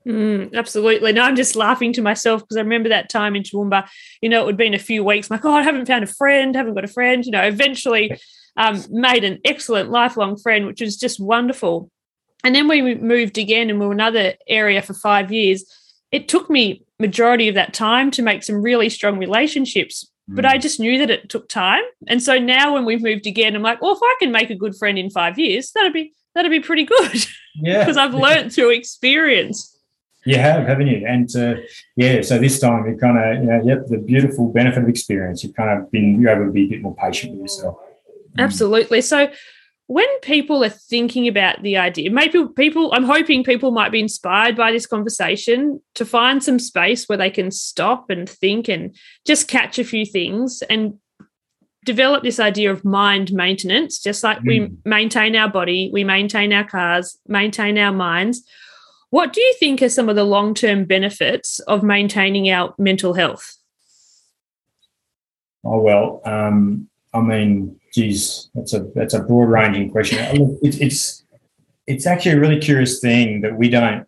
Mm, 0.06 0.54
absolutely. 0.54 1.12
No, 1.12 1.22
I'm 1.22 1.36
just 1.36 1.54
laughing 1.54 1.92
to 1.92 2.02
myself 2.02 2.42
because 2.42 2.56
I 2.56 2.60
remember 2.60 2.88
that 2.88 3.08
time 3.08 3.36
in 3.36 3.44
Toowoomba, 3.44 3.88
you 4.20 4.28
know, 4.28 4.42
it 4.42 4.46
would 4.46 4.54
have 4.54 4.58
been 4.58 4.74
a 4.74 4.78
few 4.78 5.04
weeks. 5.04 5.30
I'm 5.30 5.36
like, 5.36 5.44
oh, 5.44 5.52
I 5.52 5.62
haven't 5.62 5.86
found 5.86 6.02
a 6.02 6.08
friend, 6.08 6.56
haven't 6.56 6.74
got 6.74 6.84
a 6.84 6.88
friend. 6.88 7.24
You 7.24 7.30
know, 7.30 7.42
eventually 7.42 8.18
um, 8.56 8.82
made 8.90 9.22
an 9.22 9.40
excellent 9.44 9.90
lifelong 9.90 10.36
friend, 10.36 10.66
which 10.66 10.80
was 10.80 10.96
just 10.96 11.20
wonderful. 11.20 11.88
And 12.42 12.54
then 12.54 12.66
we 12.66 12.96
moved 12.96 13.38
again 13.38 13.70
and 13.70 13.78
we 13.78 13.86
were 13.86 13.92
another 13.92 14.34
area 14.48 14.82
for 14.82 14.94
five 14.94 15.30
years. 15.30 15.64
It 16.12 16.28
took 16.28 16.48
me 16.48 16.84
majority 16.98 17.48
of 17.48 17.54
that 17.56 17.74
time 17.74 18.10
to 18.12 18.22
make 18.22 18.42
some 18.42 18.62
really 18.62 18.88
strong 18.88 19.18
relationships, 19.18 20.08
mm. 20.30 20.36
but 20.36 20.44
I 20.44 20.58
just 20.58 20.78
knew 20.78 20.98
that 20.98 21.10
it 21.10 21.28
took 21.28 21.48
time. 21.48 21.82
And 22.06 22.22
so 22.22 22.38
now 22.38 22.74
when 22.74 22.84
we've 22.84 23.02
moved 23.02 23.26
again, 23.26 23.56
I'm 23.56 23.62
like, 23.62 23.82
well, 23.82 23.92
if 23.92 24.02
I 24.02 24.16
can 24.20 24.30
make 24.30 24.50
a 24.50 24.54
good 24.54 24.76
friend 24.76 24.98
in 24.98 25.10
five 25.10 25.38
years, 25.38 25.72
that'd 25.72 25.92
be 25.92 26.14
that'd 26.34 26.50
be 26.50 26.60
pretty 26.60 26.84
good. 26.84 27.26
Yeah. 27.56 27.78
because 27.80 27.96
I've 27.96 28.14
learned 28.14 28.52
through 28.52 28.70
experience. 28.70 29.68
You 30.24 30.36
have, 30.36 30.66
haven't 30.66 30.86
you? 30.86 31.04
And 31.04 31.34
uh, 31.34 31.54
yeah, 31.96 32.22
so 32.22 32.38
this 32.38 32.60
time 32.60 32.86
you 32.86 32.96
kind 32.96 33.18
of, 33.18 33.42
you 33.42 33.50
know, 33.50 33.60
yep, 33.64 33.86
the 33.88 33.98
beautiful 33.98 34.52
benefit 34.52 34.84
of 34.84 34.88
experience. 34.88 35.42
You've 35.42 35.56
kind 35.56 35.80
of 35.80 35.90
been, 35.90 36.20
you're 36.20 36.30
able 36.30 36.46
to 36.46 36.52
be 36.52 36.66
a 36.66 36.68
bit 36.68 36.82
more 36.82 36.94
patient 36.94 37.32
with 37.32 37.42
yourself. 37.42 37.76
Absolutely. 38.38 39.00
So 39.00 39.32
when 39.92 40.20
people 40.20 40.64
are 40.64 40.70
thinking 40.70 41.28
about 41.28 41.62
the 41.62 41.76
idea, 41.76 42.10
maybe 42.10 42.46
people, 42.56 42.90
I'm 42.94 43.04
hoping 43.04 43.44
people 43.44 43.72
might 43.72 43.92
be 43.92 44.00
inspired 44.00 44.56
by 44.56 44.72
this 44.72 44.86
conversation 44.86 45.82
to 45.96 46.06
find 46.06 46.42
some 46.42 46.58
space 46.58 47.08
where 47.08 47.18
they 47.18 47.28
can 47.28 47.50
stop 47.50 48.08
and 48.08 48.26
think 48.26 48.68
and 48.68 48.96
just 49.26 49.48
catch 49.48 49.78
a 49.78 49.84
few 49.84 50.06
things 50.06 50.62
and 50.70 50.94
develop 51.84 52.22
this 52.22 52.40
idea 52.40 52.72
of 52.72 52.86
mind 52.86 53.34
maintenance, 53.34 54.00
just 54.00 54.24
like 54.24 54.38
mm. 54.38 54.46
we 54.46 54.70
maintain 54.86 55.36
our 55.36 55.50
body, 55.50 55.90
we 55.92 56.04
maintain 56.04 56.54
our 56.54 56.64
cars, 56.64 57.18
maintain 57.28 57.76
our 57.76 57.92
minds. 57.92 58.42
What 59.10 59.34
do 59.34 59.42
you 59.42 59.54
think 59.60 59.82
are 59.82 59.90
some 59.90 60.08
of 60.08 60.16
the 60.16 60.24
long 60.24 60.54
term 60.54 60.86
benefits 60.86 61.58
of 61.60 61.82
maintaining 61.82 62.48
our 62.50 62.74
mental 62.78 63.12
health? 63.12 63.58
Oh 65.64 65.80
well, 65.80 66.22
um, 66.24 66.88
I 67.14 67.20
mean, 67.20 67.78
geez, 67.92 68.50
that's 68.54 68.72
a 68.72 68.80
that's 68.94 69.14
a 69.14 69.22
broad 69.22 69.48
ranging 69.48 69.90
question. 69.90 70.18
It, 70.62 70.80
it's 70.80 71.24
it's 71.86 72.06
actually 72.06 72.32
a 72.32 72.40
really 72.40 72.58
curious 72.58 73.00
thing 73.00 73.40
that 73.42 73.56
we 73.56 73.68
don't 73.68 74.06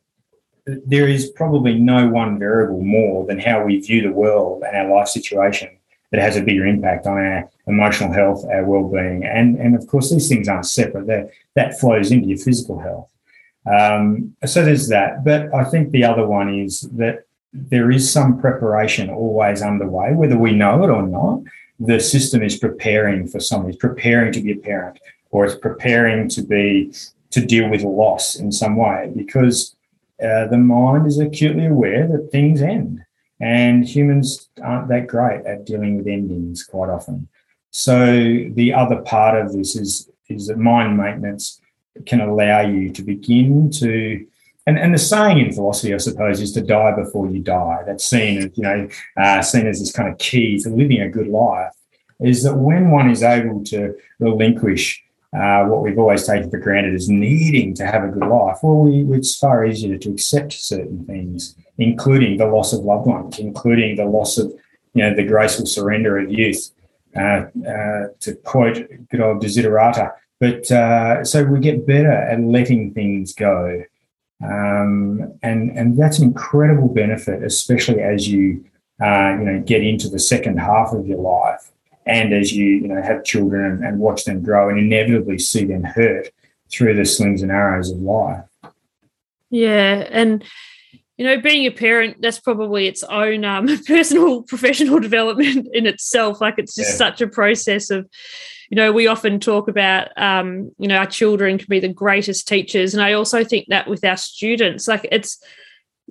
there 0.67 1.09
is 1.09 1.31
probably 1.31 1.79
no 1.79 2.09
one 2.09 2.39
variable 2.39 2.83
more 2.83 3.27
than 3.27 3.39
how 3.39 3.65
we 3.65 3.79
view 3.81 4.03
the 4.03 4.13
world 4.13 4.63
and 4.63 4.77
our 4.77 4.97
life 4.97 5.09
situation 5.09 5.69
that 6.11 6.21
has 6.21 6.37
a 6.37 6.43
bigger 6.43 6.65
impact 6.65 7.07
on 7.07 7.19
our 7.19 7.51
emotional 7.67 8.13
health, 8.13 8.45
our 8.51 8.65
well-being, 8.65 9.25
and 9.25 9.59
and 9.59 9.75
of 9.75 9.87
course 9.87 10.11
these 10.11 10.29
things 10.29 10.49
aren't 10.49 10.67
separate. 10.67 11.07
That 11.07 11.31
that 11.55 11.79
flows 11.79 12.11
into 12.11 12.29
your 12.29 12.39
physical 12.39 12.79
health. 12.79 13.11
Um, 13.67 14.37
so 14.45 14.65
there's 14.65 14.89
that. 14.89 15.25
But 15.25 15.53
I 15.55 15.65
think 15.65 15.91
the 15.91 16.05
other 16.05 16.27
one 16.27 16.55
is 16.55 16.83
that 16.93 17.27
there 17.53 17.91
is 17.91 18.11
some 18.11 18.41
preparation 18.41 19.11
always 19.11 19.63
underway, 19.63 20.13
whether 20.15 20.39
we 20.39 20.53
know 20.53 20.83
it 20.85 20.91
or 20.91 21.03
not. 21.03 21.41
The 21.81 22.01
system 22.01 22.43
is 22.43 22.57
preparing 22.57 23.27
for 23.27 23.41
someone, 23.41 23.71
it's 23.71 23.79
preparing 23.79 24.33
to 24.33 24.41
be 24.41 24.53
a 24.53 24.57
parent, 24.57 24.99
or 25.31 25.45
it's 25.45 25.57
preparing 25.57 26.29
to 26.31 26.43
be 26.43 26.93
to 27.31 27.45
deal 27.45 27.69
with 27.69 27.83
loss 27.83 28.37
in 28.37 28.53
some 28.53 28.77
way, 28.77 29.13
because 29.17 29.75
uh, 30.23 30.47
the 30.47 30.57
mind 30.57 31.07
is 31.07 31.19
acutely 31.19 31.67
aware 31.67 32.07
that 32.07 32.31
things 32.31 32.63
end, 32.63 33.05
and 33.41 33.85
humans 33.85 34.49
aren't 34.63 34.89
that 34.89 35.09
great 35.09 35.45
at 35.45 35.67
dealing 35.67 35.97
with 35.97 36.07
endings 36.07 36.63
quite 36.63 36.89
often. 36.89 37.29
So 37.71 38.15
the 38.53 38.73
other 38.73 39.03
part 39.03 39.41
of 39.41 39.53
this 39.53 39.75
is 39.75 40.09
is 40.29 40.47
that 40.47 40.59
mind 40.59 40.97
maintenance 40.97 41.61
can 42.07 42.21
allow 42.21 42.61
you 42.61 42.91
to 42.91 43.03
begin 43.03 43.71
to 43.71 44.27
and, 44.67 44.79
and 44.79 44.95
the 44.95 44.99
saying 44.99 45.39
in 45.39 45.53
philosophy, 45.53 45.93
I 45.93 45.99
suppose, 45.99 46.41
is 46.41 46.53
to 46.53 46.63
die 46.63 46.93
before 46.93 47.29
you 47.29 47.41
die. 47.41 47.83
That's 47.87 48.05
seen 48.05 48.39
as, 48.39 48.51
you 48.57 48.63
know, 48.63 48.89
uh, 49.17 49.43
seen 49.43 49.67
as 49.67 49.81
this 49.81 49.93
kind 49.93 50.11
of 50.11 50.19
key 50.19 50.59
to 50.61 50.71
living 50.71 51.03
a 51.03 51.09
good 51.09 51.29
life. 51.29 51.73
Is 52.21 52.45
that 52.45 52.55
when 52.55 52.91
one 52.91 53.11
is 53.11 53.23
able 53.23 53.63
to 53.65 53.95
relinquish 54.21 55.03
uh, 55.37 55.65
what 55.65 55.83
we've 55.83 55.99
always 55.99 56.27
taken 56.27 56.49
for 56.49 56.59
granted 56.59 56.95
as 56.95 57.09
needing 57.09 57.75
to 57.75 57.85
have 57.85 58.05
a 58.05 58.09
good 58.09 58.27
life, 58.27 58.59
well, 58.63 58.77
we, 58.77 59.17
it's 59.17 59.37
far 59.37 59.67
easier 59.67 59.99
to 59.99 60.11
accept 60.11 60.53
certain 60.53 61.05
things, 61.05 61.57
including 61.77 62.39
the 62.39 62.47
loss 62.47 62.73
of 62.73 62.81
loved 62.85 63.07
ones, 63.07 63.39
including 63.39 63.97
the 63.97 64.05
loss 64.07 64.39
of, 64.39 64.51
you 64.95 65.03
know, 65.03 65.15
the 65.15 65.25
graceful 65.25 65.67
surrender 65.67 66.19
of 66.19 66.31
youth. 66.31 66.71
Uh, 67.17 67.47
uh 67.69 68.09
to 68.19 68.35
quote 68.43 68.89
good 69.09 69.21
old 69.21 69.41
Desiderata, 69.41 70.11
but 70.41 70.69
uh, 70.73 71.23
so 71.23 71.45
we 71.45 71.61
get 71.61 71.87
better 71.87 72.11
at 72.11 72.41
letting 72.41 72.93
things 72.93 73.33
go 73.33 73.85
um, 74.45 75.33
and 75.43 75.71
and 75.77 75.99
that's 75.99 76.19
an 76.19 76.25
incredible 76.25 76.89
benefit, 76.89 77.43
especially 77.43 78.01
as 78.01 78.29
you 78.29 78.65
uh, 79.03 79.37
you 79.39 79.45
know 79.45 79.63
get 79.65 79.83
into 79.83 80.09
the 80.09 80.19
second 80.19 80.59
half 80.59 80.93
of 80.93 81.07
your 81.07 81.19
life, 81.19 81.71
and 82.07 82.35
as 82.35 82.53
you 82.53 82.67
you 82.67 82.89
know 82.89 83.01
have 83.01 83.25
children 83.25 83.65
and, 83.65 83.85
and 83.85 83.99
watch 83.99 84.25
them 84.25 84.43
grow, 84.43 84.69
and 84.69 84.79
inevitably 84.79 85.39
see 85.39 85.65
them 85.65 85.83
hurt 85.83 86.29
through 86.71 86.95
the 86.95 87.05
slings 87.05 87.43
and 87.43 87.51
arrows 87.51 87.91
of 87.91 87.99
life. 87.99 88.45
Yeah, 89.51 90.07
and 90.11 90.45
you 91.17 91.25
know, 91.25 91.41
being 91.41 91.67
a 91.67 91.71
parent, 91.71 92.17
that's 92.21 92.41
probably 92.41 92.87
its 92.87 93.03
own 93.05 93.45
um, 93.45 93.69
personal 93.87 94.43
professional 94.43 94.99
development 95.01 95.69
in 95.73 95.87
itself. 95.87 96.41
Like 96.41 96.55
it's 96.59 96.75
just 96.75 96.93
yeah. 96.93 96.97
such 96.97 97.21
a 97.21 97.29
process 97.29 97.91
of, 97.91 98.09
you 98.71 98.77
know, 98.77 98.93
we 98.93 99.07
often 99.07 99.39
talk 99.39 99.69
about, 99.69 100.09
um, 100.21 100.73
you 100.79 100.89
know, 100.89 100.97
our 100.97 101.07
children 101.07 101.59
can 101.59 101.67
be 101.69 101.81
the 101.81 101.89
greatest 101.89 102.49
teachers. 102.49 102.95
And 102.95 103.03
I 103.03 103.13
also 103.13 103.45
think 103.45 103.67
that 103.69 103.89
with 103.89 104.05
our 104.05 104.17
students, 104.17 104.89
like 104.89 105.07
it's 105.13 105.39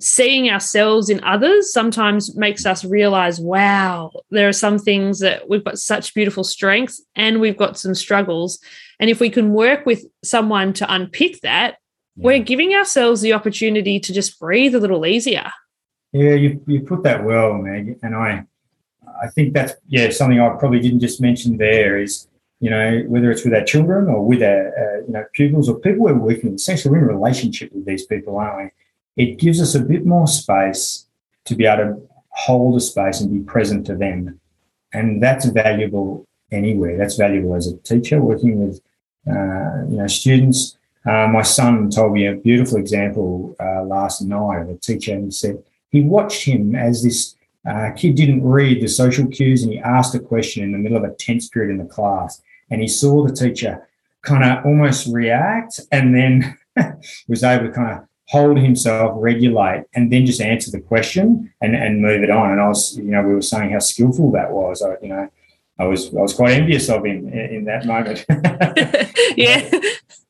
seeing 0.00 0.50
ourselves 0.50 1.08
in 1.08 1.22
others 1.22 1.72
sometimes 1.72 2.36
makes 2.36 2.66
us 2.66 2.84
realize, 2.84 3.38
wow, 3.38 4.10
there 4.30 4.48
are 4.48 4.52
some 4.52 4.78
things 4.78 5.20
that 5.20 5.48
we've 5.48 5.64
got 5.64 5.78
such 5.78 6.14
beautiful 6.14 6.42
strengths 6.42 7.00
and 7.14 7.40
we've 7.40 7.56
got 7.56 7.78
some 7.78 7.94
struggles. 7.94 8.58
And 8.98 9.10
if 9.10 9.20
we 9.20 9.30
can 9.30 9.52
work 9.52 9.86
with 9.86 10.04
someone 10.24 10.72
to 10.74 10.92
unpick 10.92 11.40
that, 11.42 11.76
yeah. 12.16 12.24
we're 12.24 12.42
giving 12.42 12.74
ourselves 12.74 13.20
the 13.20 13.32
opportunity 13.32 14.00
to 14.00 14.12
just 14.12 14.38
breathe 14.38 14.74
a 14.74 14.80
little 14.80 15.06
easier. 15.06 15.50
Yeah, 16.12 16.34
you, 16.34 16.62
you 16.66 16.80
put 16.80 17.02
that 17.02 17.24
well, 17.24 17.54
Meg. 17.54 17.98
And 18.02 18.14
I, 18.14 18.44
I 19.22 19.28
think 19.28 19.54
that's 19.54 19.74
yeah 19.88 20.10
something 20.10 20.40
I 20.40 20.50
probably 20.50 20.80
didn't 20.80 21.00
just 21.00 21.20
mention 21.20 21.56
there 21.56 21.98
is 21.98 22.28
you 22.64 22.70
know, 22.70 23.02
whether 23.08 23.30
it's 23.30 23.44
with 23.44 23.52
our 23.52 23.62
children 23.62 24.08
or 24.08 24.24
with 24.24 24.42
our, 24.42 24.68
uh, 24.68 25.00
you 25.06 25.12
know, 25.12 25.24
pupils 25.34 25.68
or 25.68 25.78
people 25.80 26.04
we're 26.04 26.14
working 26.14 26.52
with, 26.52 26.60
essentially 26.60 26.92
we're 26.92 27.10
in 27.10 27.16
relationship 27.16 27.70
with 27.72 27.84
these 27.84 28.06
people, 28.06 28.38
aren't 28.38 28.72
we? 29.16 29.22
It 29.22 29.38
gives 29.38 29.60
us 29.60 29.74
a 29.74 29.80
bit 29.80 30.06
more 30.06 30.26
space 30.26 31.06
to 31.44 31.54
be 31.54 31.66
able 31.66 31.84
to 31.84 32.08
hold 32.30 32.76
a 32.76 32.80
space 32.80 33.20
and 33.20 33.30
be 33.30 33.40
present 33.40 33.84
to 33.86 33.94
them. 33.94 34.40
And 34.94 35.22
that's 35.22 35.44
valuable 35.44 36.26
anywhere. 36.50 36.96
That's 36.96 37.16
valuable 37.16 37.54
as 37.54 37.66
a 37.66 37.76
teacher 37.76 38.22
working 38.22 38.66
with, 38.66 38.80
uh, 39.28 39.84
you 39.90 39.98
know, 39.98 40.06
students. 40.06 40.78
Uh, 41.06 41.28
my 41.28 41.42
son 41.42 41.90
told 41.90 42.12
me 42.12 42.26
a 42.26 42.34
beautiful 42.34 42.78
example 42.78 43.54
uh, 43.60 43.82
last 43.82 44.22
night 44.22 44.62
of 44.62 44.70
a 44.70 44.76
teacher, 44.76 45.12
and 45.12 45.24
he 45.24 45.30
said 45.30 45.62
he 45.90 46.00
watched 46.00 46.44
him 46.44 46.74
as 46.74 47.02
this 47.02 47.36
uh, 47.68 47.90
kid 47.92 48.14
didn't 48.14 48.44
read 48.44 48.82
the 48.82 48.88
social 48.88 49.26
cues 49.26 49.62
and 49.62 49.72
he 49.72 49.78
asked 49.78 50.14
a 50.14 50.20
question 50.20 50.62
in 50.62 50.72
the 50.72 50.78
middle 50.78 50.98
of 50.98 51.04
a 51.04 51.14
tense 51.14 51.48
period 51.48 51.70
in 51.70 51.78
the 51.78 51.84
class 51.84 52.42
and 52.70 52.82
he 52.82 52.88
saw 52.88 53.26
the 53.26 53.34
teacher 53.34 53.88
kind 54.22 54.44
of 54.44 54.64
almost 54.66 55.06
react 55.12 55.80
and 55.92 56.14
then 56.14 56.58
was 57.28 57.42
able 57.42 57.66
to 57.66 57.72
kind 57.72 57.98
of 57.98 58.06
hold 58.28 58.58
himself, 58.58 59.12
regulate, 59.16 59.84
and 59.94 60.12
then 60.12 60.26
just 60.26 60.40
answer 60.40 60.70
the 60.70 60.80
question 60.80 61.52
and, 61.60 61.76
and 61.76 62.00
move 62.00 62.22
it 62.22 62.30
on. 62.30 62.52
And 62.52 62.60
I 62.60 62.68
was, 62.68 62.96
you 62.96 63.04
know, 63.04 63.22
we 63.22 63.34
were 63.34 63.42
saying 63.42 63.70
how 63.70 63.78
skillful 63.78 64.32
that 64.32 64.50
was. 64.50 64.82
I, 64.82 64.96
you 65.02 65.08
know, 65.08 65.28
I 65.78 65.84
was 65.86 66.14
I 66.14 66.20
was 66.20 66.34
quite 66.34 66.52
envious 66.52 66.88
of 66.88 67.04
him 67.04 67.28
in, 67.28 67.38
in 67.56 67.64
that 67.64 67.86
moment. 67.86 68.24
yeah. 69.36 69.70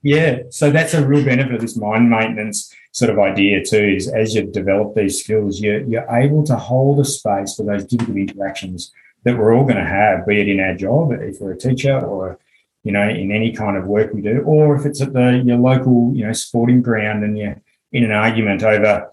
Yeah. 0.06 0.40
So 0.50 0.70
that's 0.70 0.92
a 0.92 1.04
real 1.04 1.24
benefit 1.24 1.54
of 1.54 1.62
this 1.62 1.78
mind 1.78 2.10
maintenance 2.10 2.70
sort 2.92 3.10
of 3.10 3.18
idea 3.18 3.64
too, 3.64 3.94
is 3.96 4.06
as 4.06 4.34
you 4.34 4.42
develop 4.42 4.94
these 4.94 5.24
skills, 5.24 5.60
you're, 5.60 5.80
you're 5.80 6.06
able 6.10 6.44
to 6.44 6.56
hold 6.56 7.00
a 7.00 7.04
space 7.06 7.56
for 7.56 7.64
those 7.64 7.86
difficult 7.86 8.18
interactions 8.18 8.92
that 9.24 9.38
we're 9.38 9.54
all 9.54 9.64
going 9.64 9.78
to 9.78 9.84
have, 9.84 10.26
be 10.26 10.40
it 10.40 10.48
in 10.48 10.60
our 10.60 10.74
job, 10.74 11.10
if 11.12 11.40
we're 11.40 11.52
a 11.52 11.58
teacher 11.58 11.98
or, 11.98 12.38
you 12.82 12.92
know, 12.92 13.08
in 13.08 13.32
any 13.32 13.50
kind 13.50 13.78
of 13.78 13.86
work 13.86 14.12
we 14.12 14.20
do, 14.20 14.42
or 14.42 14.76
if 14.76 14.84
it's 14.84 15.00
at 15.00 15.14
the 15.14 15.42
your 15.44 15.56
local, 15.56 16.12
you 16.14 16.26
know, 16.26 16.32
sporting 16.34 16.82
ground 16.82 17.24
and 17.24 17.38
you're 17.38 17.60
in 17.92 18.04
an 18.04 18.12
argument 18.12 18.62
over, 18.62 19.10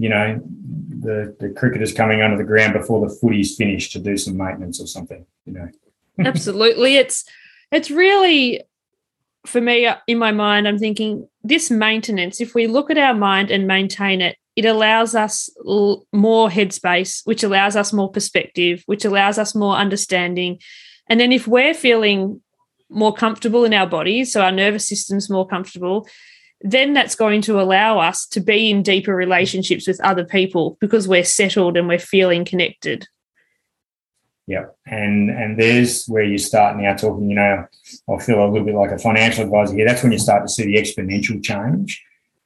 you 0.00 0.08
know, 0.08 0.40
the, 0.88 1.36
the 1.40 1.50
cricketers 1.50 1.92
coming 1.92 2.22
under 2.22 2.38
the 2.38 2.44
ground 2.44 2.72
before 2.72 3.06
the 3.06 3.14
footy's 3.14 3.54
finished 3.54 3.92
to 3.92 3.98
do 3.98 4.16
some 4.16 4.34
maintenance 4.34 4.80
or 4.80 4.86
something, 4.86 5.26
you 5.44 5.52
know. 5.52 5.68
Absolutely. 6.24 6.96
It's 6.96 7.26
it's 7.70 7.90
really 7.90 8.62
for 9.44 9.60
me 9.60 9.84
uh, 9.84 9.96
in 10.06 10.16
my 10.16 10.32
mind, 10.32 10.66
I'm 10.66 10.78
thinking 10.78 11.28
this 11.44 11.70
maintenance, 11.70 12.40
if 12.40 12.54
we 12.54 12.66
look 12.66 12.90
at 12.90 12.96
our 12.96 13.12
mind 13.12 13.50
and 13.50 13.66
maintain 13.66 14.22
it, 14.22 14.38
it 14.56 14.64
allows 14.64 15.14
us 15.14 15.50
l- 15.68 16.06
more 16.14 16.48
headspace, 16.48 17.20
which 17.26 17.42
allows 17.42 17.76
us 17.76 17.92
more 17.92 18.10
perspective, 18.10 18.82
which 18.86 19.04
allows 19.04 19.36
us 19.36 19.54
more 19.54 19.76
understanding. 19.76 20.60
And 21.08 21.20
then 21.20 21.30
if 21.30 21.46
we're 21.46 21.74
feeling 21.74 22.40
more 22.88 23.12
comfortable 23.12 23.64
in 23.64 23.74
our 23.74 23.86
bodies, 23.86 24.32
so 24.32 24.40
our 24.40 24.52
nervous 24.52 24.88
system's 24.88 25.28
more 25.28 25.46
comfortable, 25.46 26.08
then 26.62 26.92
that's 26.92 27.14
going 27.14 27.42
to 27.42 27.60
allow 27.60 27.98
us 27.98 28.26
to 28.28 28.40
be 28.40 28.70
in 28.70 28.82
deeper 28.82 29.14
relationships 29.14 29.86
with 29.86 30.00
other 30.04 30.24
people 30.24 30.76
because 30.80 31.08
we're 31.08 31.24
settled 31.24 31.76
and 31.76 31.88
we're 31.88 31.98
feeling 31.98 32.44
connected. 32.44 33.06
Yeah, 34.46 34.66
and 34.86 35.30
and 35.30 35.58
there's 35.58 36.06
where 36.06 36.24
you 36.24 36.38
start 36.38 36.76
now 36.76 36.94
talking. 36.94 37.28
You 37.30 37.36
know, 37.36 37.66
I 38.08 38.18
feel 38.18 38.44
a 38.44 38.48
little 38.50 38.66
bit 38.66 38.74
like 38.74 38.90
a 38.90 38.98
financial 38.98 39.44
advisor 39.44 39.76
here. 39.76 39.86
That's 39.86 40.02
when 40.02 40.12
you 40.12 40.18
start 40.18 40.42
to 40.42 40.52
see 40.52 40.64
the 40.64 40.74
exponential 40.74 41.42
change 41.42 42.02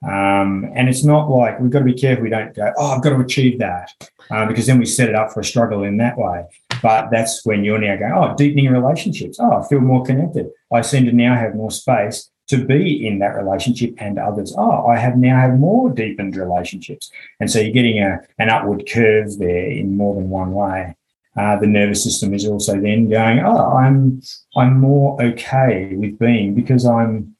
um, 0.06 0.70
and 0.74 0.88
it's 0.88 1.02
not 1.02 1.30
like 1.30 1.58
we've 1.60 1.70
got 1.70 1.78
to 1.78 1.84
be 1.84 1.94
careful 1.94 2.24
we 2.24 2.30
don't 2.30 2.54
go, 2.54 2.72
oh, 2.76 2.92
I've 2.92 3.02
got 3.02 3.10
to 3.10 3.20
achieve 3.20 3.58
that, 3.60 3.90
uh, 4.30 4.46
because 4.46 4.66
then 4.66 4.78
we 4.78 4.84
set 4.84 5.08
it 5.08 5.14
up 5.14 5.32
for 5.32 5.40
a 5.40 5.44
struggle 5.44 5.82
in 5.82 5.96
that 5.96 6.18
way. 6.18 6.44
But 6.82 7.08
that's 7.10 7.44
when 7.46 7.64
you're 7.64 7.78
now 7.78 7.96
going, 7.96 8.12
oh, 8.12 8.34
deepening 8.36 8.70
relationships. 8.70 9.38
Oh, 9.40 9.62
I 9.62 9.66
feel 9.66 9.80
more 9.80 10.04
connected. 10.04 10.50
I 10.72 10.82
seem 10.82 11.06
to 11.06 11.12
now 11.12 11.34
have 11.34 11.54
more 11.54 11.70
space 11.70 12.30
to 12.49 12.64
be 12.64 13.07
in 13.07 13.18
that 13.20 13.36
relationship 13.36 13.95
and 13.99 14.18
others. 14.18 14.55
Oh, 14.57 14.86
I 14.86 14.99
have 14.99 15.16
now 15.16 15.40
have 15.40 15.59
more 15.59 15.90
deepened 15.90 16.36
relationships. 16.36 17.11
And 17.40 17.51
so 17.51 17.59
you're 17.59 17.72
getting 17.72 18.01
a, 18.01 18.20
an 18.38 18.51
upward 18.51 18.88
curve 18.90 19.38
there 19.38 19.70
in 19.70 19.97
more 19.97 20.14
than 20.14 20.28
one 20.28 20.53
way. 20.53 20.97
Uh, 21.36 21.59
the 21.59 21.66
nervous 21.66 22.05
system 22.05 22.32
is 22.32 22.47
also 22.47 22.80
then 22.80 23.09
going, 23.09 23.40
oh, 23.40 23.76
I'm 23.76 24.22
I'm 24.57 24.78
more 24.78 25.20
okay 25.20 25.95
with 25.95 26.18
being 26.18 26.55
because 26.55 26.86
I'm 26.86 27.34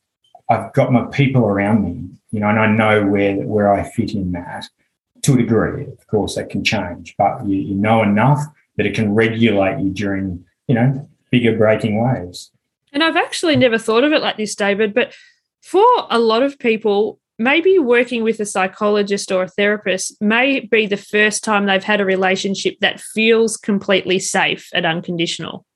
I've 0.49 0.73
got 0.73 0.93
my 0.93 1.05
people 1.07 1.45
around 1.45 1.85
me 1.85 2.15
you 2.35 2.41
know, 2.41 2.49
and 2.49 2.59
I 2.59 2.67
know 2.67 3.07
where 3.07 3.37
where 3.37 3.73
I 3.73 3.89
fit 3.89 4.13
in 4.13 4.33
that 4.33 4.69
to 5.23 5.35
a 5.35 5.37
degree. 5.37 5.85
Of 5.85 6.05
course, 6.09 6.35
that 6.35 6.51
can 6.51 6.65
change, 6.65 7.15
but 7.17 7.47
you, 7.47 7.57
you 7.57 7.77
know 7.77 8.03
enough 8.03 8.41
that 8.77 8.87
it 8.87 8.95
can 8.97 9.15
regulate 9.15 9.79
you 9.79 9.91
during, 9.91 10.45
you 10.67 10.75
know, 10.75 11.09
bigger 11.31 11.57
breaking 11.57 12.03
waves. 12.03 12.51
And 12.95 13.03
I've 13.03 13.17
actually 13.17 13.57
never 13.57 13.77
thought 13.77 14.05
of 14.05 14.13
it 14.13 14.23
like 14.23 14.37
this, 14.37 14.55
David, 14.55 14.95
but 14.95 15.13
for 15.63 15.85
a 16.11 16.19
lot 16.19 16.45
of 16.45 16.59
people, 16.61 17.19
maybe 17.39 17.81
working 17.81 18.23
with 18.23 18.39
a 18.39 18.47
psychologist 18.47 19.33
or 19.33 19.43
a 19.43 19.49
therapist 19.49 20.17
may 20.23 20.61
be 20.61 20.87
the 20.87 20.97
first 20.97 21.43
time 21.43 21.67
they've 21.67 21.83
had 21.83 22.01
a 22.01 22.05
relationship 22.05 22.79
that 22.81 23.01
feels 23.01 23.57
completely 23.57 24.21
safe 24.21 24.69
and 24.73 24.87
unconditional. 24.87 25.67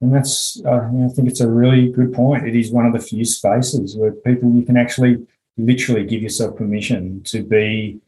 and 0.00 0.12
that's 0.12 0.60
uh, 0.66 0.90
I 1.04 1.08
think 1.14 1.28
it's 1.28 1.40
a 1.40 1.48
really 1.48 1.90
good 1.90 2.12
point. 2.12 2.46
It 2.46 2.56
is 2.56 2.72
one 2.72 2.86
of 2.86 2.92
the 2.92 2.98
few 2.98 3.24
spaces 3.24 3.96
where 3.96 4.10
people 4.10 4.50
you 4.52 4.62
can 4.62 4.76
actually 4.76 5.24
literally 5.56 6.04
give 6.04 6.22
yourself 6.22 6.56
permission 6.56 7.22
to 7.24 7.42
be, 7.42 8.00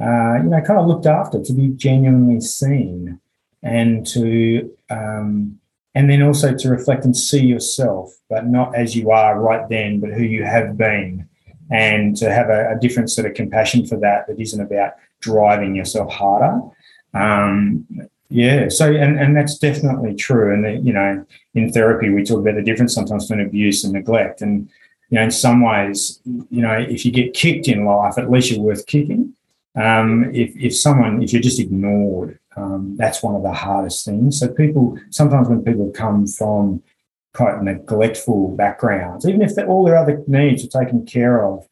uh, 0.00 0.36
you 0.42 0.48
know, 0.48 0.60
kind 0.62 0.80
of 0.80 0.86
looked 0.86 1.06
after, 1.06 1.42
to 1.42 1.52
be 1.52 1.68
genuinely 1.68 2.40
seen, 2.40 3.20
and 3.62 4.06
to 4.06 4.74
um, 4.90 5.60
and 5.96 6.10
then 6.10 6.22
also 6.22 6.54
to 6.54 6.68
reflect 6.68 7.04
and 7.06 7.16
see 7.16 7.44
yourself, 7.44 8.12
but 8.28 8.46
not 8.46 8.74
as 8.76 8.94
you 8.94 9.10
are 9.10 9.40
right 9.40 9.66
then, 9.68 9.98
but 9.98 10.10
who 10.10 10.22
you 10.22 10.44
have 10.44 10.76
been, 10.76 11.26
and 11.70 12.16
to 12.18 12.30
have 12.30 12.48
a, 12.50 12.72
a 12.74 12.78
different 12.78 13.10
sort 13.10 13.26
of 13.26 13.34
compassion 13.34 13.86
for 13.86 13.96
that 13.98 14.26
that 14.26 14.38
isn't 14.38 14.60
about 14.60 14.92
driving 15.20 15.74
yourself 15.74 16.12
harder. 16.12 16.60
Um, 17.14 17.86
yeah. 18.28 18.68
So, 18.68 18.92
and, 18.92 19.18
and 19.18 19.34
that's 19.34 19.58
definitely 19.58 20.14
true. 20.14 20.52
And, 20.52 20.64
the, 20.64 20.72
you 20.86 20.92
know, 20.92 21.24
in 21.54 21.72
therapy, 21.72 22.10
we 22.10 22.24
talk 22.24 22.40
about 22.40 22.56
the 22.56 22.62
difference 22.62 22.94
sometimes 22.94 23.26
between 23.26 23.46
abuse 23.46 23.82
and 23.84 23.94
neglect. 23.94 24.42
And, 24.42 24.68
you 25.08 25.16
know, 25.16 25.22
in 25.22 25.30
some 25.30 25.62
ways, 25.62 26.20
you 26.24 26.60
know, 26.60 26.76
if 26.78 27.06
you 27.06 27.12
get 27.12 27.34
kicked 27.34 27.68
in 27.68 27.86
life, 27.86 28.18
at 28.18 28.30
least 28.30 28.50
you're 28.50 28.60
worth 28.60 28.86
kicking. 28.86 29.32
Um, 29.76 30.34
if, 30.34 30.56
if 30.56 30.76
someone, 30.76 31.22
if 31.22 31.32
you're 31.32 31.42
just 31.42 31.60
ignored, 31.60 32.38
um, 32.56 32.96
that's 32.96 33.22
one 33.22 33.34
of 33.34 33.42
the 33.42 33.52
hardest 33.52 34.04
things. 34.06 34.40
So 34.40 34.48
people, 34.48 34.98
sometimes 35.10 35.48
when 35.48 35.62
people 35.62 35.90
come 35.90 36.26
from 36.26 36.82
quite 37.34 37.62
neglectful 37.62 38.56
backgrounds, 38.56 39.28
even 39.28 39.42
if 39.42 39.52
all 39.68 39.84
their 39.84 39.98
other 39.98 40.22
needs 40.26 40.64
are 40.64 40.84
taken 40.84 41.04
care 41.04 41.44
of, 41.44 41.68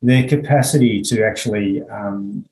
their 0.00 0.26
capacity 0.26 1.02
to 1.02 1.24
actually 1.24 1.82
um, 1.90 2.46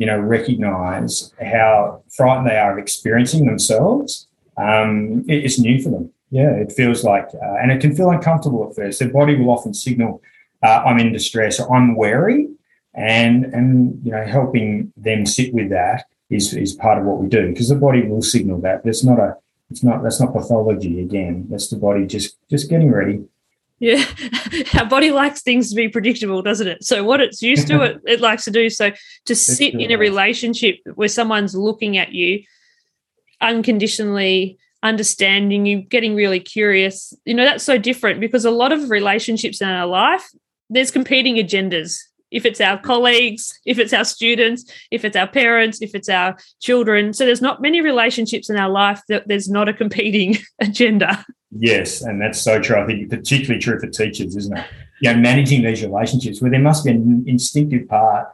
you 0.00 0.06
know, 0.06 0.18
recognize 0.18 1.32
how 1.42 2.02
frightened 2.08 2.48
they 2.48 2.56
are 2.56 2.72
of 2.72 2.78
experiencing 2.78 3.44
themselves, 3.44 4.28
um, 4.56 5.22
it, 5.28 5.44
it's 5.44 5.58
new 5.58 5.80
for 5.80 5.90
them. 5.90 6.10
Yeah, 6.30 6.52
it 6.52 6.72
feels 6.72 7.04
like, 7.04 7.28
uh, 7.34 7.56
and 7.60 7.70
it 7.70 7.82
can 7.82 7.94
feel 7.94 8.10
uncomfortable 8.10 8.66
at 8.68 8.74
first. 8.74 8.98
Their 8.98 9.10
body 9.10 9.36
will 9.36 9.50
often 9.50 9.74
signal, 9.74 10.22
uh, 10.62 10.82
"I'm 10.86 10.98
in 10.98 11.12
distress" 11.12 11.60
or 11.60 11.76
"I'm 11.76 11.96
wary," 11.96 12.48
and 13.00 13.44
and 13.46 14.00
you 14.04 14.12
know, 14.12 14.24
helping 14.24 14.92
them 14.96 15.26
sit 15.26 15.52
with 15.54 15.70
that 15.70 16.04
is 16.28 16.54
is 16.54 16.72
part 16.74 16.98
of 16.98 17.04
what 17.04 17.18
we 17.18 17.28
do 17.28 17.48
because 17.48 17.68
the 17.68 17.74
body 17.74 18.02
will 18.02 18.22
signal 18.22 18.60
that. 18.60 18.84
There's 18.84 19.04
not 19.04 19.18
a, 19.18 19.36
it's 19.70 19.82
not 19.82 20.02
that's 20.02 20.20
not 20.20 20.32
pathology 20.32 21.00
again. 21.00 21.46
That's 21.50 21.68
the 21.68 21.76
body 21.76 22.06
just 22.06 22.36
just 22.48 22.68
getting 22.68 22.90
ready 22.90 23.24
yeah, 23.80 24.04
our 24.78 24.84
body 24.84 25.10
likes 25.10 25.40
things 25.40 25.70
to 25.70 25.74
be 25.74 25.88
predictable, 25.88 26.42
doesn't 26.42 26.68
it? 26.68 26.84
So 26.84 27.02
what 27.02 27.20
it's 27.20 27.42
used 27.42 27.66
to, 27.68 27.82
it, 27.82 28.00
it 28.06 28.20
likes 28.20 28.44
to 28.44 28.50
do. 28.50 28.68
So 28.68 28.92
to 29.24 29.34
sit 29.34 29.74
in 29.74 29.90
a 29.90 29.96
relationship 29.96 30.76
where 30.94 31.08
someone's 31.08 31.54
looking 31.54 31.96
at 31.96 32.12
you 32.12 32.44
unconditionally, 33.40 34.58
understanding 34.82 35.64
you, 35.64 35.80
getting 35.80 36.14
really 36.14 36.40
curious, 36.40 37.14
you 37.24 37.32
know, 37.32 37.44
that's 37.44 37.64
so 37.64 37.78
different 37.78 38.20
because 38.20 38.44
a 38.44 38.50
lot 38.50 38.70
of 38.70 38.90
relationships 38.90 39.62
in 39.62 39.68
our 39.68 39.86
life, 39.86 40.28
there's 40.68 40.90
competing 40.90 41.36
agendas. 41.36 41.98
If 42.30 42.46
it's 42.46 42.60
our 42.60 42.78
colleagues, 42.78 43.58
if 43.66 43.78
it's 43.78 43.92
our 43.92 44.04
students, 44.04 44.64
if 44.90 45.04
it's 45.04 45.16
our 45.16 45.26
parents, 45.26 45.82
if 45.82 45.94
it's 45.94 46.08
our 46.08 46.36
children. 46.60 47.12
So 47.12 47.26
there's 47.26 47.42
not 47.42 47.62
many 47.62 47.80
relationships 47.80 48.50
in 48.50 48.56
our 48.56 48.68
life 48.68 49.00
that 49.08 49.28
there's 49.28 49.48
not 49.48 49.68
a 49.68 49.74
competing 49.74 50.36
agenda. 50.60 51.24
Yes, 51.50 52.02
and 52.02 52.20
that's 52.20 52.40
so 52.40 52.60
true. 52.60 52.80
I 52.80 52.86
think 52.86 53.10
particularly 53.10 53.60
true 53.60 53.80
for 53.80 53.88
teachers, 53.88 54.36
isn't 54.36 54.56
it? 54.56 54.64
You 55.00 55.12
know, 55.12 55.18
managing 55.18 55.62
these 55.62 55.82
relationships 55.82 56.40
where 56.40 56.50
there 56.50 56.60
must 56.60 56.84
be 56.84 56.92
an 56.92 57.24
instinctive 57.26 57.88
part 57.88 58.28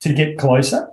to 0.00 0.12
get 0.12 0.38
closer 0.38 0.88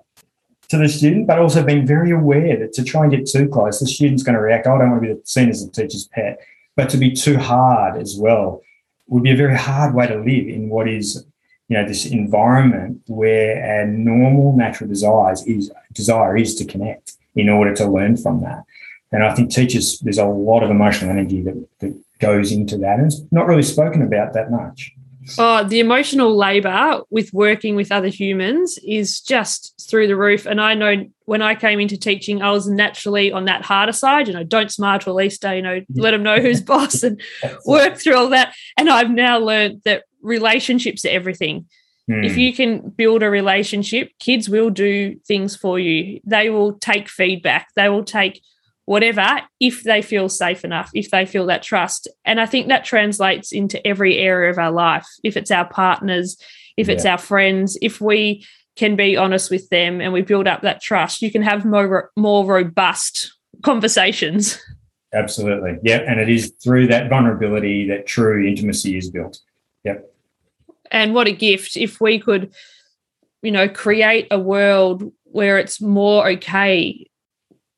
to 0.70 0.78
the 0.78 0.88
student, 0.88 1.28
but 1.28 1.40
also 1.40 1.64
being 1.64 1.86
very 1.86 2.12
aware 2.12 2.58
that 2.58 2.74
to 2.74 2.84
try 2.84 3.04
and 3.04 3.12
get 3.12 3.28
too 3.28 3.48
close, 3.48 3.80
the 3.80 3.88
student's 3.88 4.24
going 4.24 4.36
to 4.36 4.42
react. 4.42 4.68
Oh, 4.68 4.76
I 4.76 4.80
don't 4.80 4.92
want 4.92 5.04
to 5.04 5.16
be 5.16 5.22
seen 5.24 5.50
as 5.50 5.64
a 5.64 5.72
teacher's 5.72 6.08
pet, 6.08 6.40
but 6.76 6.90
to 6.90 6.98
be 6.98 7.12
too 7.12 7.38
hard 7.38 8.00
as 8.00 8.18
well 8.18 8.62
would 9.08 9.24
be 9.24 9.32
a 9.32 9.36
very 9.36 9.58
hard 9.58 9.96
way 9.96 10.08
to 10.08 10.16
live 10.16 10.48
in 10.48 10.70
what 10.70 10.88
is, 10.88 11.26
you 11.70 11.78
know, 11.78 11.88
this 11.88 12.06
environment 12.06 13.02
where 13.08 13.64
our 13.64 13.86
normal 13.86 14.56
natural 14.56 14.90
desires 14.90 15.46
is 15.46 15.72
desire 15.94 16.36
is 16.36 16.56
to 16.56 16.66
connect 16.66 17.14
in 17.36 17.48
order 17.48 17.74
to 17.76 17.88
learn 17.88 18.18
from 18.18 18.42
that. 18.42 18.64
And 19.12 19.24
I 19.24 19.34
think 19.34 19.52
teachers, 19.52 20.00
there's 20.00 20.18
a 20.18 20.26
lot 20.26 20.64
of 20.64 20.70
emotional 20.70 21.12
energy 21.12 21.42
that, 21.44 21.68
that 21.80 21.96
goes 22.20 22.52
into 22.52 22.78
that. 22.78 23.00
And 23.00 23.12
it's 23.12 23.22
not 23.32 23.48
really 23.48 23.64
spoken 23.64 24.02
about 24.02 24.34
that 24.34 24.52
much. 24.52 24.92
Oh, 25.38 25.64
the 25.64 25.80
emotional 25.80 26.36
labor 26.36 27.02
with 27.12 27.32
working 27.34 27.76
with 27.76 27.92
other 27.92 28.08
humans 28.08 28.80
is 28.84 29.22
just 29.22 29.88
through 29.90 30.08
the 30.08 30.16
roof. 30.16 30.48
And 30.48 30.60
I 30.60 30.74
know 30.74 31.06
when 31.26 31.44
I 31.44 31.54
came 31.54 31.80
into 31.80 31.98
teaching, 31.98 32.42
I 32.42 32.52
was 32.52 32.68
naturally 32.68 33.32
on 33.32 33.46
that 33.46 33.64
harder 33.64 33.92
side. 33.92 34.28
You 34.28 34.34
know, 34.34 34.44
don't 34.44 34.72
smile 34.72 34.98
to 35.00 35.20
Easter, 35.20 35.56
you 35.56 35.62
know, 35.62 35.82
let 35.94 36.12
them 36.12 36.24
know 36.24 36.40
who's 36.40 36.62
boss 36.62 37.04
and 37.04 37.22
work 37.66 37.98
through 37.98 38.16
all 38.16 38.30
that. 38.30 38.56
And 38.76 38.90
I've 38.90 39.12
now 39.12 39.38
learned 39.38 39.82
that 39.86 40.04
relationships 40.22 41.06
are 41.06 41.10
everything. 41.10 41.66
Hmm. 42.08 42.24
If 42.24 42.38
you 42.38 42.54
can 42.54 42.90
build 42.90 43.24
a 43.24 43.30
relationship, 43.30 44.12
kids 44.20 44.50
will 44.50 44.70
do 44.70 45.20
things 45.28 45.56
for 45.56 45.80
you. 45.80 46.20
They 46.26 46.50
will 46.50 46.74
take 46.74 47.10
feedback. 47.10 47.68
They 47.76 47.90
will 47.90 48.04
take 48.04 48.42
whatever, 48.86 49.42
if 49.60 49.84
they 49.84 50.02
feel 50.02 50.28
safe 50.28 50.66
enough, 50.66 50.90
if 50.96 51.12
they 51.12 51.24
feel 51.24 51.46
that 51.46 51.62
trust. 51.62 52.08
And 52.26 52.42
I 52.42 52.48
think 52.48 52.70
that 52.70 52.84
translates 52.84 53.52
into 53.52 53.86
every 53.86 54.18
area 54.18 54.50
of 54.50 54.58
our 54.58 54.72
life. 54.72 55.06
If 55.24 55.38
it's 55.38 55.52
our 55.52 55.70
partners, 55.70 56.38
if 56.76 56.88
yeah. 56.88 56.96
it's 56.96 57.06
our 57.06 57.20
friends, 57.20 57.78
if 57.84 58.02
we 58.02 58.44
can 58.76 58.96
be 58.96 59.16
honest 59.16 59.52
with 59.52 59.70
them 59.70 60.02
and 60.02 60.12
we 60.12 60.24
build 60.24 60.48
up 60.48 60.64
that 60.64 60.82
trust, 60.82 61.22
you 61.22 61.32
can 61.32 61.44
have 61.44 61.66
more 61.66 62.10
more 62.16 62.44
robust 62.44 63.38
conversations. 63.62 64.60
Absolutely. 65.14 65.78
Yeah. 65.84 65.98
And 66.08 66.20
it 66.20 66.30
is 66.30 66.54
through 66.64 66.88
that 66.88 67.10
vulnerability 67.10 67.88
that 67.90 68.08
true 68.08 68.48
intimacy 68.48 68.98
is 68.98 69.12
built. 69.12 69.38
Yep. 69.84 70.09
And 70.92 71.14
what 71.14 71.28
a 71.28 71.32
gift 71.32 71.78
if 71.78 72.02
we 72.02 72.20
could, 72.20 72.54
you 73.42 73.52
know, 73.52 73.70
create 73.70 74.28
a 74.32 74.40
world 74.40 75.12
where 75.24 75.58
it's 75.58 75.82
more 75.82 76.28
okay 76.30 77.08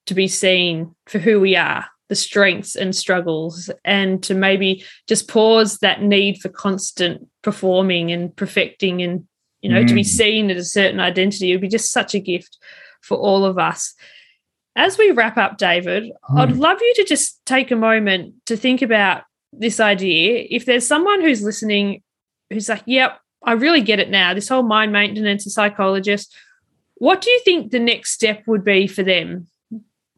to 0.06 0.14
be 0.14 0.28
seen 0.28 0.96
for 1.06 1.20
who 1.20 1.40
we 1.40 1.56
are, 1.56 1.86
the 2.10 2.16
strengths 2.16 2.76
and 2.76 2.96
struggles, 2.96 3.70
and 3.86 4.24
to 4.24 4.34
maybe 4.34 4.84
just 5.08 5.28
pause 5.28 5.78
that 5.80 6.02
need 6.02 6.40
for 6.40 6.50
constant 6.50 7.28
performing 7.42 8.12
and 8.12 8.36
perfecting 8.36 9.02
and, 9.02 9.28
you 9.62 9.70
know, 9.70 9.84
mm. 9.84 9.88
to 9.88 9.94
be 9.94 10.02
mm. 10.02 10.06
seen 10.06 10.50
as 10.50 10.58
a 10.58 10.70
certain 10.70 11.00
identity. 11.00 11.52
It 11.52 11.56
would 11.56 11.62
be 11.62 11.68
just 11.68 11.92
such 11.92 12.16
a 12.16 12.20
gift 12.20 12.58
for 13.02 13.18
all 13.18 13.46
of 13.46 13.58
us. 13.58 13.94
As 14.76 14.98
we 14.98 15.12
wrap 15.12 15.38
up, 15.38 15.58
David, 15.58 16.06
mm. 16.06 16.40
I'd 16.40 16.56
love 16.56 16.78
you 16.82 16.94
to 16.96 17.04
just 17.04 17.40
take 17.46 17.72
a 17.72 17.76
moment 17.76 18.36
to 18.46 18.56
think 18.56 18.82
about 18.82 19.24
this 19.54 19.80
idea. 19.80 20.48
If 20.50 20.66
there's 20.66 20.88
someone 20.88 21.22
who's 21.22 21.44
listening 21.44 22.02
who's 22.52 22.70
like, 22.70 22.84
yep, 22.86 23.20
I 23.44 23.54
really 23.54 23.82
get 23.82 24.00
it 24.00 24.10
now, 24.10 24.34
this 24.34 24.50
whole 24.50 24.64
mind 24.64 24.92
maintenance, 24.92 25.46
a 25.46 25.50
psychologist, 25.50 26.36
what 26.96 27.22
do 27.22 27.32
you 27.32 27.40
think 27.44 27.72
the 27.72 27.80
next 27.80 28.12
step 28.12 28.44
would 28.46 28.64
be 28.64 28.86
for 28.88 29.02
them? 29.02 29.48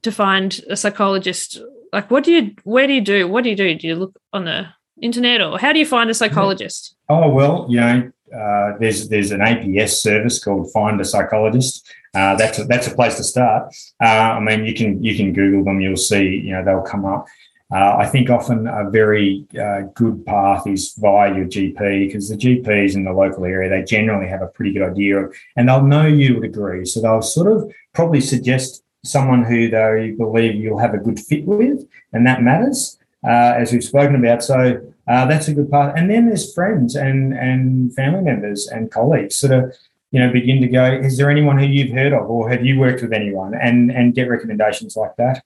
to 0.04 0.12
find 0.12 0.62
a 0.70 0.78
psychologist? 0.78 1.60
Like, 1.92 2.12
what 2.12 2.24
do 2.24 2.32
you, 2.32 2.56
where 2.64 2.88
do 2.88 2.94
you 2.94 3.02
do? 3.02 3.28
What 3.28 3.44
do 3.44 3.50
you 3.50 3.56
do? 3.56 3.74
Do 3.76 3.88
you 3.88 3.96
look 3.96 4.20
on 4.32 4.46
the 4.46 4.68
internet 5.02 5.42
or 5.42 5.58
how 5.58 5.74
do 5.74 5.80
you 5.80 5.86
find 5.86 6.10
a 6.10 6.14
psychologist? 6.14 6.96
Oh, 7.10 7.30
well, 7.30 7.66
you 7.70 7.80
know, 7.80 8.12
uh, 8.34 8.78
there's 8.80 9.10
there's 9.10 9.32
an 9.32 9.42
APS 9.42 9.90
service 9.90 10.44
called 10.44 10.72
Find 10.72 11.00
a 11.00 11.06
Psychologist. 11.06 11.88
Uh, 12.16 12.36
that's 12.36 12.60
a, 12.60 12.64
that's 12.66 12.88
a 12.88 12.96
place 12.96 13.16
to 13.18 13.24
start. 13.24 13.74
Uh, 14.02 14.06
I 14.06 14.40
mean, 14.40 14.66
you 14.66 14.74
can 14.74 15.04
you 15.04 15.16
can 15.16 15.34
Google 15.34 15.64
them. 15.64 15.82
You'll 15.82 15.98
see, 15.98 16.24
you 16.24 16.52
know, 16.52 16.64
they'll 16.64 16.82
come 16.82 17.06
up. 17.06 17.26
Uh, 17.74 17.98
I 17.98 18.06
think 18.06 18.30
often 18.30 18.68
a 18.68 18.88
very 18.92 19.48
uh, 19.60 19.82
good 19.96 20.24
path 20.28 20.68
is 20.68 20.94
via 20.94 21.34
your 21.34 21.46
GP 21.46 22.08
because 22.08 22.30
the 22.30 22.38
GPs 22.38 22.94
in 22.94 23.04
the 23.04 23.12
local 23.12 23.46
area 23.46 23.68
they 23.68 23.84
generally 23.84 24.28
have 24.28 24.44
a 24.44 24.48
pretty 24.48 24.74
good 24.74 24.84
idea 24.84 25.18
of, 25.18 25.36
and 25.56 25.68
they'll 25.68 25.84
know 25.84 26.06
you 26.06 26.36
would 26.36 26.44
agree. 26.44 26.86
So 26.86 27.02
they'll 27.02 27.24
sort 27.24 27.52
of 27.52 27.72
probably 27.94 28.22
suggest 28.22 28.84
someone 29.04 29.44
who 29.44 29.70
they 29.70 30.14
believe 30.16 30.56
you'll 30.56 30.78
have 30.78 30.94
a 30.94 31.00
good 31.00 31.20
fit 31.20 31.46
with, 31.46 31.84
and 32.12 32.28
that 32.28 32.44
matters, 32.44 33.00
uh, 33.26 33.56
as 33.58 33.72
we've 33.72 33.84
spoken 33.84 34.16
about. 34.16 34.44
So 34.44 34.80
uh, 35.08 35.26
that's 35.26 35.48
a 35.48 35.54
good 35.56 35.72
path. 35.72 35.94
And 35.98 36.12
then 36.12 36.28
there's 36.28 36.54
friends 36.54 36.96
and 36.96 37.34
and 37.34 37.92
family 37.96 38.22
members 38.22 38.68
and 38.68 38.92
colleagues 38.92 39.36
sort 39.36 39.52
of 39.52 39.76
you 40.12 40.20
know 40.20 40.32
begin 40.32 40.62
to 40.62 40.68
go. 40.68 40.86
Is 40.86 41.18
there 41.18 41.32
anyone 41.32 41.58
who 41.58 41.66
you've 41.66 41.96
heard 41.96 42.14
of, 42.14 42.30
or 42.30 42.52
have 42.52 42.64
you 42.64 42.80
worked 42.80 43.02
with 43.02 43.14
anyone? 43.14 43.56
And 43.56 43.92
and 43.92 44.14
get 44.14 44.30
recommendations 44.30 44.96
like 44.96 45.16
that. 45.16 45.44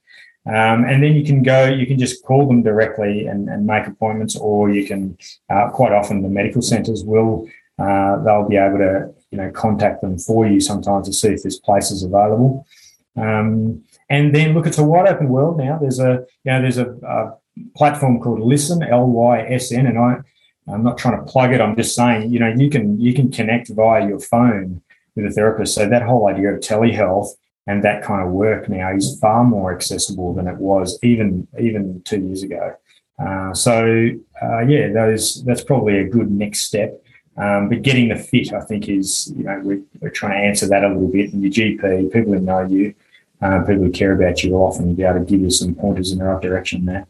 Um, 0.48 0.86
and 0.86 1.04
then 1.04 1.14
you 1.16 1.26
can 1.26 1.44
go, 1.44 1.66
you 1.66 1.86
can 1.86 2.00
just 2.00 2.24
call 2.24 2.48
them 2.48 2.64
directly 2.64 3.28
and, 3.28 3.50
and 3.50 3.66
make 3.66 3.86
appointments, 3.86 4.36
or 4.36 4.70
you 4.70 4.88
can, 4.88 5.18
uh, 5.50 5.70
quite 5.70 5.92
often, 5.92 6.22
the 6.22 6.30
medical 6.30 6.62
centres 6.62 7.04
will, 7.04 7.48
uh, 7.78 8.24
they'll 8.24 8.48
be 8.48 8.56
able 8.56 8.78
to, 8.78 9.14
you 9.32 9.38
know, 9.38 9.52
contact 9.52 10.02
them 10.02 10.18
for 10.18 10.48
you 10.48 10.60
sometimes 10.62 11.08
to 11.08 11.14
see 11.14 11.30
if 11.30 11.44
there's 11.44 11.60
places 11.60 12.04
available. 12.04 12.66
Um, 13.18 13.84
and 14.10 14.34
then 14.34 14.54
look, 14.54 14.68
it's 14.68 14.78
a 14.78 14.84
wide 14.84 15.08
open 15.08 15.30
world 15.30 15.58
now. 15.58 15.78
There's 15.78 16.00
a 16.00 16.26
you 16.44 16.52
know 16.52 16.62
there's 16.62 16.78
a, 16.78 16.92
a 16.92 17.34
platform 17.76 18.22
called 18.22 18.40
Lysn, 18.40 18.88
L 18.88 19.08
Y 19.08 19.42
S 19.50 19.72
N, 19.72 19.88
and 19.88 19.98
I 19.98 20.18
I'm 20.72 20.84
not 20.84 20.98
trying 20.98 21.18
to 21.18 21.30
plug 21.32 21.52
it. 21.54 21.60
I'm 21.60 21.76
just 21.76 21.96
saying 21.96 22.32
you 22.32 22.40
know 22.40 22.54
you 22.56 22.70
can 22.70 23.00
you 23.00 23.14
can 23.14 23.32
connect 23.32 23.70
via 23.70 24.08
your 24.08 24.20
phone 24.20 24.82
with 25.16 25.26
a 25.26 25.32
therapist. 25.32 25.76
So 25.76 25.90
that 25.90 26.04
whole 26.04 26.28
idea 26.28 26.54
of 26.54 26.60
telehealth 26.62 27.30
and 27.68 27.84
that 27.84 28.04
kind 28.04 28.26
of 28.26 28.32
work 28.32 28.70
now 28.70 28.94
is 28.94 29.20
far 29.20 29.44
more 29.44 29.74
accessible 29.74 30.34
than 30.34 30.48
it 30.48 30.58
was 30.58 30.98
even 31.04 31.48
even 31.60 32.02
two 32.04 32.22
years 32.22 32.42
ago. 32.44 32.76
Uh, 33.20 33.54
so 33.54 34.10
uh, 34.42 34.60
yeah, 34.60 34.92
those 34.92 35.44
that's 35.44 35.64
probably 35.64 36.00
a 36.00 36.08
good 36.08 36.32
next 36.32 36.62
step. 36.62 37.04
Um, 37.36 37.70
but 37.70 37.84
getting 37.84 38.10
the 38.10 38.16
fit, 38.16 38.52
I 38.52 38.62
think, 38.62 38.90
is 38.90 39.32
you 39.36 39.44
know 39.44 39.62
we're, 39.64 39.82
we're, 40.00 40.10
trying 40.10 40.42
to 40.42 40.48
answer 40.48 40.68
that 40.70 40.84
a 40.84 40.88
little 40.88 41.08
bit. 41.08 41.34
And 41.34 41.44
your 41.44 41.52
GP, 41.52 42.12
people 42.12 42.34
who 42.34 42.40
know 42.40 42.66
you, 42.66 42.96
uh, 43.42 43.60
people 43.60 43.84
who 43.84 43.92
care 43.92 44.14
about 44.14 44.44
you, 44.44 44.54
will 44.54 44.64
often 44.64 44.96
be 44.96 45.04
able 45.04 45.20
to 45.20 45.26
give 45.26 45.42
you 45.42 45.52
some 45.52 45.76
pointers 45.76 46.12
in 46.12 46.20
the 46.20 46.26
right 46.26 46.42
direction 46.42 46.86
there. 46.86 47.06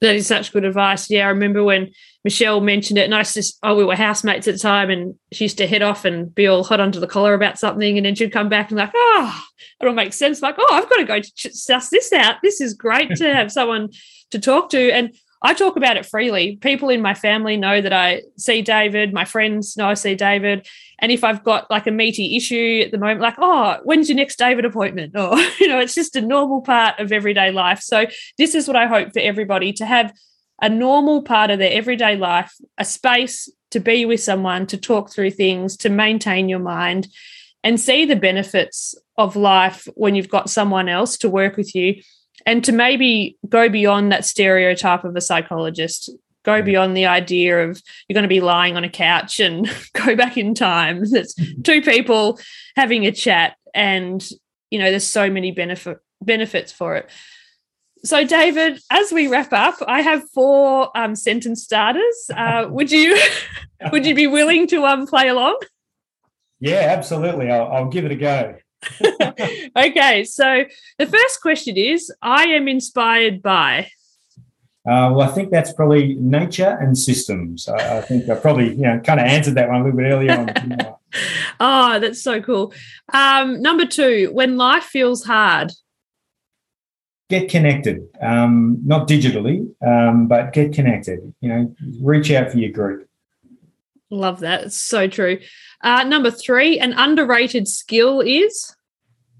That 0.00 0.16
is 0.16 0.26
such 0.26 0.52
good 0.52 0.64
advice. 0.64 1.10
Yeah, 1.10 1.26
I 1.26 1.30
remember 1.30 1.62
when 1.62 1.92
Michelle 2.24 2.60
mentioned 2.60 2.98
it, 2.98 3.04
and 3.04 3.14
I 3.14 3.22
just, 3.22 3.58
oh, 3.62 3.74
we 3.74 3.84
were 3.84 3.96
housemates 3.96 4.48
at 4.48 4.54
the 4.54 4.58
time, 4.58 4.90
and 4.90 5.14
she 5.32 5.44
used 5.44 5.58
to 5.58 5.66
head 5.66 5.82
off 5.82 6.04
and 6.04 6.34
be 6.34 6.46
all 6.46 6.64
hot 6.64 6.80
under 6.80 7.00
the 7.00 7.06
collar 7.06 7.34
about 7.34 7.58
something, 7.58 7.96
and 7.96 8.06
then 8.06 8.14
she'd 8.14 8.32
come 8.32 8.48
back 8.48 8.70
and 8.70 8.78
like, 8.78 8.92
oh, 8.94 9.44
it 9.80 9.86
all 9.86 9.94
makes 9.94 10.16
sense. 10.16 10.40
Like, 10.40 10.56
oh, 10.58 10.68
I've 10.70 10.88
got 10.88 10.96
to 10.96 11.04
go 11.04 11.20
to 11.20 11.52
suss 11.52 11.90
this 11.90 12.12
out. 12.12 12.36
This 12.42 12.60
is 12.60 12.74
great 12.74 13.14
to 13.16 13.34
have 13.34 13.52
someone 13.52 13.90
to 14.30 14.38
talk 14.38 14.70
to, 14.70 14.90
and 14.90 15.14
I 15.42 15.54
talk 15.54 15.76
about 15.76 15.96
it 15.96 16.04
freely. 16.04 16.56
People 16.56 16.90
in 16.90 17.00
my 17.00 17.14
family 17.14 17.56
know 17.56 17.80
that 17.80 17.92
I 17.92 18.22
see 18.36 18.60
David. 18.60 19.14
My 19.14 19.24
friends 19.24 19.76
know 19.76 19.88
I 19.88 19.94
see 19.94 20.14
David. 20.14 20.66
And 21.00 21.10
if 21.10 21.24
I've 21.24 21.42
got 21.42 21.70
like 21.70 21.86
a 21.86 21.90
meaty 21.90 22.36
issue 22.36 22.82
at 22.84 22.92
the 22.92 22.98
moment, 22.98 23.20
like, 23.20 23.36
oh, 23.38 23.78
when's 23.84 24.08
your 24.08 24.16
next 24.16 24.38
David 24.38 24.64
appointment? 24.64 25.16
Or, 25.16 25.38
you 25.60 25.68
know, 25.68 25.78
it's 25.78 25.94
just 25.94 26.16
a 26.16 26.20
normal 26.20 26.60
part 26.60 26.98
of 26.98 27.12
everyday 27.12 27.50
life. 27.50 27.80
So, 27.80 28.06
this 28.38 28.54
is 28.54 28.66
what 28.66 28.76
I 28.76 28.86
hope 28.86 29.12
for 29.12 29.20
everybody 29.20 29.72
to 29.74 29.86
have 29.86 30.12
a 30.62 30.68
normal 30.68 31.22
part 31.22 31.50
of 31.50 31.58
their 31.58 31.72
everyday 31.72 32.16
life, 32.16 32.52
a 32.76 32.84
space 32.84 33.50
to 33.70 33.80
be 33.80 34.04
with 34.04 34.20
someone, 34.20 34.66
to 34.66 34.76
talk 34.76 35.10
through 35.10 35.30
things, 35.30 35.76
to 35.78 35.88
maintain 35.88 36.48
your 36.48 36.58
mind, 36.58 37.08
and 37.64 37.80
see 37.80 38.04
the 38.04 38.16
benefits 38.16 38.94
of 39.16 39.36
life 39.36 39.86
when 39.94 40.14
you've 40.14 40.28
got 40.28 40.50
someone 40.50 40.88
else 40.88 41.16
to 41.18 41.28
work 41.28 41.56
with 41.56 41.74
you 41.74 42.02
and 42.46 42.64
to 42.64 42.72
maybe 42.72 43.36
go 43.48 43.68
beyond 43.68 44.12
that 44.12 44.24
stereotype 44.24 45.04
of 45.04 45.14
a 45.14 45.20
psychologist 45.20 46.10
go 46.44 46.62
beyond 46.62 46.96
the 46.96 47.06
idea 47.06 47.68
of 47.68 47.82
you're 48.08 48.14
going 48.14 48.22
to 48.22 48.28
be 48.28 48.40
lying 48.40 48.76
on 48.76 48.84
a 48.84 48.88
couch 48.88 49.40
and 49.40 49.70
go 49.92 50.16
back 50.16 50.36
in 50.36 50.54
time. 50.54 51.02
It's 51.12 51.34
two 51.62 51.82
people 51.82 52.38
having 52.76 53.06
a 53.06 53.12
chat 53.12 53.56
and 53.74 54.26
you 54.70 54.78
know 54.78 54.90
there's 54.90 55.06
so 55.06 55.30
many 55.30 55.50
benefit 55.50 55.98
benefits 56.20 56.72
for 56.72 56.96
it. 56.96 57.08
So 58.02 58.24
david 58.26 58.80
as 58.90 59.12
we 59.12 59.28
wrap 59.28 59.52
up 59.52 59.76
i 59.86 60.00
have 60.00 60.22
four 60.30 60.96
um, 60.96 61.14
sentence 61.14 61.62
starters. 61.62 62.30
Uh, 62.34 62.66
would 62.70 62.90
you 62.90 63.18
would 63.92 64.06
you 64.06 64.14
be 64.14 64.26
willing 64.26 64.66
to 64.68 64.84
um, 64.86 65.06
play 65.06 65.28
along? 65.28 65.58
Yeah 66.60 66.94
absolutely. 66.96 67.50
I'll, 67.50 67.70
I'll 67.72 67.88
give 67.88 68.04
it 68.04 68.12
a 68.12 68.16
go. 68.16 68.56
Okay, 69.76 70.24
so 70.24 70.64
the 70.98 71.06
first 71.06 71.42
question 71.42 71.76
is 71.76 72.10
I 72.22 72.44
am 72.46 72.66
inspired 72.66 73.42
by. 73.42 73.90
Uh, 74.86 75.12
well, 75.12 75.20
I 75.20 75.26
think 75.28 75.50
that's 75.50 75.72
probably 75.74 76.14
nature 76.14 76.78
and 76.80 76.96
systems. 76.96 77.68
I, 77.68 77.98
I, 77.98 78.00
think 78.00 78.30
I 78.30 78.34
probably, 78.34 78.70
you 78.70 78.82
know, 78.82 78.98
kind 79.00 79.20
of 79.20 79.26
answered 79.26 79.54
that 79.56 79.68
one 79.68 79.82
a 79.82 79.84
little 79.84 79.98
bit 79.98 80.04
earlier 80.04 80.32
on. 80.32 80.94
oh, 81.60 82.00
that's 82.00 82.22
so 82.22 82.40
cool. 82.40 82.72
Um, 83.12 83.60
number 83.60 83.84
two, 83.84 84.30
when 84.32 84.56
life 84.56 84.84
feels 84.84 85.24
hard. 85.24 85.72
Get 87.28 87.50
connected, 87.50 88.08
um, 88.20 88.78
not 88.84 89.06
digitally, 89.06 89.68
um, 89.86 90.26
but 90.26 90.52
get 90.52 90.72
connected. 90.72 91.32
You 91.40 91.48
know, 91.48 91.74
reach 92.00 92.30
out 92.32 92.50
for 92.50 92.58
your 92.58 92.72
group. 92.72 93.06
Love 94.10 94.40
that. 94.40 94.64
It's 94.64 94.80
so 94.80 95.06
true. 95.06 95.38
Uh, 95.82 96.02
number 96.04 96.30
three, 96.30 96.80
an 96.80 96.92
underrated 96.94 97.68
skill 97.68 98.20
is. 98.20 98.74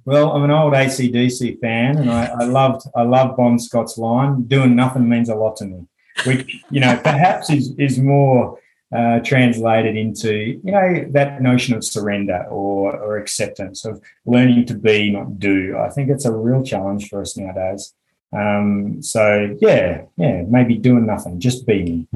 Well, 0.04 0.32
I'm 0.32 0.44
an 0.44 0.50
old 0.50 0.72
ACDC 0.72 1.60
fan, 1.60 1.98
and 1.98 2.10
I, 2.10 2.26
I 2.26 2.44
loved 2.44 2.82
I 2.94 3.02
love 3.02 3.36
Bon 3.36 3.58
Scott's 3.58 3.98
line. 3.98 4.44
Doing 4.44 4.74
nothing 4.74 5.08
means 5.08 5.28
a 5.28 5.34
lot 5.34 5.56
to 5.56 5.66
me. 5.66 5.86
Which 6.24 6.62
you 6.70 6.80
know 6.80 6.98
perhaps 7.02 7.50
is 7.50 7.74
is 7.78 7.98
more 7.98 8.58
uh, 8.94 9.20
translated 9.20 9.96
into 9.96 10.32
you 10.32 10.72
know 10.72 11.06
that 11.10 11.42
notion 11.42 11.74
of 11.74 11.84
surrender 11.84 12.44
or 12.50 12.96
or 12.96 13.18
acceptance 13.18 13.84
of 13.84 14.02
learning 14.24 14.66
to 14.66 14.74
be, 14.74 15.10
not 15.10 15.38
do. 15.38 15.76
I 15.78 15.90
think 15.90 16.08
it's 16.08 16.24
a 16.24 16.32
real 16.32 16.62
challenge 16.62 17.08
for 17.08 17.20
us 17.20 17.36
nowadays. 17.36 17.94
Um, 18.32 19.02
so 19.02 19.56
yeah, 19.60 20.02
yeah, 20.16 20.42
maybe 20.48 20.76
doing 20.76 21.06
nothing, 21.06 21.40
just 21.40 21.66
being. 21.66 22.08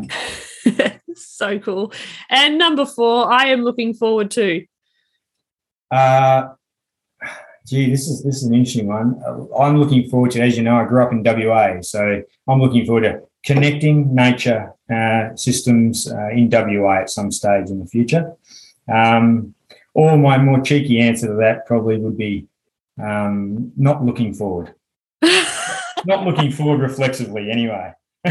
so 1.15 1.59
cool. 1.59 1.93
And 2.31 2.59
number 2.59 2.87
four, 2.87 3.31
I 3.31 3.47
am 3.47 3.63
looking 3.63 3.95
forward 3.95 4.31
to. 4.33 4.65
Uh, 5.91 6.49
gee, 7.67 7.91
this 7.91 8.09
is 8.09 8.23
this 8.23 8.37
is 8.37 8.45
an 8.45 8.55
interesting 8.55 8.87
one. 8.87 9.21
I'm 9.59 9.79
looking 9.79 10.09
forward 10.09 10.33
to, 10.33 10.41
as 10.41 10.57
you 10.57 10.63
know, 10.63 10.77
I 10.77 10.85
grew 10.85 11.03
up 11.03 11.13
in 11.13 11.23
WA, 11.23 11.81
so 11.81 12.23
I'm 12.49 12.61
looking 12.61 12.85
forward 12.87 13.03
to 13.03 13.23
connecting 13.45 14.15
nature 14.15 14.73
uh, 14.93 15.35
systems 15.37 16.11
uh, 16.11 16.29
in 16.29 16.49
WA 16.51 17.01
at 17.01 17.11
some 17.11 17.31
stage 17.31 17.71
in 17.71 17.81
the 17.81 17.87
future. 17.87 18.35
Um, 18.93 19.55
or 19.95 20.17
my 20.19 20.39
more 20.39 20.61
cheeky 20.61 21.01
answer 21.01 21.29
to 21.29 21.35
that 21.35 21.67
probably 21.67 21.99
would 21.99 22.19
be 22.19 22.47
um, 23.03 23.73
not 23.77 24.05
looking 24.05 24.35
forward. 24.35 24.75
not 26.05 26.25
looking 26.25 26.51
forward 26.51 26.81
reflexively, 26.81 27.51
anyway. 27.51 27.93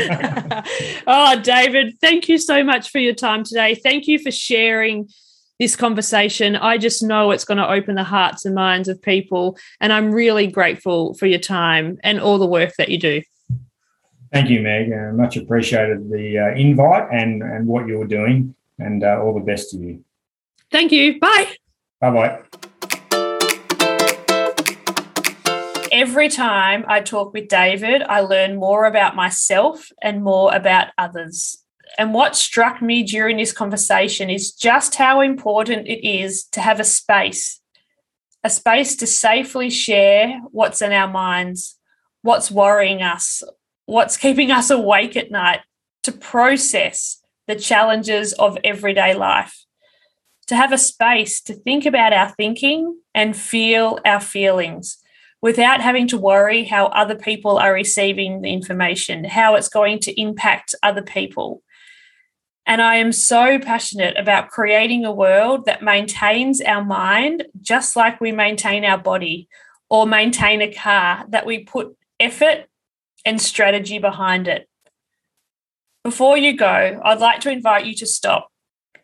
oh, 1.08 1.40
David, 1.42 1.96
thank 2.02 2.28
you 2.28 2.38
so 2.38 2.64
much 2.64 2.90
for 2.90 3.00
your 3.00 3.14
time 3.14 3.44
today. 3.44 3.76
Thank 3.76 4.08
you 4.08 4.20
for 4.20 4.32
sharing 4.32 5.08
this 5.60 5.76
conversation. 5.76 6.56
I 6.56 6.78
just 6.78 7.04
know 7.04 7.32
it's 7.32 7.46
going 7.46 7.58
to 7.58 7.70
open 7.70 7.96
the 7.96 8.04
hearts 8.04 8.46
and 8.46 8.56
minds 8.56 8.88
of 8.88 9.02
people. 9.02 9.58
And 9.80 9.94
I'm 9.94 10.12
really 10.12 10.48
grateful 10.48 11.14
for 11.16 11.26
your 11.26 11.40
time 11.40 11.98
and 12.04 12.20
all 12.20 12.38
the 12.38 12.46
work 12.46 12.74
that 12.78 12.90
you 12.90 12.98
do. 12.98 13.22
Thank 14.32 14.50
you, 14.50 14.62
Meg. 14.62 14.92
Uh, 14.92 15.14
much 15.14 15.38
appreciated 15.38 16.10
the 16.10 16.40
uh, 16.40 16.56
invite 16.56 17.08
and, 17.12 17.44
and 17.44 17.68
what 17.68 17.88
you're 17.88 18.08
doing. 18.08 18.56
And 18.80 19.04
uh, 19.04 19.22
all 19.22 19.34
the 19.34 19.40
best 19.40 19.70
to 19.72 19.78
you. 19.78 20.04
Thank 20.72 20.92
you. 20.92 21.20
Bye. 21.20 21.56
Bye 22.02 22.12
bye. 22.12 22.44
every 25.94 26.28
time 26.28 26.84
I 26.88 27.00
talk 27.02 27.34
with 27.34 27.48
David, 27.48 28.02
I 28.02 28.22
learn 28.22 28.56
more 28.56 28.86
about 28.86 29.16
myself 29.16 29.90
and 30.02 30.24
more 30.24 30.54
about 30.54 30.88
others. 30.98 31.63
And 31.98 32.14
what 32.14 32.36
struck 32.36 32.82
me 32.82 33.04
during 33.04 33.38
this 33.38 33.54
conversation 33.54 34.30
is 34.30 34.52
just 34.52 34.96
how 34.96 35.22
important 35.22 35.88
it 35.88 36.08
is 36.08 36.46
to 36.46 36.62
have 36.62 36.80
a 36.80 36.84
space, 36.84 37.62
a 38.44 38.50
space 38.50 38.96
to 38.98 39.08
safely 39.08 39.70
share 39.70 40.40
what's 40.52 40.82
in 40.82 40.92
our 40.92 41.08
minds, 41.08 41.78
what's 42.24 42.50
worrying 42.50 43.02
us, 43.02 43.44
what's 43.86 44.18
keeping 44.18 44.50
us 44.50 44.70
awake 44.70 45.16
at 45.16 45.30
night, 45.30 45.62
to 46.04 46.12
process 46.12 47.22
the 47.48 47.56
challenges 47.56 48.34
of 48.34 48.58
everyday 48.64 49.14
life, 49.14 49.66
to 50.48 50.56
have 50.56 50.74
a 50.74 50.78
space 50.78 51.42
to 51.42 51.54
think 51.54 51.86
about 51.86 52.14
our 52.14 52.30
thinking 52.30 53.00
and 53.14 53.38
feel 53.38 54.00
our 54.06 54.20
feelings 54.20 54.98
without 55.42 55.82
having 55.82 56.08
to 56.08 56.18
worry 56.18 56.64
how 56.64 56.86
other 56.88 57.16
people 57.16 57.58
are 57.58 57.74
receiving 57.74 58.42
the 58.42 58.52
information, 58.52 59.26
how 59.26 59.56
it's 59.56 59.68
going 59.68 60.00
to 60.00 60.20
impact 60.20 60.74
other 60.82 61.02
people. 61.02 61.62
And 62.66 62.82
I 62.82 62.96
am 62.96 63.12
so 63.12 63.60
passionate 63.60 64.18
about 64.18 64.50
creating 64.50 65.04
a 65.04 65.12
world 65.12 65.66
that 65.66 65.84
maintains 65.84 66.62
our 66.62 66.84
mind 66.84 67.46
just 67.62 67.96
like 67.96 68.22
we 68.22 68.32
maintain 68.32 68.86
our 68.86 68.98
body 68.98 69.50
or 69.90 70.08
maintain 70.08 70.62
a 70.62 70.74
car, 70.74 71.26
that 71.30 71.46
we 71.46 71.64
put 71.66 71.96
effort 72.20 72.66
and 73.26 73.42
strategy 73.42 74.00
behind 74.00 74.48
it. 74.48 74.68
Before 76.04 76.38
you 76.38 76.56
go, 76.56 77.00
I'd 77.04 77.20
like 77.20 77.42
to 77.42 77.52
invite 77.52 77.86
you 77.86 77.96
to 77.96 78.06
stop, 78.06 78.50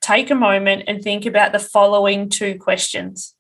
take 0.02 0.32
a 0.32 0.36
moment, 0.36 0.84
and 0.88 1.02
think 1.02 1.26
about 1.26 1.52
the 1.52 1.60
following 1.60 2.30
two 2.30 2.58
questions. 2.58 3.36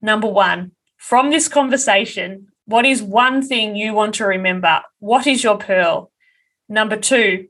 Number 0.00 0.28
one, 0.28 0.72
from 0.96 1.30
this 1.30 1.48
conversation, 1.48 2.48
what 2.64 2.86
is 2.86 3.02
one 3.02 3.42
thing 3.42 3.76
you 3.76 3.92
want 3.92 4.14
to 4.14 4.24
remember? 4.24 4.82
What 4.98 5.26
is 5.26 5.44
your 5.44 5.58
pearl? 5.58 6.10
Number 6.68 6.96
two, 6.96 7.48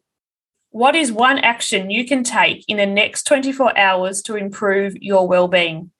what 0.76 0.94
is 0.94 1.10
one 1.10 1.38
action 1.38 1.90
you 1.90 2.04
can 2.04 2.22
take 2.22 2.62
in 2.68 2.76
the 2.76 2.84
next 2.84 3.22
24 3.22 3.78
hours 3.78 4.20
to 4.20 4.36
improve 4.36 4.94
your 4.96 5.26
well-being? 5.26 5.90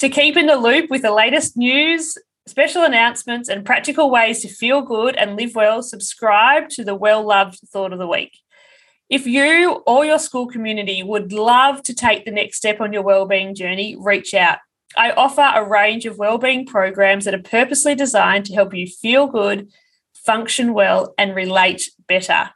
To 0.00 0.10
keep 0.10 0.36
in 0.36 0.44
the 0.44 0.56
loop 0.56 0.90
with 0.90 1.00
the 1.00 1.14
latest 1.14 1.56
news, 1.56 2.18
special 2.46 2.84
announcements, 2.84 3.48
and 3.48 3.64
practical 3.64 4.10
ways 4.10 4.42
to 4.42 4.48
feel 4.48 4.82
good 4.82 5.16
and 5.16 5.34
live 5.34 5.54
well, 5.54 5.82
subscribe 5.82 6.68
to 6.68 6.84
the 6.84 6.94
Well 6.94 7.26
Loved 7.26 7.58
Thought 7.72 7.94
of 7.94 7.98
the 7.98 8.06
Week. 8.06 8.36
If 9.08 9.26
you 9.26 9.82
or 9.86 10.04
your 10.04 10.18
school 10.18 10.46
community 10.46 11.02
would 11.02 11.32
love 11.32 11.82
to 11.84 11.94
take 11.94 12.26
the 12.26 12.30
next 12.30 12.58
step 12.58 12.82
on 12.82 12.92
your 12.92 13.02
well-being 13.02 13.54
journey, 13.54 13.96
reach 13.98 14.34
out. 14.34 14.58
I 14.98 15.12
offer 15.12 15.50
a 15.54 15.66
range 15.66 16.04
of 16.04 16.18
well-being 16.18 16.66
programs 16.66 17.24
that 17.24 17.34
are 17.34 17.42
purposely 17.42 17.94
designed 17.94 18.44
to 18.44 18.54
help 18.54 18.74
you 18.74 18.86
feel 18.86 19.26
good, 19.26 19.70
function 20.12 20.74
well, 20.74 21.14
and 21.16 21.34
relate 21.34 21.88
better. 22.06 22.50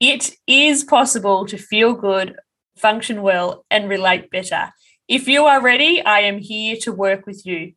It 0.00 0.32
is 0.46 0.84
possible 0.84 1.46
to 1.46 1.56
feel 1.56 1.94
good, 1.94 2.36
function 2.76 3.22
well, 3.22 3.64
and 3.70 3.88
relate 3.88 4.30
better. 4.30 4.72
If 5.08 5.26
you 5.26 5.46
are 5.46 5.62
ready, 5.62 6.02
I 6.02 6.20
am 6.20 6.38
here 6.38 6.76
to 6.82 6.92
work 6.92 7.26
with 7.26 7.46
you. 7.46 7.72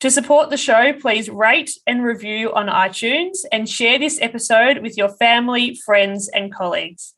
To 0.00 0.10
support 0.10 0.48
the 0.48 0.56
show, 0.56 0.94
please 0.94 1.28
rate 1.28 1.72
and 1.86 2.02
review 2.02 2.50
on 2.54 2.68
iTunes 2.68 3.40
and 3.52 3.68
share 3.68 3.98
this 3.98 4.18
episode 4.22 4.78
with 4.78 4.96
your 4.96 5.10
family, 5.10 5.78
friends, 5.84 6.30
and 6.32 6.54
colleagues. 6.54 7.12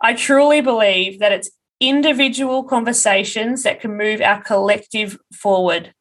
I 0.00 0.14
truly 0.14 0.60
believe 0.60 1.18
that 1.18 1.32
it's 1.32 1.50
individual 1.80 2.62
conversations 2.62 3.64
that 3.64 3.80
can 3.80 3.96
move 3.96 4.20
our 4.20 4.40
collective 4.40 5.18
forward, 5.32 5.92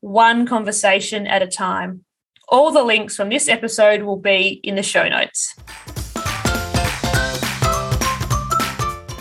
one 0.00 0.44
conversation 0.44 1.28
at 1.28 1.42
a 1.42 1.46
time. 1.46 2.04
All 2.48 2.72
the 2.72 2.82
links 2.82 3.14
from 3.14 3.28
this 3.28 3.48
episode 3.48 4.02
will 4.02 4.18
be 4.18 4.60
in 4.64 4.74
the 4.74 4.82
show 4.82 5.08
notes. 5.08 5.54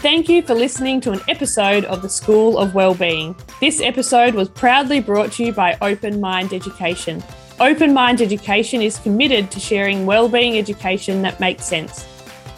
Thank 0.01 0.27
you 0.29 0.41
for 0.41 0.55
listening 0.55 0.99
to 1.01 1.11
an 1.11 1.19
episode 1.27 1.85
of 1.85 2.01
the 2.01 2.09
School 2.09 2.57
of 2.57 2.73
Wellbeing. 2.73 3.35
This 3.59 3.79
episode 3.81 4.33
was 4.33 4.49
proudly 4.49 4.99
brought 4.99 5.31
to 5.33 5.45
you 5.45 5.53
by 5.53 5.77
Open 5.79 6.19
Mind 6.19 6.53
Education. 6.53 7.23
Open 7.59 7.93
Mind 7.93 8.19
Education 8.19 8.81
is 8.81 8.97
committed 8.97 9.51
to 9.51 9.59
sharing 9.59 10.07
wellbeing 10.07 10.57
education 10.57 11.21
that 11.21 11.39
makes 11.39 11.65
sense. 11.65 12.07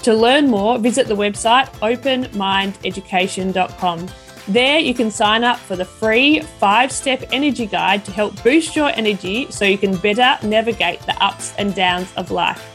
To 0.04 0.14
learn 0.14 0.50
more, 0.50 0.80
visit 0.80 1.08
the 1.08 1.18
website 1.18 1.68
openmindeducation.com. 1.82 4.08
There, 4.48 4.80
you 4.80 4.94
can 4.94 5.12
sign 5.12 5.44
up 5.44 5.60
for 5.60 5.76
the 5.76 5.84
free 5.84 6.40
five 6.40 6.94
step 6.94 7.26
energy 7.34 7.66
guide 7.66 8.06
to 8.06 8.14
help 8.14 8.42
boost 8.42 8.74
your 8.74 8.92
energy 8.92 9.52
so 9.52 9.66
you 9.66 9.78
can 9.78 9.98
better 9.98 10.38
navigate 10.48 11.02
the 11.02 11.22
ups 11.22 11.54
and 11.58 11.76
downs 11.76 12.08
of 12.16 12.32
life. 12.32 12.73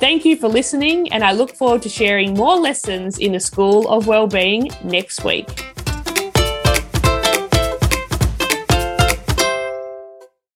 Thank 0.00 0.24
you 0.24 0.34
for 0.34 0.48
listening, 0.48 1.12
and 1.12 1.22
I 1.22 1.32
look 1.32 1.54
forward 1.54 1.82
to 1.82 1.90
sharing 1.90 2.32
more 2.32 2.56
lessons 2.56 3.18
in 3.18 3.32
the 3.32 3.38
School 3.38 3.86
of 3.86 4.06
Wellbeing 4.06 4.70
next 4.82 5.24
week. 5.24 5.46